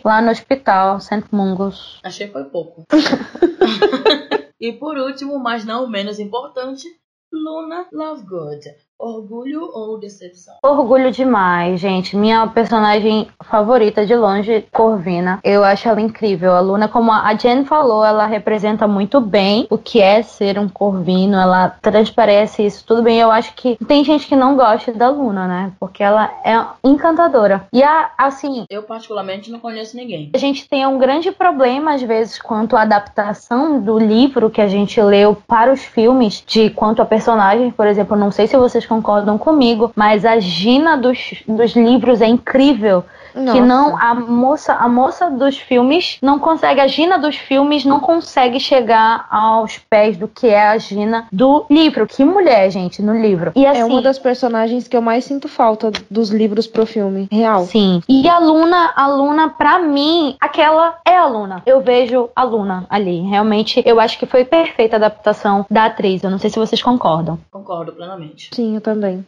lá 0.03 0.21
no 0.21 0.31
hospital, 0.31 0.99
St. 0.99 1.25
Mungus. 1.31 1.99
Achei 2.03 2.27
que 2.27 2.33
foi 2.33 2.45
pouco. 2.45 2.85
e 4.59 4.73
por 4.73 4.97
último, 4.97 5.39
mas 5.39 5.65
não 5.65 5.89
menos 5.89 6.19
importante, 6.19 6.87
Luna 7.31 7.87
Lovegood. 7.91 8.65
Orgulho 8.99 9.69
ou 9.73 9.97
decepção? 9.97 10.55
Orgulho 10.61 11.09
demais, 11.09 11.79
gente. 11.79 12.17
Minha 12.17 12.45
personagem 12.47 13.29
favorita 13.45 14.05
de 14.05 14.13
longe, 14.13 14.65
Corvina. 14.73 15.39
Eu 15.41 15.63
acho 15.63 15.87
ela 15.87 16.01
incrível. 16.01 16.51
A 16.53 16.59
Luna, 16.59 16.89
como 16.89 17.09
a 17.09 17.33
Jen 17.33 17.63
falou, 17.63 18.03
ela 18.03 18.25
representa 18.25 18.87
muito 18.89 19.21
bem 19.21 19.65
o 19.69 19.77
que 19.77 20.01
é 20.01 20.21
ser 20.21 20.59
um 20.59 20.67
Corvino. 20.67 21.37
Ela 21.37 21.69
transparece 21.81 22.65
isso 22.65 22.83
tudo 22.85 23.01
bem. 23.01 23.19
Eu 23.19 23.31
acho 23.31 23.53
que 23.55 23.77
tem 23.87 24.03
gente 24.03 24.27
que 24.27 24.35
não 24.35 24.57
gosta 24.57 24.91
da 24.91 25.09
Luna, 25.09 25.47
né? 25.47 25.71
Porque 25.79 26.03
ela 26.03 26.29
é 26.43 26.59
encantadora. 26.83 27.67
E 27.71 27.81
a, 27.81 28.11
assim, 28.17 28.65
Eu 28.69 28.83
particularmente 28.83 29.49
não 29.49 29.59
conheço 29.59 29.95
ninguém. 29.95 30.29
a 30.35 30.37
gente 30.37 30.67
tem 30.67 30.85
um 30.85 30.97
grande 30.97 31.31
problema, 31.31 31.93
às 31.93 32.01
vezes, 32.01 32.37
quanto 32.41 32.75
à 32.75 32.81
adaptação 32.81 33.79
do 33.79 33.97
livro 33.97 34.49
que 34.49 34.59
a 34.59 34.67
gente 34.67 35.01
leu 35.01 35.37
para 35.47 35.71
os 35.71 35.81
filmes, 35.83 36.43
de 36.45 36.69
quanto 36.71 37.01
a 37.01 37.05
personagem, 37.05 37.71
por 37.71 37.87
exemplo, 37.87 38.17
não 38.17 38.29
sei 38.31 38.45
se 38.45 38.57
vocês 38.57 38.88
concordam 38.89 39.37
comigo, 39.37 39.93
mas 39.95 40.25
a 40.25 40.39
Gina 40.39 40.97
dos, 40.97 41.35
dos 41.47 41.75
livros 41.75 42.21
é 42.21 42.27
incrível. 42.27 43.05
Que 43.31 43.39
Nossa. 43.39 43.61
não, 43.61 43.97
a 43.97 44.15
moça, 44.15 44.73
a 44.73 44.89
moça 44.89 45.29
dos 45.29 45.57
filmes 45.57 46.17
não 46.19 46.39
consegue, 46.39 46.81
a 46.81 46.87
Gina 46.87 47.17
dos 47.19 47.35
filmes 47.35 47.85
não 47.85 47.99
consegue 47.99 48.59
chegar 48.59 49.27
aos 49.29 49.77
pés 49.77 50.17
do 50.17 50.27
que 50.27 50.47
é 50.47 50.67
a 50.67 50.77
Gina 50.77 51.27
do 51.31 51.63
livro. 51.69 52.07
Que 52.07 52.25
mulher, 52.25 52.71
gente, 52.71 53.01
no 53.03 53.13
livro. 53.13 53.51
E 53.55 53.65
assim, 53.65 53.81
É 53.81 53.85
uma 53.85 54.01
das 54.01 54.17
personagens 54.17 54.87
que 54.87 54.97
eu 54.97 55.01
mais 55.01 55.25
sinto 55.25 55.47
falta 55.47 55.91
dos 56.09 56.31
livros 56.31 56.65
pro 56.65 56.87
filme. 56.87 57.27
Real. 57.31 57.65
Sim. 57.65 58.01
E 58.09 58.27
a 58.27 58.39
Luna, 58.39 58.93
a 58.95 59.07
Luna, 59.07 59.49
pra 59.49 59.77
mim, 59.79 60.35
aquela 60.39 60.97
é 61.05 61.15
a 61.15 61.27
Luna. 61.27 61.61
Eu 61.65 61.81
vejo 61.81 62.29
a 62.35 62.43
Luna 62.43 62.87
ali. 62.89 63.21
Realmente, 63.21 63.81
eu 63.85 63.99
acho 63.99 64.17
que 64.17 64.25
foi 64.25 64.43
perfeita 64.43 64.95
a 64.95 64.97
adaptação 64.97 65.65
da 65.69 65.85
atriz. 65.85 66.23
Eu 66.23 66.31
não 66.31 66.39
sei 66.39 66.49
se 66.49 66.57
vocês 66.57 66.81
concordam. 66.81 67.37
Concordo 67.51 67.91
plenamente. 67.93 68.49
Sim, 68.53 68.75
eu 68.75 68.78
também. 68.79 69.25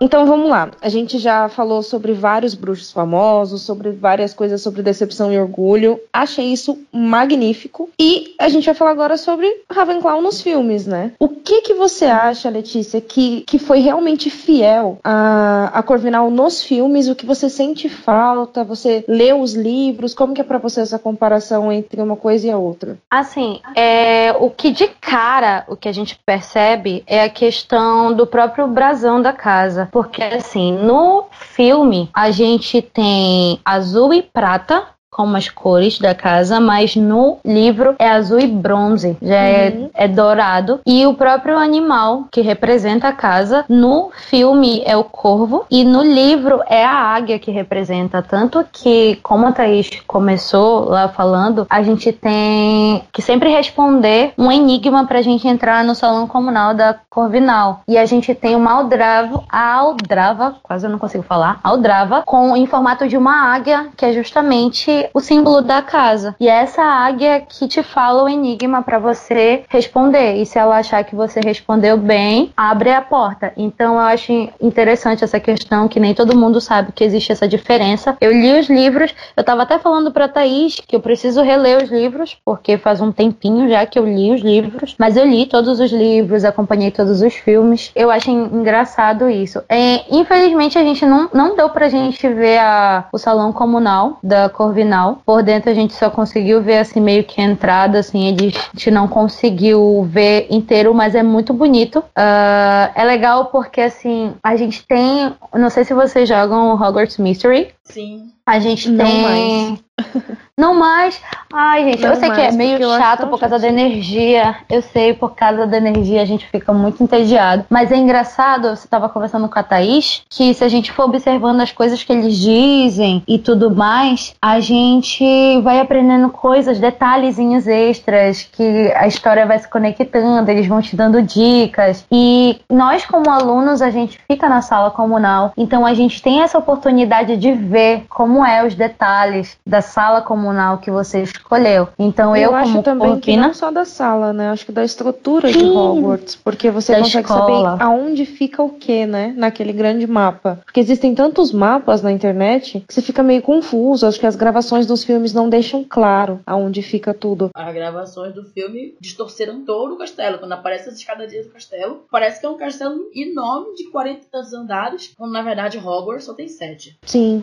Então 0.00 0.24
vamos 0.24 0.48
lá. 0.48 0.70
A 0.80 0.88
gente 0.88 1.18
já 1.18 1.46
falou 1.50 1.82
sobre 1.82 2.14
vários 2.14 2.54
bruxos 2.54 2.90
famosos, 2.90 3.60
sobre 3.60 3.90
várias 3.90 4.32
coisas 4.32 4.62
sobre 4.62 4.82
decepção 4.82 5.30
e 5.30 5.38
orgulho. 5.38 6.00
Achei 6.10 6.46
isso 6.46 6.78
magnífico. 6.90 7.90
E 8.00 8.34
a 8.38 8.48
gente 8.48 8.64
vai 8.64 8.74
falar 8.74 8.92
agora 8.92 9.18
sobre 9.18 9.46
Ravenclaw 9.70 10.22
nos 10.22 10.40
filmes, 10.40 10.86
né? 10.86 11.12
O 11.18 11.28
que 11.28 11.60
que 11.60 11.74
você 11.74 12.06
acha, 12.06 12.48
Letícia, 12.48 12.98
que, 12.98 13.42
que 13.42 13.58
foi 13.58 13.80
realmente 13.80 14.30
fiel 14.30 14.98
a, 15.04 15.70
a 15.74 15.82
Corvinal 15.82 16.30
nos 16.30 16.62
filmes? 16.62 17.06
O 17.08 17.14
que 17.14 17.26
você 17.26 17.50
sente 17.50 17.90
falta? 17.90 18.64
Você 18.64 19.04
leu 19.06 19.40
os 19.42 19.52
livros? 19.52 20.14
Como 20.14 20.32
que 20.32 20.40
é 20.40 20.44
pra 20.44 20.56
você 20.56 20.80
essa 20.80 20.98
comparação 20.98 21.70
entre 21.70 22.00
uma 22.00 22.16
coisa 22.16 22.46
e 22.46 22.50
a 22.50 22.56
outra? 22.56 22.96
Assim, 23.10 23.60
é, 23.76 24.32
o 24.32 24.48
que 24.48 24.70
de 24.70 24.88
cara, 24.88 25.64
o 25.68 25.76
que 25.76 25.88
a 25.88 25.92
gente 25.92 26.18
percebe 26.24 27.02
é 27.06 27.22
a 27.22 27.28
questão 27.28 28.14
do 28.14 28.26
próprio 28.26 28.66
brasão 28.66 29.20
da 29.20 29.32
casa. 29.34 29.89
Porque, 29.90 30.22
assim, 30.22 30.72
no 30.72 31.26
filme, 31.32 32.08
a 32.14 32.30
gente 32.30 32.80
tem 32.80 33.60
azul 33.64 34.14
e 34.14 34.22
prata, 34.22 34.86
como 35.10 35.36
as 35.36 35.48
cores 35.48 35.98
da 35.98 36.14
casa, 36.14 36.60
mas 36.60 36.94
no 36.96 37.38
livro 37.44 37.94
é 37.98 38.08
azul 38.08 38.38
e 38.38 38.46
bronze, 38.46 39.16
já 39.20 39.34
Uhum. 39.40 39.90
é, 39.94 40.04
é 40.04 40.08
dourado. 40.08 40.80
E 40.86 41.04
o 41.06 41.14
próprio 41.14 41.58
animal 41.58 42.24
que 42.30 42.40
representa 42.40 43.08
a 43.08 43.12
casa, 43.12 43.64
no 43.68 44.10
filme 44.28 44.82
é 44.86 44.96
o 44.96 45.02
corvo 45.04 45.64
e 45.70 45.84
no 45.84 46.02
livro 46.02 46.60
é 46.66 46.84
a 46.84 46.92
águia 46.92 47.38
que 47.38 47.50
representa. 47.50 48.22
Tanto 48.22 48.64
que, 48.72 49.16
como 49.22 49.46
a 49.46 49.52
Thaís 49.52 49.90
começou 50.06 50.88
lá 50.88 51.08
falando, 51.08 51.66
a 51.68 51.82
gente 51.82 52.12
tem 52.12 53.02
que 53.12 53.20
sempre 53.22 53.50
responder 53.50 54.32
um 54.38 54.50
enigma 54.50 55.06
pra 55.06 55.22
gente 55.22 55.46
entrar 55.48 55.82
no 55.84 55.94
salão 55.94 56.26
comunal 56.26 56.72
da 56.74 56.94
Corvinal. 57.10 57.80
E 57.88 57.98
a 57.98 58.06
gente 58.06 58.34
tem 58.34 58.54
uma 58.54 58.72
aldrava, 58.72 59.42
a 59.50 59.74
aldrava, 59.74 60.54
quase 60.62 60.86
eu 60.86 60.90
não 60.90 60.98
consigo 60.98 61.24
falar, 61.24 61.58
aldrava, 61.64 62.22
com 62.24 62.56
em 62.56 62.66
formato 62.66 63.08
de 63.08 63.16
uma 63.16 63.52
águia, 63.52 63.88
que 63.96 64.04
é 64.04 64.12
justamente 64.12 64.99
o 65.14 65.20
símbolo 65.20 65.60
da 65.62 65.80
casa. 65.82 66.34
E 66.38 66.48
é 66.48 66.52
essa 66.62 66.82
águia 66.82 67.40
que 67.40 67.66
te 67.68 67.82
fala 67.82 68.24
o 68.24 68.28
enigma 68.28 68.82
pra 68.82 68.98
você 68.98 69.62
responder. 69.68 70.36
E 70.36 70.46
se 70.46 70.58
ela 70.58 70.76
achar 70.78 71.02
que 71.04 71.14
você 71.14 71.40
respondeu 71.40 71.96
bem, 71.96 72.52
abre 72.56 72.90
a 72.90 73.00
porta. 73.00 73.52
Então 73.56 73.94
eu 73.94 74.00
acho 74.00 74.32
interessante 74.60 75.24
essa 75.24 75.40
questão 75.40 75.88
que 75.88 76.00
nem 76.00 76.14
todo 76.14 76.36
mundo 76.36 76.60
sabe 76.60 76.92
que 76.92 77.04
existe 77.04 77.32
essa 77.32 77.48
diferença. 77.48 78.16
Eu 78.20 78.32
li 78.32 78.58
os 78.58 78.68
livros, 78.68 79.14
eu 79.36 79.42
tava 79.44 79.62
até 79.62 79.78
falando 79.78 80.10
pra 80.12 80.28
Thaís 80.28 80.76
que 80.86 80.96
eu 80.96 81.00
preciso 81.00 81.42
reler 81.42 81.82
os 81.82 81.90
livros, 81.90 82.36
porque 82.44 82.76
faz 82.78 83.00
um 83.00 83.12
tempinho 83.12 83.68
já 83.68 83.84
que 83.86 83.98
eu 83.98 84.04
li 84.06 84.32
os 84.34 84.40
livros, 84.40 84.94
mas 84.98 85.16
eu 85.16 85.24
li 85.26 85.46
todos 85.46 85.80
os 85.80 85.90
livros, 85.92 86.44
acompanhei 86.44 86.90
todos 86.90 87.22
os 87.22 87.34
filmes. 87.34 87.90
Eu 87.94 88.10
acho 88.10 88.30
en- 88.30 88.50
engraçado 88.52 89.28
isso. 89.30 89.62
É, 89.68 90.02
infelizmente 90.14 90.78
a 90.78 90.82
gente 90.82 91.04
não, 91.06 91.28
não 91.32 91.56
deu 91.56 91.68
pra 91.70 91.88
gente 91.88 92.28
ver 92.28 92.58
a, 92.58 93.06
o 93.12 93.18
salão 93.18 93.52
comunal 93.52 94.18
da 94.22 94.48
Corvinal. 94.48 94.89
Por 95.24 95.42
dentro 95.42 95.70
a 95.70 95.74
gente 95.74 95.94
só 95.94 96.10
conseguiu 96.10 96.62
ver 96.62 96.78
assim 96.78 97.00
meio 97.00 97.24
que 97.24 97.40
a 97.40 97.44
entrada, 97.44 97.98
assim, 97.98 98.26
a 98.26 98.30
gente 98.30 98.90
não 98.90 99.06
conseguiu 99.08 100.02
ver 100.08 100.46
inteiro, 100.50 100.92
mas 100.94 101.14
é 101.14 101.22
muito 101.22 101.52
bonito. 101.52 102.02
Ah, 102.14 102.90
é 102.94 103.04
legal 103.04 103.46
porque 103.46 103.80
assim, 103.80 104.32
a 104.42 104.56
gente 104.56 104.86
tem. 104.86 105.32
Não 105.54 105.70
sei 105.70 105.84
se 105.84 105.94
vocês 105.94 106.28
jogam 106.28 106.74
Hogwarts 106.74 107.18
Mystery. 107.18 107.68
Sim. 107.84 108.30
A 108.46 108.58
gente 108.58 108.88
Não 108.90 109.04
tem. 109.04 109.22
mais. 109.22 109.78
Não 110.60 110.74
mais. 110.74 111.18
Ai, 111.50 111.84
gente, 111.84 112.02
eu 112.02 112.10
Não 112.10 112.16
sei 112.16 112.30
que 112.30 112.40
é 112.40 112.44
mais, 112.44 112.56
meio 112.56 112.78
eu 112.78 112.98
chato 112.98 113.26
por 113.26 113.40
causa 113.40 113.58
da 113.58 113.66
energia. 113.66 114.56
Eu 114.68 114.82
sei, 114.82 115.14
por 115.14 115.34
causa 115.34 115.66
da 115.66 115.78
energia 115.78 116.20
a 116.20 116.24
gente 116.26 116.46
fica 116.46 116.70
muito 116.70 117.02
entediado. 117.02 117.64
Mas 117.70 117.90
é 117.90 117.96
engraçado, 117.96 118.68
você 118.68 118.86
tava 118.86 119.08
conversando 119.08 119.48
com 119.48 119.58
a 119.58 119.62
Thaís, 119.62 120.22
que 120.28 120.52
se 120.52 120.62
a 120.62 120.68
gente 120.68 120.92
for 120.92 121.04
observando 121.06 121.62
as 121.62 121.72
coisas 121.72 122.04
que 122.04 122.12
eles 122.12 122.36
dizem 122.36 123.22
e 123.26 123.38
tudo 123.38 123.74
mais, 123.74 124.34
a 124.40 124.60
gente 124.60 125.60
vai 125.62 125.80
aprendendo 125.80 126.28
coisas, 126.28 126.78
detalhezinhos 126.78 127.66
extras, 127.66 128.42
que 128.42 128.92
a 128.94 129.06
história 129.06 129.46
vai 129.46 129.58
se 129.58 129.68
conectando, 129.68 130.50
eles 130.50 130.66
vão 130.66 130.82
te 130.82 130.94
dando 130.94 131.22
dicas. 131.22 132.04
E 132.12 132.60
nós, 132.70 133.06
como 133.06 133.30
alunos, 133.30 133.80
a 133.80 133.88
gente 133.88 134.20
fica 134.30 134.46
na 134.46 134.60
sala 134.60 134.90
comunal, 134.90 135.54
então 135.56 135.86
a 135.86 135.94
gente 135.94 136.20
tem 136.20 136.42
essa 136.42 136.58
oportunidade 136.58 137.38
de 137.38 137.50
ver 137.52 138.04
como 138.10 138.44
é 138.44 138.62
os 138.64 138.74
detalhes 138.74 139.56
da 139.66 139.80
sala 139.80 140.20
comunal 140.20 140.49
que 140.78 140.90
você 140.90 141.22
escolheu. 141.22 141.88
Então 141.98 142.36
eu, 142.36 142.50
Eu, 142.50 142.54
acho 142.54 142.70
como 142.72 142.82
também 142.82 143.20
que 143.20 143.36
não 143.36 143.52
só 143.54 143.70
da 143.70 143.84
sala, 143.84 144.32
né? 144.32 144.50
Acho 144.50 144.66
que 144.66 144.72
da 144.72 144.84
estrutura 144.84 145.50
de 145.50 145.58
Sim. 145.58 145.76
Hogwarts, 145.76 146.36
porque 146.36 146.70
você 146.70 146.92
Da 146.92 146.98
consegue 147.00 147.26
escola. 147.26 147.70
saber 147.72 147.82
aonde 147.84 148.26
fica 148.26 148.62
o 148.62 148.70
que, 148.70 149.06
né? 149.06 149.34
Naquele 149.36 149.72
grande 149.72 150.06
mapa. 150.06 150.60
Porque 150.64 150.80
existem 150.80 151.14
tantos 151.14 151.52
mapas 151.52 152.02
na 152.02 152.10
internet 152.12 152.84
que 152.86 152.94
você 152.94 153.02
fica 153.02 153.22
meio 153.22 153.42
confuso. 153.42 154.06
Acho 154.06 154.18
que 154.18 154.26
as 154.26 154.36
gravações 154.36 154.86
dos 154.86 155.04
filmes 155.04 155.32
não 155.32 155.48
deixam 155.48 155.84
claro 155.84 156.40
aonde 156.46 156.82
fica 156.82 157.12
tudo. 157.14 157.50
As 157.54 157.74
gravações 157.74 158.34
do 158.34 158.44
filme 158.44 158.94
distorceram 159.00 159.64
todo 159.64 159.94
o 159.94 159.98
castelo. 159.98 160.38
Quando 160.38 160.52
aparece 160.52 160.88
as 160.88 160.96
escadarias 160.96 161.46
do 161.46 161.52
castelo, 161.52 162.04
parece 162.10 162.40
que 162.40 162.46
é 162.46 162.48
um 162.48 162.56
castelo 162.56 162.98
enorme 163.14 163.74
de 163.74 163.90
40 163.90 164.20
e 164.20 164.30
tantos 164.30 164.52
andares, 164.52 165.12
quando 165.16 165.32
na 165.32 165.42
verdade 165.42 165.78
Hogwarts 165.78 166.24
só 166.24 166.34
tem 166.34 166.48
7. 166.48 166.98
Sim. 167.04 167.42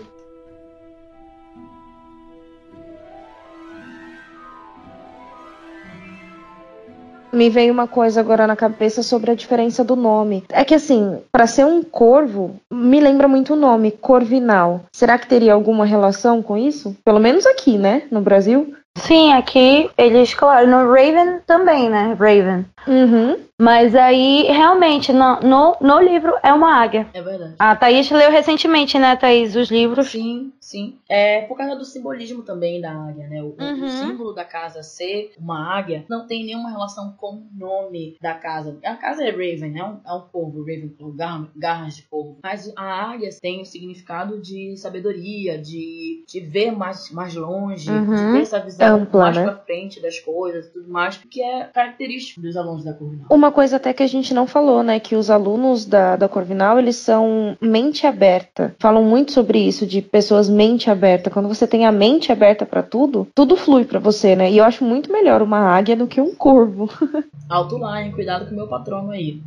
Me 7.37 7.51
veio 7.51 7.71
uma 7.71 7.87
coisa 7.87 8.19
agora 8.19 8.47
na 8.47 8.55
cabeça 8.55 9.03
sobre 9.03 9.29
a 9.29 9.35
diferença 9.35 9.83
do 9.83 9.95
nome. 9.95 10.43
É 10.49 10.65
que 10.65 10.73
assim, 10.73 11.19
para 11.31 11.45
ser 11.45 11.67
um 11.67 11.83
corvo, 11.83 12.55
me 12.73 12.99
lembra 12.99 13.27
muito 13.27 13.53
o 13.53 13.55
nome, 13.55 13.91
Corvinal. 13.91 14.85
Será 14.91 15.19
que 15.19 15.27
teria 15.27 15.53
alguma 15.53 15.85
relação 15.85 16.41
com 16.41 16.57
isso? 16.57 16.97
Pelo 17.05 17.19
menos 17.19 17.45
aqui, 17.45 17.77
né, 17.77 18.07
no 18.09 18.21
Brasil? 18.21 18.73
sim, 18.97 19.31
aqui 19.31 19.89
eles, 19.95 20.33
claro, 20.33 20.67
no 20.67 20.91
Raven 20.91 21.39
também, 21.45 21.87
né? 21.87 22.17
Raven. 22.19 22.65
Uhum. 22.87 23.37
Mas 23.59 23.95
aí, 23.95 24.43
realmente, 24.49 25.13
no, 25.13 25.39
no, 25.41 25.77
no 25.79 25.99
livro 25.99 26.33
é 26.43 26.51
uma 26.53 26.81
águia. 26.81 27.07
É 27.13 27.21
verdade. 27.21 27.53
A 27.59 27.75
Thaís 27.75 28.09
leu 28.09 28.31
recentemente, 28.31 28.97
né, 28.97 29.15
Thaís, 29.15 29.55
os 29.55 29.69
livros. 29.69 30.09
Sim, 30.09 30.51
sim. 30.67 30.95
É 31.07 31.41
por 31.43 31.55
causa 31.57 31.75
do 31.75 31.85
simbolismo 31.85 32.43
também 32.43 32.81
da 32.81 32.91
águia, 32.91 33.27
né? 33.27 33.41
O, 33.41 33.55
o 33.57 33.63
Uhum. 33.63 33.87
símbolo 33.87 34.33
da 34.33 34.43
casa 34.43 34.83
ser 34.83 35.31
uma 35.39 35.75
águia 35.77 36.03
não 36.09 36.27
tem 36.27 36.45
nenhuma 36.45 36.69
relação 36.69 37.13
com 37.17 37.35
o 37.35 37.43
nome 37.55 38.17
da 38.21 38.33
casa. 38.33 38.77
A 38.83 38.95
casa 38.95 39.23
é 39.23 39.29
Raven, 39.31 39.71
né? 39.71 39.79
É 39.79 39.83
um, 39.83 39.97
é 40.05 40.13
um 40.13 40.21
corvo, 40.31 40.59
Ravenclaw, 40.59 41.11
gar- 41.13 41.47
garras 41.55 41.95
de 41.95 42.03
corvo. 42.03 42.37
Mas 42.43 42.71
a 42.75 43.11
águia 43.11 43.29
tem 43.41 43.61
o 43.61 43.65
significado 43.65 44.39
de 44.41 44.75
sabedoria, 44.77 45.57
de, 45.57 46.23
de 46.27 46.39
ver 46.41 46.71
mais, 46.71 47.11
mais 47.11 47.33
longe, 47.35 47.89
Uhum. 47.91 48.15
de 48.15 48.31
ter 48.33 48.41
essa 48.41 48.59
visão 48.59 48.97
Ampla, 49.01 49.21
mais 49.21 49.37
né? 49.37 49.43
pra 49.43 49.55
frente 49.57 50.01
das 50.01 50.19
coisas 50.19 50.65
e 50.67 50.73
tudo 50.73 50.89
mais, 50.89 51.17
que 51.17 51.41
é 51.41 51.65
característico 51.65 52.41
dos 52.41 52.57
alunos 52.57 52.83
da 52.83 52.93
Corvinal. 52.93 53.27
Uma 53.31 53.51
coisa 53.51 53.77
até 53.77 53.93
que 53.93 54.03
a 54.03 54.07
gente 54.07 54.33
não 54.33 54.45
falou, 54.47 54.83
né? 54.83 54.99
Que 54.99 55.15
os 55.15 55.29
alunos 55.29 55.85
da, 55.85 56.15
da 56.15 56.27
Corvinal, 56.27 56.77
eles 56.79 56.95
são 56.97 57.55
mente 57.61 58.05
aberta. 58.05 58.75
Falam 58.79 59.03
muito 59.03 59.31
sobre 59.31 59.59
isso, 59.59 59.85
de 59.85 60.01
pessoas 60.01 60.49
mente 60.57 60.89
aberta. 60.89 61.29
Quando 61.29 61.47
você 61.47 61.67
tem 61.67 61.85
a 61.85 61.91
mente 61.91 62.31
aberta 62.31 62.65
pra 62.65 62.81
tudo, 62.81 63.27
tudo 63.35 63.55
flui 63.55 63.85
pra 63.85 63.99
você, 63.99 64.35
né? 64.35 64.51
E 64.51 64.57
eu 64.57 64.63
acho 64.63 64.83
muito 64.83 65.11
melhor 65.11 65.41
uma 65.43 65.59
águia 65.59 65.95
do 65.95 66.07
que 66.07 66.19
um 66.19 66.33
corvo. 66.33 66.89
Alto 67.47 67.77
line, 67.77 68.11
cuidado 68.11 68.45
com 68.45 68.51
o 68.51 68.55
meu 68.55 68.67
patrono 68.67 69.11
aí. 69.11 69.41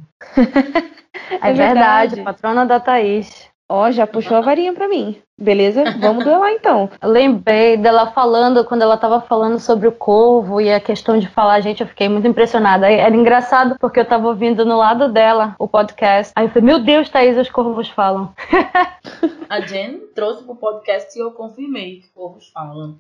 É, 1.43 1.53
verdade, 1.53 2.23
patrona 2.23 2.65
da 2.65 2.81
Thaís. 2.81 3.50
Ó, 3.73 3.89
já 3.93 4.05
puxou 4.05 4.37
a 4.37 4.41
varinha 4.41 4.73
pra 4.73 4.89
mim. 4.89 5.17
Beleza? 5.41 5.85
Vamos 6.01 6.25
duelar 6.25 6.51
então. 6.51 6.91
Lembrei 7.01 7.77
dela 7.77 8.11
falando, 8.11 8.65
quando 8.65 8.83
ela 8.83 8.97
tava 8.97 9.21
falando 9.21 9.61
sobre 9.61 9.87
o 9.87 9.93
corvo 9.93 10.61
e 10.61 10.73
a 10.73 10.81
questão 10.81 11.17
de 11.17 11.29
falar, 11.29 11.61
gente, 11.61 11.81
eu 11.81 11.87
fiquei 11.87 12.09
muito 12.09 12.27
impressionada. 12.27 12.91
Era 12.91 13.15
engraçado 13.15 13.77
porque 13.79 14.01
eu 14.01 14.05
tava 14.05 14.27
ouvindo 14.27 14.65
no 14.65 14.77
lado 14.77 15.13
dela 15.13 15.55
o 15.57 15.69
podcast. 15.69 16.33
Aí 16.35 16.47
eu 16.47 16.49
falei, 16.49 16.67
meu 16.67 16.83
Deus, 16.83 17.09
Thaís, 17.09 17.39
os 17.39 17.49
corvos 17.49 17.89
falam. 17.89 18.35
A 19.49 19.61
Jen 19.61 20.01
trouxe 20.17 20.43
pro 20.43 20.57
podcast 20.57 21.17
e 21.17 21.23
eu 21.23 21.31
confirmei 21.31 22.01
que 22.01 22.09
povos 22.09 22.49
falam. 22.49 22.99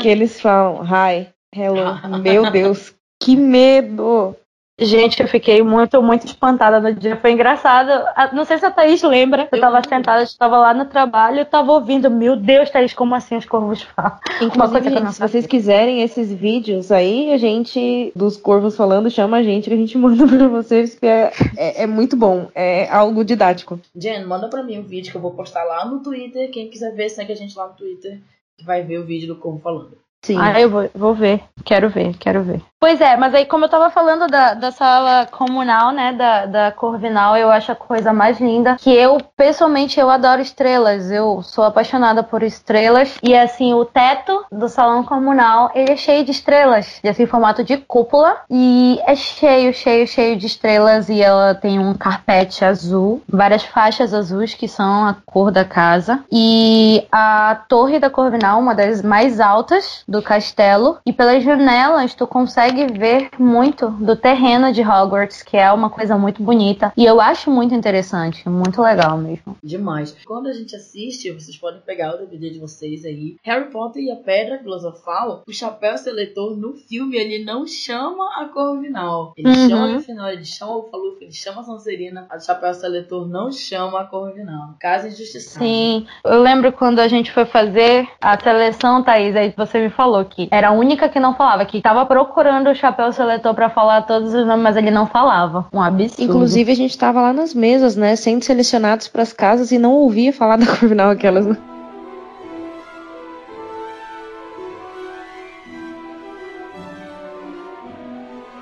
Que 0.00 0.08
eles 0.08 0.40
falam, 0.40 0.84
hi, 0.84 1.28
hello. 1.52 1.98
Meu 2.22 2.52
Deus, 2.52 2.94
que 3.20 3.34
medo. 3.34 4.36
Gente, 4.80 5.20
eu 5.20 5.26
fiquei 5.26 5.60
muito, 5.60 6.00
muito 6.00 6.24
espantada 6.24 6.78
no 6.80 6.94
dia. 6.94 7.16
Foi 7.16 7.32
engraçado. 7.32 7.90
Ah, 8.14 8.30
Não 8.32 8.44
sei 8.44 8.58
se 8.58 8.64
a 8.66 8.70
Thaís 8.70 9.02
lembra. 9.02 9.48
Eu 9.50 9.60
tava 9.60 9.82
sentada, 9.88 10.22
estava 10.22 10.56
lá 10.56 10.72
no 10.72 10.84
trabalho, 10.84 11.40
eu 11.40 11.44
tava 11.44 11.72
ouvindo. 11.72 12.08
Meu 12.08 12.36
Deus, 12.36 12.70
Thaís, 12.70 12.94
como 12.94 13.12
assim 13.14 13.36
os 13.36 13.44
corvos 13.44 13.82
falam? 13.82 14.18
Inclusive, 14.40 14.90
gente, 14.90 15.12
se 15.14 15.20
vocês 15.20 15.46
quiserem 15.46 16.02
esses 16.02 16.32
vídeos 16.32 16.92
aí, 16.92 17.32
a 17.32 17.36
gente, 17.38 18.12
dos 18.14 18.36
corvos 18.36 18.76
falando, 18.76 19.10
chama 19.10 19.38
a 19.38 19.42
gente 19.42 19.68
que 19.68 19.74
a 19.74 19.78
gente 19.78 19.98
manda 19.98 20.24
pra 20.28 20.46
vocês, 20.46 20.94
que 20.94 21.06
é, 21.06 21.32
é, 21.56 21.82
é 21.82 21.86
muito 21.86 22.16
bom. 22.16 22.48
É 22.54 22.88
algo 22.88 23.24
didático. 23.24 23.80
Jen, 23.96 24.24
manda 24.26 24.48
pra 24.48 24.62
mim 24.62 24.78
um 24.78 24.84
vídeo 24.84 25.10
que 25.10 25.16
eu 25.16 25.22
vou 25.22 25.32
postar 25.32 25.64
lá 25.64 25.84
no 25.84 26.00
Twitter. 26.00 26.50
Quem 26.52 26.70
quiser 26.70 26.94
ver, 26.94 27.08
segue 27.08 27.32
a 27.32 27.36
gente 27.36 27.56
lá 27.58 27.66
no 27.66 27.74
Twitter. 27.74 28.20
Que 28.56 28.64
vai 28.64 28.82
ver 28.84 28.98
o 28.98 29.04
vídeo 29.04 29.26
do 29.26 29.36
Corvo 29.40 29.58
falando. 29.58 29.98
Sim. 30.22 30.38
Ah, 30.38 30.60
eu 30.60 30.68
vou, 30.68 30.90
vou 30.94 31.14
ver. 31.14 31.42
Quero 31.64 31.88
ver, 31.88 32.14
quero 32.18 32.42
ver. 32.42 32.60
Pois 32.80 33.00
é, 33.00 33.16
mas 33.16 33.34
aí 33.34 33.44
como 33.44 33.64
eu 33.64 33.68
tava 33.68 33.90
falando 33.90 34.28
da, 34.28 34.54
da 34.54 34.70
sala 34.70 35.26
comunal, 35.26 35.90
né, 35.90 36.12
da, 36.12 36.46
da 36.46 36.72
Corvinal, 36.72 37.36
eu 37.36 37.50
acho 37.50 37.72
a 37.72 37.74
coisa 37.74 38.12
mais 38.12 38.40
linda, 38.40 38.76
que 38.76 38.88
eu, 38.88 39.18
pessoalmente, 39.36 39.98
eu 39.98 40.08
adoro 40.08 40.40
estrelas, 40.40 41.10
eu 41.10 41.42
sou 41.42 41.64
apaixonada 41.64 42.22
por 42.22 42.40
estrelas, 42.44 43.18
e 43.20 43.34
assim, 43.34 43.74
o 43.74 43.84
teto 43.84 44.44
do 44.52 44.68
salão 44.68 45.02
comunal, 45.02 45.72
ele 45.74 45.90
é 45.90 45.96
cheio 45.96 46.24
de 46.24 46.30
estrelas, 46.30 47.00
assim, 47.04 47.24
em 47.24 47.26
formato 47.26 47.64
de 47.64 47.78
cúpula, 47.78 48.36
e 48.48 49.00
é 49.04 49.16
cheio, 49.16 49.74
cheio, 49.74 50.06
cheio 50.06 50.36
de 50.36 50.46
estrelas, 50.46 51.08
e 51.08 51.20
ela 51.20 51.56
tem 51.56 51.80
um 51.80 51.94
carpete 51.94 52.64
azul, 52.64 53.20
várias 53.28 53.64
faixas 53.64 54.14
azuis 54.14 54.54
que 54.54 54.68
são 54.68 55.04
a 55.04 55.16
cor 55.26 55.50
da 55.50 55.64
casa, 55.64 56.22
e 56.30 57.04
a 57.10 57.60
torre 57.68 57.98
da 57.98 58.08
Corvinal, 58.08 58.60
uma 58.60 58.74
das 58.74 59.02
mais 59.02 59.40
altas, 59.40 60.04
do 60.08 60.22
castelo 60.22 60.96
e 61.04 61.12
pelas 61.12 61.44
janelas 61.44 62.14
tu 62.14 62.26
consegue 62.26 62.86
ver 62.98 63.28
muito 63.38 63.88
do 63.90 64.16
terreno 64.16 64.72
de 64.72 64.80
Hogwarts, 64.82 65.42
que 65.42 65.56
é 65.56 65.70
uma 65.70 65.90
coisa 65.90 66.16
muito 66.16 66.42
bonita 66.42 66.92
e 66.96 67.04
eu 67.04 67.20
acho 67.20 67.50
muito 67.50 67.74
interessante, 67.74 68.48
muito 68.48 68.80
legal 68.80 69.18
mesmo. 69.18 69.56
Demais. 69.62 70.16
Quando 70.26 70.48
a 70.48 70.52
gente 70.52 70.74
assiste, 70.74 71.30
vocês 71.30 71.56
podem 71.58 71.80
pegar 71.82 72.14
o 72.14 72.18
DVD 72.18 72.50
de 72.50 72.58
vocês 72.58 73.04
aí. 73.04 73.36
Harry 73.44 73.70
Potter 73.70 74.02
e 74.02 74.10
a 74.10 74.16
Pedra 74.16 74.58
Filosofal, 74.58 75.42
o 75.46 75.52
chapéu 75.52 75.96
seletor 75.98 76.56
no 76.56 76.72
filme 76.74 77.16
ele 77.16 77.44
não 77.44 77.66
chama 77.66 78.24
a 78.42 78.46
Corvinal. 78.46 79.32
Ele 79.36 79.48
Uhum. 79.48 79.68
chama 79.68 79.86
no 79.88 80.00
final, 80.00 80.30
ele 80.30 80.44
chama 80.44 80.76
o 80.76 80.88
Faluf, 80.90 81.18
ele 81.22 81.32
chama 81.32 81.60
a 81.60 81.64
Sonserina. 81.64 82.26
A 82.30 82.38
chapéu 82.38 82.72
seletor 82.72 83.26
não 83.28 83.50
chama 83.52 84.00
a 84.00 84.04
Corvinal. 84.04 84.74
Caso 84.80 85.08
injustiçado. 85.08 85.64
Sim, 85.64 86.06
eu 86.24 86.40
lembro 86.40 86.72
quando 86.72 86.98
a 87.00 87.08
gente 87.08 87.30
foi 87.32 87.44
fazer 87.44 88.08
a 88.20 88.38
seleção, 88.38 89.02
Thaís, 89.02 89.34
aí 89.36 89.52
você 89.56 89.78
me 89.80 89.90
falou 89.98 90.24
que 90.24 90.46
era 90.52 90.68
a 90.68 90.70
única 90.70 91.08
que 91.08 91.18
não 91.18 91.34
falava, 91.34 91.64
que 91.64 91.82
tava 91.82 92.06
procurando 92.06 92.70
o 92.70 92.74
chapéu 92.74 93.12
seletor 93.12 93.52
pra 93.52 93.68
falar 93.68 94.02
todos 94.02 94.32
os 94.32 94.46
nomes, 94.46 94.62
mas 94.62 94.76
ele 94.76 94.92
não 94.92 95.08
falava. 95.08 95.66
Um 95.72 95.82
absurdo. 95.82 96.22
Inclusive, 96.22 96.70
a 96.70 96.76
gente 96.76 96.96
tava 96.96 97.20
lá 97.20 97.32
nas 97.32 97.52
mesas, 97.52 97.96
né? 97.96 98.14
Sendo 98.14 98.44
selecionados 98.44 99.08
pras 99.08 99.32
casas 99.32 99.72
e 99.72 99.78
não 99.78 99.94
ouvia 99.94 100.32
falar 100.32 100.56
da 100.56 100.66
Corvinal 100.66 101.10
aquelas. 101.10 101.46
né? 101.46 101.56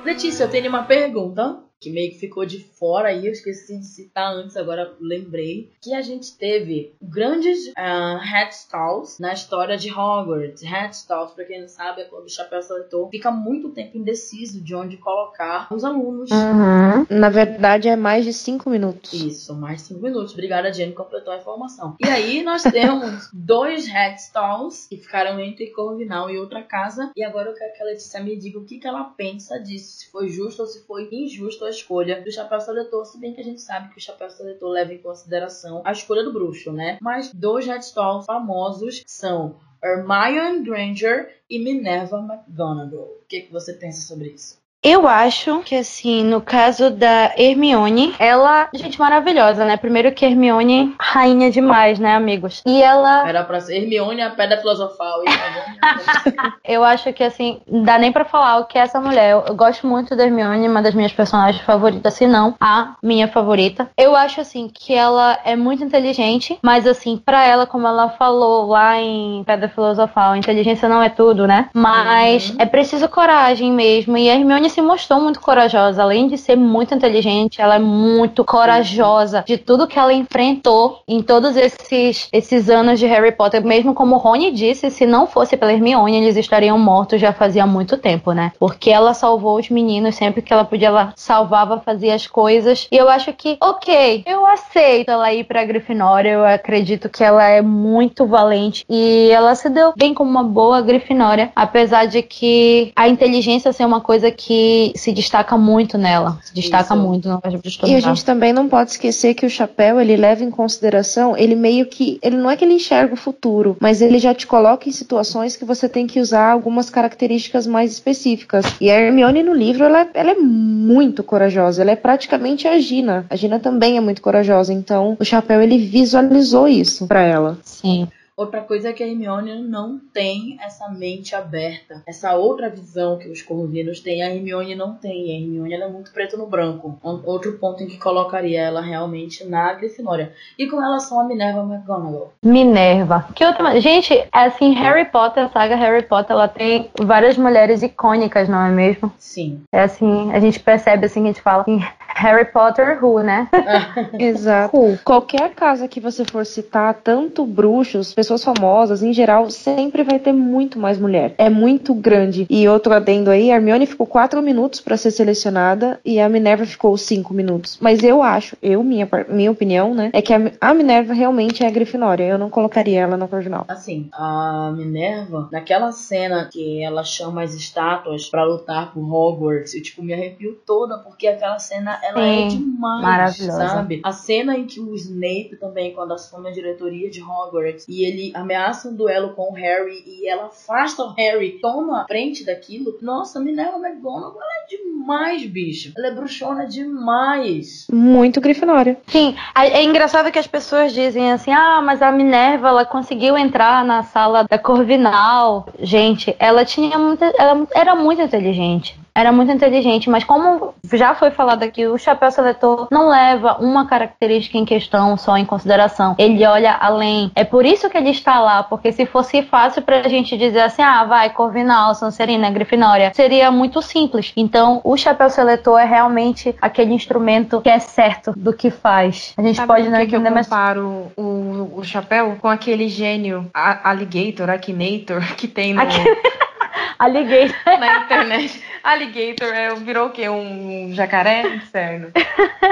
Letícia, 0.06 0.44
eu 0.44 0.50
tenho 0.50 0.70
uma 0.70 0.84
pergunta 0.84 1.58
que 1.86 1.92
meio 1.92 2.10
que 2.10 2.18
ficou 2.18 2.44
de 2.44 2.58
fora 2.58 3.10
aí, 3.10 3.26
eu 3.26 3.32
esqueci 3.32 3.78
de 3.78 3.86
citar 3.86 4.34
antes, 4.34 4.56
agora 4.56 4.92
lembrei, 5.00 5.70
que 5.80 5.94
a 5.94 6.02
gente 6.02 6.36
teve 6.36 6.92
grandes 7.00 7.68
uh, 7.68 8.18
headstalls 8.18 9.20
na 9.20 9.32
história 9.32 9.76
de 9.76 9.88
Hogwarts. 9.88 10.62
Headstalls, 10.62 11.32
pra 11.32 11.44
quem 11.44 11.60
não 11.60 11.68
sabe, 11.68 12.02
é 12.02 12.04
quando 12.06 12.24
o 12.24 12.28
chapéu 12.28 12.60
seletor 12.60 13.08
fica 13.08 13.30
muito 13.30 13.68
tempo 13.68 13.96
indeciso 13.96 14.60
de 14.60 14.74
onde 14.74 14.96
colocar 14.96 15.68
os 15.72 15.84
alunos. 15.84 16.28
Uhum. 16.32 17.06
Na 17.08 17.28
verdade, 17.28 17.88
é 17.88 17.94
mais 17.94 18.24
de 18.24 18.32
cinco 18.32 18.68
minutos. 18.68 19.12
Isso, 19.12 19.54
mais 19.54 19.82
cinco 19.82 20.02
minutos. 20.02 20.32
Obrigada, 20.32 20.72
Jenny, 20.72 20.92
completou 20.92 21.32
a 21.32 21.36
informação. 21.36 21.94
E 22.04 22.08
aí 22.08 22.42
nós 22.42 22.64
temos 22.66 23.30
dois 23.32 23.86
headstalls 23.86 24.88
que 24.88 24.96
ficaram 24.96 25.38
entre 25.38 25.70
Corvinal 25.70 26.28
e 26.30 26.36
outra 26.36 26.62
casa. 26.62 27.12
E 27.14 27.22
agora 27.22 27.50
eu 27.50 27.54
quero 27.54 27.72
que 27.74 27.82
a 27.82 27.86
Letícia 27.86 28.20
me 28.20 28.36
diga 28.36 28.58
o 28.58 28.64
que, 28.64 28.78
que 28.78 28.88
ela 28.88 29.04
pensa 29.04 29.60
disso. 29.60 29.98
Se 29.98 30.10
foi 30.10 30.28
justo 30.28 30.62
ou 30.62 30.66
se 30.66 30.84
foi 30.84 31.08
injusto 31.12 31.64
a 31.64 31.75
escolha 31.76 32.22
do 32.22 32.32
chapéu 32.32 32.60
seletor. 32.60 33.04
Se 33.04 33.20
bem 33.20 33.32
que 33.32 33.40
a 33.40 33.44
gente 33.44 33.60
sabe 33.60 33.90
que 33.92 33.98
o 33.98 34.02
chapéu 34.02 34.30
seletor 34.30 34.70
leva 34.70 34.92
em 34.92 34.98
consideração 34.98 35.82
a 35.84 35.92
escolha 35.92 36.24
do 36.24 36.32
bruxo, 36.32 36.72
né? 36.72 36.98
Mas 37.00 37.32
dois 37.32 37.66
headstalls 37.66 38.26
famosos 38.26 39.02
são 39.06 39.56
Hermione 39.82 40.64
Granger 40.64 41.40
e 41.48 41.58
Minerva 41.58 42.18
McGonagall. 42.18 43.20
O 43.22 43.26
que, 43.28 43.42
que 43.42 43.52
você 43.52 43.74
pensa 43.74 44.00
sobre 44.02 44.30
isso? 44.30 44.58
Eu 44.88 45.08
acho 45.08 45.62
que, 45.64 45.74
assim, 45.74 46.22
no 46.22 46.40
caso 46.40 46.90
da 46.90 47.32
Hermione, 47.36 48.14
ela, 48.20 48.68
gente, 48.72 49.00
maravilhosa, 49.00 49.64
né? 49.64 49.76
Primeiro 49.76 50.12
que 50.12 50.24
Hermione, 50.24 50.94
rainha 51.00 51.50
demais, 51.50 51.98
né, 51.98 52.14
amigos? 52.14 52.62
E 52.64 52.80
ela, 52.80 53.28
Era 53.28 53.42
pra 53.42 53.60
ser 53.60 53.78
Hermione 53.78 54.22
a 54.22 54.30
Pedra 54.30 54.58
Filosofal. 54.58 55.22
E 55.24 55.26
eu 56.72 56.84
acho 56.84 57.12
que, 57.12 57.24
assim, 57.24 57.60
não 57.66 57.82
dá 57.82 57.98
nem 57.98 58.12
pra 58.12 58.24
falar 58.24 58.58
o 58.58 58.66
que 58.66 58.78
é 58.78 58.82
essa 58.82 59.00
mulher. 59.00 59.32
Eu, 59.32 59.44
eu 59.48 59.56
gosto 59.56 59.88
muito 59.88 60.14
da 60.14 60.22
Hermione, 60.24 60.68
uma 60.68 60.80
das 60.80 60.94
minhas 60.94 61.12
personagens 61.12 61.64
favoritas, 61.64 62.14
se 62.14 62.24
não 62.28 62.54
a 62.60 62.94
minha 63.02 63.26
favorita. 63.26 63.90
Eu 63.96 64.14
acho, 64.14 64.40
assim, 64.40 64.70
que 64.72 64.94
ela 64.94 65.36
é 65.44 65.56
muito 65.56 65.82
inteligente, 65.82 66.60
mas, 66.62 66.86
assim, 66.86 67.16
pra 67.18 67.44
ela, 67.44 67.66
como 67.66 67.88
ela 67.88 68.10
falou 68.10 68.66
lá 68.68 68.96
em 69.00 69.42
Pedra 69.42 69.68
Filosofal, 69.68 70.36
inteligência 70.36 70.88
não 70.88 71.02
é 71.02 71.08
tudo, 71.08 71.44
né? 71.44 71.70
Mas 71.74 72.50
Uhum. 72.50 72.56
é 72.60 72.66
preciso 72.66 73.08
coragem 73.08 73.72
mesmo. 73.72 74.16
E 74.16 74.30
a 74.30 74.34
Hermione 74.36 74.75
se 74.76 74.82
mostrou 74.82 75.22
muito 75.22 75.40
corajosa. 75.40 76.02
Além 76.02 76.28
de 76.28 76.36
ser 76.36 76.54
muito 76.54 76.94
inteligente, 76.94 77.62
ela 77.62 77.76
é 77.76 77.78
muito 77.78 78.44
corajosa 78.44 79.42
de 79.46 79.56
tudo 79.56 79.86
que 79.86 79.98
ela 79.98 80.12
enfrentou 80.12 81.00
em 81.08 81.22
todos 81.22 81.56
esses, 81.56 82.28
esses 82.30 82.68
anos 82.68 82.98
de 82.98 83.06
Harry 83.06 83.32
Potter. 83.32 83.64
Mesmo 83.64 83.94
como 83.94 84.18
Rony 84.18 84.50
disse, 84.50 84.90
se 84.90 85.06
não 85.06 85.26
fosse 85.26 85.56
pela 85.56 85.72
Hermione, 85.72 86.18
eles 86.18 86.36
estariam 86.36 86.78
mortos 86.78 87.18
já 87.18 87.32
fazia 87.32 87.66
muito 87.66 87.96
tempo, 87.96 88.32
né? 88.32 88.52
Porque 88.58 88.90
ela 88.90 89.14
salvou 89.14 89.58
os 89.58 89.70
meninos 89.70 90.14
sempre 90.14 90.42
que 90.42 90.52
ela 90.52 90.64
podia, 90.64 90.88
ela 90.88 91.14
salvava, 91.16 91.80
fazia 91.80 92.14
as 92.14 92.26
coisas. 92.26 92.86
E 92.92 92.96
eu 92.98 93.08
acho 93.08 93.32
que, 93.32 93.56
ok, 93.58 94.24
eu 94.26 94.44
aceito 94.44 95.10
ela 95.10 95.32
ir 95.32 95.44
pra 95.44 95.64
Grifinória. 95.64 96.32
Eu 96.32 96.44
acredito 96.44 97.08
que 97.08 97.24
ela 97.24 97.48
é 97.48 97.62
muito 97.62 98.26
valente 98.26 98.84
e 98.90 99.30
ela 99.30 99.54
se 99.54 99.70
deu 99.70 99.94
bem 99.96 100.12
como 100.12 100.30
uma 100.30 100.44
boa 100.44 100.82
Grifinória, 100.82 101.50
apesar 101.56 102.04
de 102.04 102.20
que 102.20 102.92
a 102.94 103.08
inteligência 103.08 103.72
ser 103.72 103.86
uma 103.86 104.02
coisa 104.02 104.30
que 104.30 104.55
se 104.96 105.12
destaca 105.12 105.56
muito 105.56 105.96
nela, 105.98 106.38
se 106.42 106.54
destaca 106.54 106.94
Isso. 106.94 107.02
muito 107.02 107.28
no 107.28 107.40
livro 107.46 107.68
de 107.70 107.78
E 107.86 107.94
a 107.94 108.00
gente 108.00 108.24
também 108.24 108.52
não 108.52 108.68
pode 108.68 108.90
esquecer 108.92 109.34
que 109.34 109.46
o 109.46 109.50
chapéu, 109.50 110.00
ele 110.00 110.16
leva 110.16 110.44
em 110.44 110.50
consideração, 110.50 111.36
ele 111.36 111.54
meio 111.54 111.86
que, 111.86 112.18
ele 112.22 112.36
não 112.36 112.50
é 112.50 112.56
que 112.56 112.64
ele 112.64 112.74
enxerga 112.74 113.14
o 113.14 113.16
futuro, 113.16 113.76
mas 113.80 114.00
ele 114.00 114.18
já 114.18 114.34
te 114.34 114.46
coloca 114.46 114.88
em 114.88 114.92
situações 114.92 115.56
que 115.56 115.64
você 115.64 115.88
tem 115.88 116.06
que 116.06 116.20
usar 116.20 116.50
algumas 116.50 116.90
características 116.90 117.66
mais 117.66 117.92
específicas. 117.92 118.64
E 118.80 118.90
a 118.90 119.00
Hermione 119.00 119.42
no 119.42 119.54
livro, 119.54 119.84
ela, 119.84 120.02
é- 120.02 120.10
ela 120.14 120.30
é 120.32 120.34
muito 120.36 121.22
corajosa, 121.22 121.82
ela 121.82 121.90
é 121.90 121.96
praticamente 121.96 122.68
a 122.68 122.78
Gina. 122.78 123.26
A 123.30 123.36
Gina 123.36 123.58
também 123.58 123.96
é 123.96 124.00
muito 124.00 124.22
corajosa, 124.22 124.72
então 124.72 125.16
o 125.18 125.24
chapéu, 125.24 125.60
ele 125.60 125.78
visualizou 125.78 126.68
isso 126.68 127.06
pra 127.06 127.22
ela. 127.22 127.58
Sim. 127.62 128.08
Outra 128.36 128.60
coisa 128.60 128.90
é 128.90 128.92
que 128.92 129.02
a 129.02 129.06
Hermione 129.06 129.62
não 129.62 129.98
tem 130.12 130.58
essa 130.62 130.90
mente 130.90 131.34
aberta. 131.34 132.02
Essa 132.06 132.34
outra 132.34 132.68
visão 132.68 133.16
que 133.16 133.30
os 133.30 133.40
corvinos 133.40 134.00
têm, 134.00 134.22
a 134.22 134.28
Hermione 134.30 134.74
não 134.74 134.92
tem. 134.92 135.30
A 135.34 135.40
Hermione 135.40 135.72
ela 135.72 135.86
é 135.86 135.88
muito 135.88 136.12
preto 136.12 136.36
no 136.36 136.44
branco. 136.46 136.98
Um- 137.02 137.22
Outro 137.24 137.54
ponto 137.54 137.82
em 137.82 137.86
que 137.86 137.96
colocaria 137.96 138.60
ela 138.60 138.82
realmente 138.82 139.42
na 139.42 139.72
Grifinória. 139.72 140.34
E 140.58 140.66
com 140.68 140.78
relação 140.78 141.18
a 141.18 141.24
Minerva 141.24 141.62
McGonagall. 141.62 142.34
Minerva. 142.44 143.26
Que 143.34 143.42
outra. 143.42 143.80
Gente, 143.80 144.22
assim, 144.30 144.74
Harry 144.74 145.06
Potter, 145.06 145.44
a 145.44 145.48
saga 145.48 145.74
Harry 145.74 146.02
Potter, 146.02 146.32
ela 146.32 146.46
tem 146.46 146.90
várias 147.00 147.38
mulheres 147.38 147.82
icônicas, 147.82 148.50
não 148.50 148.60
é 148.66 148.70
mesmo? 148.70 149.10
Sim. 149.18 149.62
É 149.72 149.80
assim, 149.80 150.30
a 150.34 150.40
gente 150.40 150.60
percebe 150.60 151.06
assim 151.06 151.22
que 151.22 151.28
a 151.28 151.32
gente 151.32 151.40
fala 151.42 151.64
em 151.66 151.82
Harry 152.14 152.44
Potter 152.44 153.02
Who, 153.02 153.22
né? 153.22 153.48
Exato. 154.18 154.76
Who. 154.76 154.98
Qualquer 155.02 155.54
casa 155.54 155.88
que 155.88 156.00
você 156.00 156.22
for 156.22 156.44
citar, 156.44 156.92
tanto 157.02 157.46
bruxos, 157.46 158.12
pessoas 158.12 158.25
famosas, 158.42 159.02
em 159.02 159.12
geral, 159.12 159.50
sempre 159.50 160.02
vai 160.02 160.18
ter 160.18 160.32
muito 160.32 160.78
mais 160.78 160.98
mulher. 160.98 161.34
É 161.38 161.48
muito 161.48 161.94
grande. 161.94 162.46
E 162.50 162.68
outro 162.68 162.92
adendo 162.92 163.30
aí, 163.30 163.50
a 163.50 163.56
Hermione 163.56 163.86
ficou 163.86 164.06
quatro 164.06 164.42
minutos 164.42 164.80
pra 164.80 164.96
ser 164.96 165.10
selecionada 165.10 166.00
e 166.04 166.20
a 166.20 166.28
Minerva 166.28 166.66
ficou 166.66 166.96
cinco 166.96 167.32
minutos. 167.32 167.78
Mas 167.80 168.02
eu 168.02 168.22
acho, 168.22 168.56
eu, 168.62 168.82
minha, 168.82 169.08
minha 169.28 169.50
opinião, 169.50 169.94
né, 169.94 170.10
é 170.12 170.20
que 170.20 170.32
a, 170.32 170.52
a 170.60 170.74
Minerva 170.74 171.14
realmente 171.14 171.64
é 171.64 171.66
a 171.66 171.70
Grifinória. 171.70 172.24
Eu 172.24 172.38
não 172.38 172.50
colocaria 172.50 173.00
ela 173.00 173.16
na 173.16 173.26
cor 173.26 173.46
Assim, 173.68 174.08
a 174.12 174.72
Minerva, 174.76 175.48
naquela 175.52 175.92
cena 175.92 176.48
que 176.50 176.82
ela 176.82 177.04
chama 177.04 177.42
as 177.42 177.54
estátuas 177.54 178.28
pra 178.28 178.44
lutar 178.44 178.92
por 178.92 179.02
Hogwarts, 179.02 179.74
eu 179.74 179.82
tipo 179.82 180.02
me 180.02 180.12
arrepio 180.12 180.58
toda 180.66 180.98
porque 180.98 181.26
aquela 181.26 181.58
cena 181.58 182.00
ela 182.02 182.22
é 182.24 182.48
Sim, 182.48 182.58
demais, 182.58 183.02
maravilhosa. 183.02 183.68
sabe? 183.68 184.00
A 184.02 184.12
cena 184.12 184.56
em 184.56 184.66
que 184.66 184.80
o 184.80 184.94
Snape 184.94 185.56
também 185.60 185.92
quando 185.92 186.12
assume 186.12 186.48
a 186.48 186.52
diretoria 186.52 187.10
de 187.10 187.22
Hogwarts 187.22 187.86
e 187.88 188.04
ele 188.04 188.15
ameaça 188.34 188.88
um 188.88 188.94
duelo 188.94 189.34
com 189.34 189.50
o 189.50 189.54
Harry 189.54 190.02
e 190.06 190.28
ela 190.28 190.46
afasta 190.46 191.02
o 191.02 191.12
Harry, 191.12 191.58
toma 191.60 192.02
a 192.02 192.06
frente 192.06 192.44
daquilo. 192.44 192.98
Nossa, 193.00 193.38
a 193.38 193.42
Minerva 193.42 193.78
McGonagall 193.78 194.40
ela 194.40 194.64
é 194.64 194.76
demais, 194.76 195.46
bicho. 195.46 195.92
Ela 195.96 196.08
é 196.08 196.10
bruxona 196.10 196.66
demais. 196.66 197.86
Muito 197.92 198.40
Grifinória. 198.40 198.98
Sim, 199.06 199.34
é 199.54 199.76
é 199.76 199.82
engraçado 199.82 200.32
que 200.32 200.38
as 200.38 200.46
pessoas 200.46 200.92
dizem 200.92 201.32
assim: 201.32 201.52
ah, 201.52 201.80
mas 201.82 202.00
a 202.02 202.10
Minerva 202.10 202.68
ela 202.68 202.84
conseguiu 202.84 203.36
entrar 203.36 203.84
na 203.84 204.02
sala 204.02 204.44
da 204.44 204.58
Corvinal. 204.58 205.68
Gente, 205.78 206.34
ela 206.38 206.64
tinha 206.64 206.98
muita. 206.98 207.26
Ela 207.38 207.66
era 207.74 207.94
muito 207.94 208.22
inteligente. 208.22 208.98
Era 209.16 209.32
muito 209.32 209.50
inteligente, 209.50 210.10
mas 210.10 210.24
como 210.24 210.74
já 210.92 211.14
foi 211.14 211.30
falado 211.30 211.62
aqui, 211.62 211.86
o 211.86 211.96
chapéu 211.96 212.30
seletor 212.30 212.86
não 212.92 213.08
leva 213.08 213.56
uma 213.60 213.86
característica 213.86 214.58
em 214.58 214.64
questão 214.66 215.16
só 215.16 215.38
em 215.38 215.44
consideração. 215.46 216.14
Ele 216.18 216.44
olha 216.46 216.72
além. 216.72 217.32
É 217.34 217.42
por 217.42 217.64
isso 217.64 217.88
que 217.88 217.96
ele 217.96 218.10
está 218.10 218.38
lá, 218.40 218.62
porque 218.62 218.92
se 218.92 219.06
fosse 219.06 219.42
fácil 219.42 219.80
pra 219.80 220.06
gente 220.06 220.36
dizer 220.36 220.60
assim, 220.60 220.82
ah, 220.82 221.02
vai, 221.04 221.30
Corvinal, 221.30 221.94
Sonserina, 221.94 222.50
Grifinória, 222.50 223.10
seria 223.14 223.50
muito 223.50 223.80
simples. 223.80 224.34
Então, 224.36 224.82
o 224.84 224.96
chapéu 224.98 225.30
seletor 225.30 225.80
é 225.80 225.86
realmente 225.86 226.54
aquele 226.60 226.92
instrumento 226.92 227.62
que 227.62 227.70
é 227.70 227.78
certo 227.78 228.34
do 228.36 228.52
que 228.52 228.70
faz. 228.70 229.32
A 229.38 229.42
gente 229.42 229.56
Sabe 229.56 229.68
pode 229.68 229.88
não 229.88 229.98
que, 230.00 230.08
que 230.08 230.14
eu 230.14 230.20
entender, 230.20 230.34
mas 230.34 230.46
comparo 230.46 231.10
o, 231.16 231.72
o 231.78 231.82
chapéu 231.84 232.36
com 232.38 232.48
aquele 232.48 232.86
gênio 232.88 233.48
a- 233.54 233.88
Alligator, 233.90 234.50
Akinator, 234.50 235.22
que 235.36 235.48
tem 235.48 235.72
no, 235.72 235.80
alligator. 236.98 237.56
na 237.78 237.98
internet. 238.04 238.62
Alligator 238.86 239.48
é, 239.48 239.74
virou 239.74 240.06
o 240.06 240.10
quê? 240.10 240.28
Um 240.28 240.92
jacaré? 240.92 241.42
Inferno. 241.56 242.12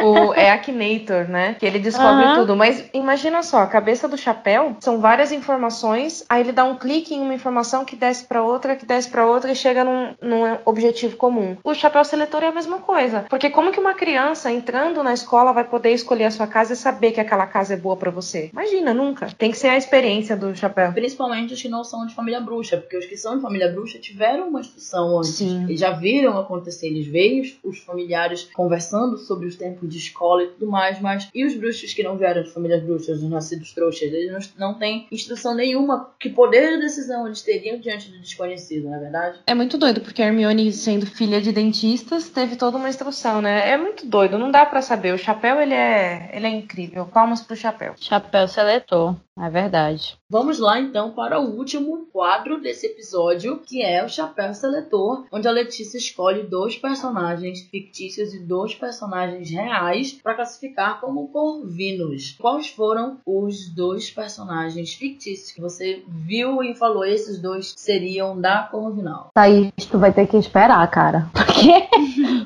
o, 0.03 0.33
é 0.35 0.51
Akinator, 0.51 1.29
né? 1.29 1.57
Que 1.59 1.67
ele 1.67 1.81
descobre 1.81 2.25
Aham. 2.25 2.35
tudo. 2.35 2.57
Mas 2.57 2.89
imagina 2.95 3.43
só, 3.43 3.59
a 3.59 3.67
cabeça 3.67 4.07
do 4.07 4.17
chapéu 4.17 4.77
são 4.81 5.01
várias 5.01 5.33
informações, 5.33 6.25
aí 6.29 6.43
ele 6.43 6.53
dá 6.53 6.65
um 6.65 6.77
clique 6.77 7.15
em 7.15 7.21
uma 7.21 7.35
informação 7.35 7.85
que 7.85 7.97
desce 7.97 8.25
pra 8.27 8.43
outra, 8.43 8.77
que 8.77 8.87
desce 8.87 9.11
pra 9.11 9.27
outra 9.27 9.51
e 9.51 9.57
chega 9.57 9.83
num, 9.83 10.15
num 10.23 10.57
objetivo 10.65 11.17
comum. 11.17 11.57
O 11.65 11.75
chapéu 11.75 12.05
seletor 12.05 12.45
é 12.45 12.49
a 12.49 12.53
mesma 12.53 12.79
coisa. 12.79 13.27
Porque 13.29 13.51
como 13.51 13.73
que 13.73 13.81
uma 13.81 13.95
criança 13.95 14.53
entrando 14.53 15.03
na 15.03 15.13
escola 15.13 15.53
vai 15.53 15.65
poder 15.65 15.91
escolher 15.91 16.27
a 16.27 16.31
sua 16.31 16.47
casa 16.47 16.75
e 16.75 16.77
saber 16.77 17.11
que 17.11 17.21
aquela 17.21 17.47
casa 17.47 17.75
é 17.75 17.77
boa 17.77 17.97
pra 17.97 18.13
você? 18.13 18.51
Imagina, 18.53 18.95
nunca. 18.95 19.27
Tem 19.37 19.51
que 19.51 19.57
ser 19.57 19.69
a 19.69 19.77
experiência 19.77 20.37
do 20.37 20.55
chapéu. 20.55 20.93
Principalmente 20.93 21.55
os 21.55 21.61
que 21.61 21.69
não 21.69 21.83
são 21.83 22.07
de 22.07 22.15
família 22.15 22.41
bruxa, 22.41 22.77
porque 22.77 22.97
os 22.97 23.07
que 23.07 23.17
são 23.17 23.37
de 23.37 23.43
família 23.43 23.69
bruxa 23.69 23.99
tiveram 23.99 24.49
uma 24.49 24.61
instrução 24.61 25.19
antes. 25.19 25.31
Sim. 25.31 25.65
Eles 25.65 25.81
já 25.81 25.91
viram 26.05 26.39
acontecer, 26.39 26.89
eles 26.89 27.07
veem 27.07 27.41
os, 27.65 27.79
familiares 27.79 28.47
conversando 28.53 29.17
sobre 29.17 29.47
os 29.47 29.57
tempos 29.57 29.89
de 29.89 29.97
escola 29.97 30.43
e 30.45 30.49
tudo 30.49 30.71
mais, 30.71 31.01
mas 31.01 31.31
e 31.35 31.47
os 31.47 31.57
bruxos 31.57 31.95
que 31.95 32.03
não 32.03 32.19
vieram 32.19 32.43
de 32.43 32.51
famílias 32.51 32.83
bruxas, 32.83 33.23
os 33.23 33.31
nascidos 33.31 33.73
trouxas, 33.73 34.03
eles 34.03 34.31
não, 34.31 34.69
não 34.69 34.79
têm 34.79 35.07
instrução 35.11 35.55
nenhuma. 35.55 36.11
Que 36.21 36.29
poder 36.29 36.75
de 36.75 36.81
decisão 36.83 37.27
eles 37.27 37.41
teriam 37.41 37.79
diante 37.79 38.11
do 38.11 38.21
desconhecido, 38.21 38.85
não 38.85 38.97
é 38.97 38.99
verdade? 39.01 39.39
É 39.47 39.55
muito 39.55 39.79
doido, 39.79 40.03
porque 40.03 40.23
a 40.23 40.27
Hermione, 40.27 40.71
sendo 40.73 41.07
filha 41.07 41.41
de 41.41 41.53
dentistas, 41.53 42.29
teve 42.29 42.57
toda 42.57 42.77
uma 42.77 42.89
instrução, 42.91 43.41
né? 43.41 43.71
É 43.71 43.79
muito 43.79 44.07
doido, 44.07 44.39
não 44.39 44.51
dá 44.51 44.67
pra 44.67 44.83
saber. 44.83 45.15
O 45.15 45.19
chapéu, 45.19 45.59
ele 45.61 45.75
é, 45.75 46.31
ele 46.35 46.47
é 46.47 46.51
incrível. 46.51 47.07
Palmas 47.07 47.41
pro 47.41 47.57
chapéu. 47.57 47.95
Chapéu 47.99 48.47
seletor, 48.47 49.17
é 49.39 49.51
verdade. 49.51 50.17
Vamos 50.31 50.59
lá 50.59 50.81
então 50.81 51.11
para 51.11 51.41
o 51.41 51.57
último 51.57 52.07
quadro 52.13 52.61
desse 52.61 52.87
episódio, 52.87 53.59
que 53.59 53.83
é 53.83 54.05
o 54.05 54.09
Chapéu 54.09 54.55
Seletor, 54.55 55.27
onde 55.31 55.49
a 55.49 55.53
Letícia 55.53 55.99
escolhe 55.99 56.43
dois 56.43 56.77
personagens 56.77 57.61
fictícios 57.63 58.33
e 58.33 58.39
dois 58.39 58.75
personagens 58.75 59.51
reais 59.51 60.13
para 60.13 60.35
classificar 60.35 61.01
como 61.01 61.29
corvinos. 61.29 62.37
Quais 62.41 62.69
foram 62.69 63.19
os 63.27 63.69
dois 63.69 64.11
personagens 64.11 64.95
fictícios 64.95 65.53
que 65.53 65.61
você 65.61 66.03
viu 66.09 66.63
e 66.63 66.75
falou 66.75 67.05
esses 67.05 67.41
dois 67.41 67.75
seriam 67.77 68.41
da 68.41 68.63
Corvinal? 68.65 69.31
Thaís, 69.35 69.73
tu 69.91 69.99
vai 69.99 70.13
ter 70.13 70.27
que 70.27 70.37
esperar, 70.37 70.89
cara. 70.91 71.29
Porque 71.35 71.89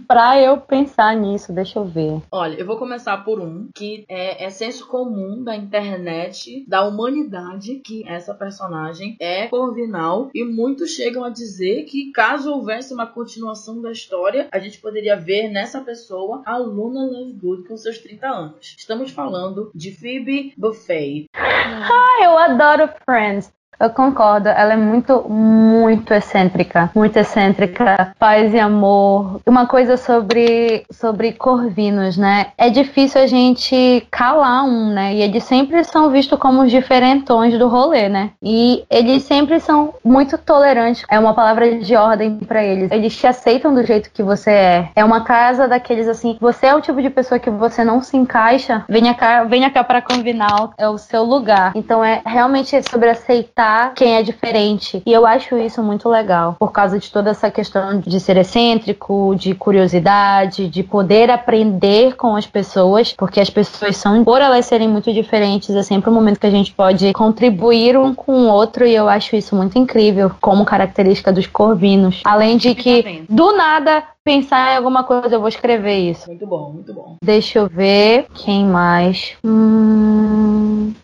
pra 0.08 0.40
eu 0.40 0.56
pensar 0.56 1.14
nisso, 1.14 1.52
deixa 1.52 1.78
eu 1.78 1.84
ver. 1.84 2.22
Olha, 2.32 2.54
eu 2.54 2.66
vou 2.66 2.78
começar 2.78 3.18
por 3.18 3.38
um 3.38 3.68
que 3.74 4.06
é, 4.08 4.46
é 4.46 4.50
senso 4.50 4.88
comum 4.88 5.44
da 5.44 5.54
internet, 5.54 6.64
da 6.66 6.84
humanidade, 6.86 7.76
que 7.84 8.08
essa 8.08 8.34
personagem 8.34 9.16
é 9.20 9.46
corvinal 9.48 10.30
e 10.34 10.42
muitos 10.42 10.92
chegam 10.92 11.22
a 11.22 11.30
dizer 11.30 11.84
que 11.84 12.10
caso 12.10 12.50
houvesse 12.50 12.94
uma 12.94 13.06
continuação 13.06 13.82
da 13.82 13.92
história, 13.92 14.48
a 14.50 14.58
gente 14.58 14.80
poderia 14.80 15.16
ver 15.16 15.48
nessa 15.48 15.80
pessoa 15.82 16.42
a 16.46 16.56
Luna 16.56 17.04
Lovegood 17.04 17.68
com 17.68 17.76
seus 17.76 17.98
30 17.98 18.26
anos. 18.26 18.74
Estamos 18.78 19.10
falando 19.10 19.70
de 19.74 19.92
Phoebe 19.92 20.54
Buffet. 20.56 21.26
Ah, 21.34 22.24
eu 22.24 22.38
adoro 22.38 22.88
Friends. 23.04 23.52
Eu 23.80 23.90
concordo, 23.90 24.48
ela 24.48 24.72
é 24.72 24.76
muito, 24.76 25.28
muito 25.28 26.12
excêntrica. 26.12 26.90
Muito 26.94 27.16
excêntrica, 27.16 28.12
paz 28.18 28.52
e 28.52 28.58
amor. 28.58 29.40
Uma 29.46 29.66
coisa 29.66 29.96
sobre, 29.96 30.84
sobre 30.90 31.32
corvinos, 31.32 32.16
né? 32.16 32.48
É 32.58 32.70
difícil 32.70 33.20
a 33.20 33.26
gente 33.26 34.04
calar 34.10 34.64
um, 34.64 34.92
né? 34.92 35.14
E 35.14 35.22
eles 35.22 35.44
sempre 35.44 35.84
são 35.84 36.10
vistos 36.10 36.38
como 36.38 36.62
os 36.62 36.70
diferentões 36.70 37.56
do 37.56 37.68
rolê, 37.68 38.08
né? 38.08 38.30
E 38.42 38.84
eles 38.90 39.22
sempre 39.22 39.60
são 39.60 39.94
muito 40.04 40.36
tolerantes. 40.36 41.04
É 41.08 41.18
uma 41.18 41.34
palavra 41.34 41.78
de 41.78 41.94
ordem 41.94 42.36
pra 42.38 42.64
eles. 42.64 42.90
Eles 42.90 43.16
te 43.16 43.28
aceitam 43.28 43.72
do 43.72 43.84
jeito 43.84 44.10
que 44.10 44.24
você 44.24 44.50
é. 44.50 44.88
É 44.96 45.04
uma 45.04 45.20
casa 45.20 45.68
daqueles 45.68 46.08
assim, 46.08 46.36
você 46.40 46.66
é 46.66 46.74
o 46.74 46.80
tipo 46.80 47.00
de 47.00 47.10
pessoa 47.10 47.38
que 47.38 47.50
você 47.50 47.84
não 47.84 48.02
se 48.02 48.16
encaixa, 48.16 48.84
venha 48.88 49.14
cá, 49.14 49.44
venha 49.44 49.70
cá 49.70 49.84
para 49.84 50.02
Convinal, 50.02 50.72
é 50.78 50.88
o 50.88 50.98
seu 50.98 51.22
lugar. 51.22 51.72
Então 51.74 52.02
é 52.02 52.22
realmente 52.24 52.82
sobre 52.88 53.10
aceitar 53.10 53.67
quem 53.94 54.16
é 54.16 54.22
diferente. 54.22 55.02
E 55.04 55.12
eu 55.12 55.26
acho 55.26 55.56
isso 55.56 55.82
muito 55.82 56.08
legal, 56.08 56.56
por 56.58 56.72
causa 56.72 56.98
de 56.98 57.10
toda 57.10 57.30
essa 57.30 57.50
questão 57.50 58.00
de 58.00 58.20
ser 58.20 58.36
excêntrico, 58.36 59.34
de 59.36 59.54
curiosidade, 59.54 60.68
de 60.68 60.82
poder 60.82 61.30
aprender 61.30 62.16
com 62.16 62.36
as 62.36 62.46
pessoas, 62.46 63.12
porque 63.12 63.40
as 63.40 63.50
pessoas 63.50 63.96
são, 63.96 64.24
por 64.24 64.40
elas 64.40 64.66
serem 64.66 64.88
muito 64.88 65.12
diferentes, 65.12 65.74
é 65.74 65.82
sempre 65.82 66.10
um 66.10 66.14
momento 66.14 66.40
que 66.40 66.46
a 66.46 66.50
gente 66.50 66.72
pode 66.72 67.12
contribuir 67.12 67.96
um 67.96 68.14
com 68.14 68.32
o 68.32 68.48
outro 68.48 68.86
e 68.86 68.94
eu 68.94 69.08
acho 69.08 69.36
isso 69.36 69.54
muito 69.54 69.78
incrível 69.78 70.30
como 70.40 70.64
característica 70.64 71.32
dos 71.32 71.46
corvinos. 71.46 72.20
Além 72.24 72.56
de 72.56 72.74
que 72.74 73.24
do 73.28 73.52
nada 73.52 74.02
pensar 74.24 74.74
em 74.74 74.76
alguma 74.76 75.04
coisa, 75.04 75.34
eu 75.34 75.40
vou 75.40 75.48
escrever 75.48 76.10
isso. 76.10 76.28
Muito 76.28 76.46
bom, 76.46 76.72
muito 76.72 76.92
bom. 76.92 77.16
Deixa 77.22 77.60
eu 77.60 77.66
ver. 77.66 78.26
Quem 78.34 78.66
mais? 78.66 79.32
Hum... 79.42 80.47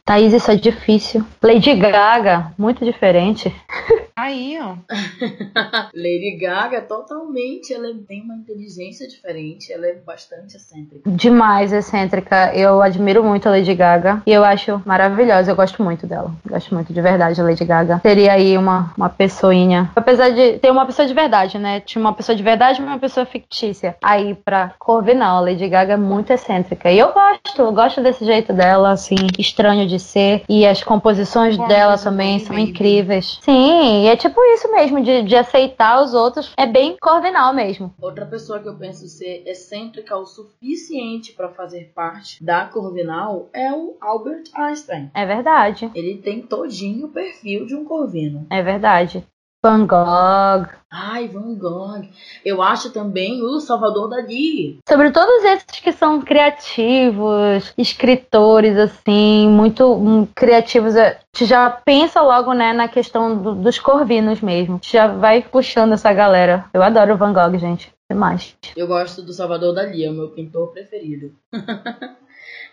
Thaís, 0.04 0.32
isso 0.32 0.50
é 0.50 0.56
difícil. 0.56 1.24
Lady 1.42 1.74
Gaga, 1.74 2.52
muito 2.58 2.84
diferente. 2.84 3.54
Aí, 4.16 4.56
ó. 4.60 4.76
Lady 5.92 6.38
Gaga, 6.40 6.80
totalmente, 6.82 7.74
ela 7.74 7.88
tem 8.06 8.22
uma 8.22 8.36
inteligência 8.36 9.08
diferente, 9.08 9.72
ela 9.72 9.86
é 9.86 9.94
bastante 9.94 10.56
excêntrica. 10.56 11.10
Demais 11.10 11.72
excêntrica. 11.72 12.54
Eu 12.54 12.80
admiro 12.80 13.24
muito 13.24 13.48
a 13.48 13.50
Lady 13.50 13.74
Gaga. 13.74 14.22
E 14.24 14.32
eu 14.32 14.44
acho 14.44 14.80
maravilhosa. 14.86 15.50
Eu 15.50 15.56
gosto 15.56 15.82
muito 15.82 16.06
dela. 16.06 16.30
Gosto 16.48 16.74
muito 16.74 16.92
de 16.92 17.00
verdade 17.00 17.36
da 17.36 17.42
Lady 17.42 17.64
Gaga. 17.64 18.00
Teria 18.02 18.32
aí 18.32 18.56
uma, 18.56 18.92
uma 18.96 19.08
pessoinha. 19.08 19.90
Apesar 19.96 20.30
de 20.30 20.58
ter 20.58 20.70
uma 20.70 20.86
pessoa 20.86 21.06
de 21.06 21.14
verdade, 21.14 21.58
né? 21.58 21.80
Tinha 21.80 22.00
uma 22.00 22.12
pessoa 22.12 22.36
de 22.36 22.42
verdade 22.42 22.80
e 22.80 22.84
uma 22.84 22.98
pessoa 22.98 23.26
fictícia. 23.26 23.96
Aí 24.02 24.34
pra 24.34 24.74
Corvinal, 24.78 25.38
a 25.38 25.40
Lady 25.40 25.68
Gaga 25.68 25.94
é 25.94 25.96
muito 25.96 26.32
excêntrica. 26.32 26.90
E 26.90 26.98
eu 26.98 27.12
gosto. 27.12 27.60
Eu 27.60 27.72
gosto 27.72 28.00
desse 28.00 28.24
jeito 28.24 28.52
dela, 28.52 28.92
assim, 28.92 29.16
estranho 29.54 29.86
de 29.86 30.00
ser. 30.00 30.42
E 30.48 30.66
as 30.66 30.82
composições 30.82 31.56
Formas 31.56 31.74
dela 31.74 31.96
também 31.96 32.40
são 32.40 32.58
incríveis. 32.58 33.38
Sim, 33.42 34.02
e 34.02 34.06
é 34.08 34.16
tipo 34.16 34.40
isso 34.54 34.70
mesmo, 34.72 35.00
de, 35.00 35.22
de 35.22 35.36
aceitar 35.36 36.02
os 36.02 36.12
outros. 36.12 36.52
É 36.56 36.66
bem 36.66 36.96
Corvinal 37.00 37.54
mesmo. 37.54 37.94
Outra 38.00 38.26
pessoa 38.26 38.58
que 38.58 38.68
eu 38.68 38.76
penso 38.76 39.06
ser 39.06 39.44
excêntrica 39.46 40.16
o 40.16 40.26
suficiente 40.26 41.32
para 41.32 41.48
fazer 41.50 41.92
parte 41.94 42.42
da 42.42 42.66
Corvinal 42.66 43.48
é 43.52 43.72
o 43.72 43.96
Albert 44.00 44.44
Einstein. 44.54 45.10
É 45.14 45.24
verdade. 45.24 45.90
Ele 45.94 46.16
tem 46.18 46.42
todinho 46.42 47.06
o 47.06 47.10
perfil 47.10 47.66
de 47.66 47.74
um 47.74 47.84
corvino. 47.84 48.46
É 48.50 48.62
verdade. 48.62 49.24
Van 49.64 49.86
Gogh. 49.86 50.68
Ai, 50.92 51.26
Van 51.28 51.54
Gogh. 51.54 52.06
Eu 52.44 52.60
acho 52.60 52.92
também 52.92 53.42
o 53.42 53.58
Salvador 53.60 54.10
Dali. 54.10 54.78
Sobre 54.86 55.10
todos 55.10 55.42
esses 55.42 55.80
que 55.80 55.90
são 55.90 56.20
criativos, 56.20 57.72
escritores, 57.78 58.76
assim, 58.76 59.48
muito 59.48 59.90
hum, 59.90 60.28
criativos, 60.34 60.94
a 60.96 61.16
gente 61.34 61.46
já 61.46 61.70
pensa 61.70 62.20
logo, 62.20 62.52
né, 62.52 62.74
na 62.74 62.88
questão 62.88 63.36
do- 63.38 63.54
dos 63.54 63.78
corvinos 63.78 64.42
mesmo. 64.42 64.74
A 64.74 64.76
gente 64.76 64.92
já 64.92 65.06
vai 65.06 65.40
puxando 65.40 65.94
essa 65.94 66.12
galera. 66.12 66.66
Eu 66.74 66.82
adoro 66.82 67.14
o 67.14 67.16
Van 67.16 67.32
Gogh, 67.32 67.56
gente. 67.58 67.90
Demais. 68.10 68.54
Eu 68.76 68.86
gosto 68.86 69.22
do 69.22 69.32
Salvador 69.32 69.74
Dali, 69.74 70.04
é 70.04 70.10
o 70.10 70.12
meu 70.12 70.28
pintor 70.28 70.72
preferido. 70.72 71.32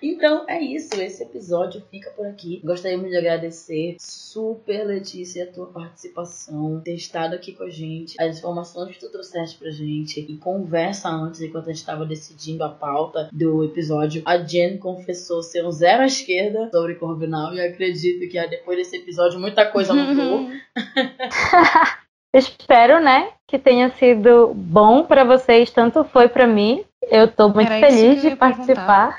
Então 0.01 0.45
é 0.49 0.59
isso, 0.59 0.99
esse 0.99 1.23
episódio 1.23 1.83
fica 1.91 2.09
por 2.11 2.25
aqui. 2.25 2.59
Gostaríamos 2.63 3.09
de 3.09 3.17
agradecer 3.17 3.95
super, 3.99 4.83
Letícia, 4.85 5.43
a 5.43 5.47
tua 5.47 5.67
participação, 5.67 6.81
ter 6.83 6.95
estado 6.95 7.35
aqui 7.35 7.53
com 7.53 7.63
a 7.63 7.69
gente, 7.69 8.15
as 8.19 8.39
informações 8.39 8.93
que 8.93 8.99
tu 8.99 9.11
trouxeste 9.11 9.57
pra 9.57 9.69
gente 9.69 10.19
e 10.19 10.37
conversa 10.37 11.09
antes, 11.09 11.41
enquanto 11.41 11.65
a 11.65 11.71
gente 11.71 11.81
estava 11.81 12.05
decidindo 12.05 12.63
a 12.63 12.69
pauta 12.69 13.29
do 13.31 13.63
episódio. 13.63 14.23
A 14.25 14.37
Jen 14.37 14.77
confessou 14.77 15.43
ser 15.43 15.65
um 15.65 15.71
zero 15.71 16.01
à 16.03 16.05
esquerda 16.05 16.69
sobre 16.71 16.95
Corvinal 16.95 17.53
e 17.53 17.61
acredito 17.61 18.29
que 18.29 18.37
ah, 18.37 18.47
depois 18.47 18.77
desse 18.77 18.97
episódio 18.97 19.39
muita 19.39 19.65
coisa 19.65 19.93
mudou. 19.93 20.49
Espero, 22.33 22.99
né, 23.01 23.29
que 23.45 23.59
tenha 23.59 23.89
sido 23.91 24.53
bom 24.55 25.03
pra 25.03 25.23
vocês, 25.23 25.69
tanto 25.69 26.03
foi 26.05 26.29
pra 26.29 26.47
mim. 26.47 26.83
Eu 27.09 27.27
tô 27.27 27.49
muito 27.49 27.71
Era 27.71 27.87
feliz 27.87 28.21
de 28.21 28.29
ia 28.29 28.37
perguntar. 28.37 28.37
participar. 28.37 29.17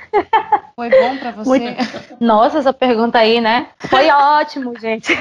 Foi 0.74 0.88
bom 0.88 1.18
pra 1.18 1.30
você? 1.32 1.48
Muito. 1.48 1.76
Nossa, 2.20 2.58
essa 2.58 2.72
pergunta 2.72 3.18
aí, 3.18 3.40
né? 3.40 3.68
Foi 3.80 4.08
ótimo, 4.08 4.78
gente. 4.78 5.12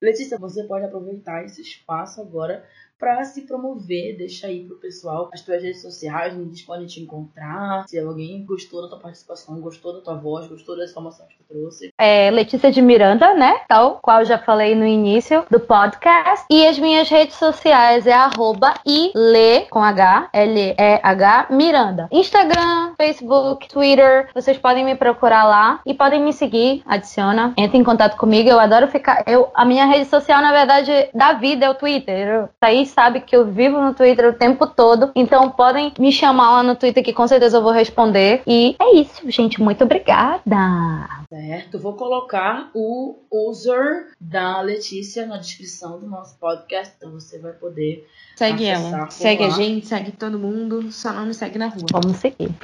Letícia, 0.00 0.38
você 0.38 0.62
pode 0.64 0.84
aproveitar 0.84 1.42
esse 1.44 1.62
espaço 1.62 2.20
agora 2.20 2.62
para 3.02 3.24
se 3.24 3.40
promover, 3.40 4.16
deixa 4.16 4.46
aí 4.46 4.64
pro 4.64 4.76
pessoal 4.76 5.28
as 5.34 5.40
tuas 5.40 5.60
redes 5.60 5.82
sociais, 5.82 6.32
onde 6.34 6.50
eles 6.50 6.62
podem 6.62 6.86
te 6.86 7.00
encontrar. 7.00 7.84
Se 7.88 7.98
alguém 7.98 8.44
gostou 8.44 8.80
da 8.80 8.86
tua 8.86 9.00
participação, 9.00 9.60
gostou 9.60 9.94
da 9.94 10.00
tua 10.00 10.14
voz, 10.14 10.46
gostou 10.46 10.76
das 10.76 10.92
informações 10.92 11.28
que 11.30 11.38
tu 11.38 11.44
trouxe. 11.48 11.90
é, 11.98 12.30
Letícia 12.30 12.70
de 12.70 12.80
Miranda, 12.80 13.34
né? 13.34 13.56
Tal 13.66 13.98
qual 14.00 14.20
eu 14.20 14.24
já 14.24 14.38
falei 14.38 14.76
no 14.76 14.86
início 14.86 15.44
do 15.50 15.58
podcast. 15.58 16.46
E 16.48 16.64
as 16.64 16.78
minhas 16.78 17.08
redes 17.08 17.34
sociais 17.34 18.06
é 18.06 18.12
arroba 18.12 18.72
ile, 18.86 19.66
com 19.68 19.82
H, 19.82 20.28
L-E-H, 20.32 21.48
Miranda. 21.50 22.08
Instagram, 22.12 22.94
Facebook, 22.96 23.68
Twitter, 23.68 24.28
vocês 24.32 24.56
podem 24.58 24.84
me 24.84 24.94
procurar 24.94 25.42
lá 25.42 25.80
e 25.84 25.92
podem 25.92 26.22
me 26.22 26.32
seguir, 26.32 26.84
adiciona, 26.86 27.52
entra 27.56 27.76
em 27.76 27.82
contato 27.82 28.16
comigo. 28.16 28.48
Eu 28.48 28.60
adoro 28.60 28.86
ficar. 28.86 29.24
Eu, 29.26 29.50
a 29.56 29.64
minha 29.64 29.86
rede 29.86 30.04
social, 30.04 30.40
na 30.40 30.52
verdade, 30.52 30.92
da 31.12 31.32
vida 31.32 31.66
é 31.66 31.70
o 31.70 31.74
Twitter. 31.74 32.48
Thaís 32.60 32.91
sabe 32.92 33.20
que 33.20 33.34
eu 33.34 33.46
vivo 33.46 33.80
no 33.80 33.94
Twitter 33.94 34.28
o 34.28 34.32
tempo 34.34 34.66
todo. 34.66 35.10
Então 35.14 35.50
podem 35.50 35.92
me 35.98 36.12
chamar 36.12 36.50
lá 36.50 36.62
no 36.62 36.76
Twitter 36.76 37.02
que 37.02 37.12
com 37.12 37.26
certeza 37.26 37.56
eu 37.58 37.62
vou 37.62 37.72
responder. 37.72 38.42
E 38.46 38.76
é 38.80 38.96
isso, 38.96 39.28
gente. 39.30 39.60
Muito 39.60 39.84
obrigada. 39.84 41.22
Certo, 41.28 41.78
vou 41.78 41.94
colocar 41.94 42.70
o 42.74 43.16
user 43.30 44.08
da 44.20 44.60
Letícia 44.60 45.26
na 45.26 45.38
descrição 45.38 45.98
do 45.98 46.06
nosso 46.06 46.38
podcast, 46.38 46.94
então 46.96 47.10
você 47.12 47.38
vai 47.38 47.52
poder 47.52 48.06
Segue 48.36 48.64
ela. 48.64 49.10
Segue 49.10 49.44
a 49.44 49.48
lá. 49.48 49.54
gente, 49.54 49.86
segue 49.86 50.12
todo 50.12 50.38
mundo. 50.38 50.90
Só 50.90 51.12
não 51.12 51.26
me 51.26 51.34
segue 51.34 51.58
na 51.58 51.68
rua. 51.68 51.86
Vamos 51.92 52.16
seguir. 52.18 52.50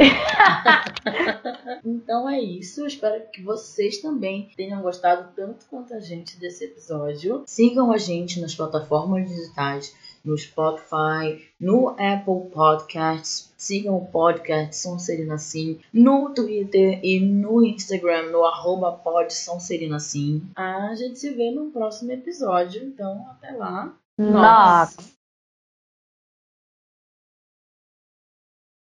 Então 1.85 2.29
é 2.29 2.41
isso, 2.41 2.81
eu 2.81 2.87
espero 2.87 3.23
que 3.33 3.43
vocês 3.43 3.99
também 3.99 4.51
tenham 4.57 4.83
gostado 4.83 5.29
tanto 5.35 5.67
quanto 5.71 5.95
a 5.95 6.01
gente 6.01 6.39
desse 6.39 6.65
episódio. 6.65 7.45
Sigam 7.47 7.93
a 7.93 7.99
gente 7.99 8.41
nas 8.41 8.55
plataformas 8.55 9.29
digitais, 9.29 9.95
no 10.25 10.37
Spotify, 10.37 11.43
no 11.61 11.89
Apple 11.91 12.51
Podcasts. 12.53 13.53
Sigam 13.57 13.97
o 13.97 14.07
podcast 14.07 14.77
Sonserina 14.77 15.37
Sim 15.37 15.81
no 15.93 16.33
Twitter 16.33 17.01
e 17.03 17.19
no 17.19 17.65
Instagram, 17.65 18.31
no 18.31 18.45
arroba 18.45 18.93
pod 18.93 19.33
Sonserina 19.33 19.99
Sim. 19.99 20.43
A 20.55 20.95
gente 20.95 21.19
se 21.19 21.31
vê 21.31 21.51
no 21.51 21.71
próximo 21.71 22.13
episódio, 22.13 22.85
então 22.85 23.27
até 23.31 23.51
lá. 23.53 23.93
Nossa. 24.17 25.18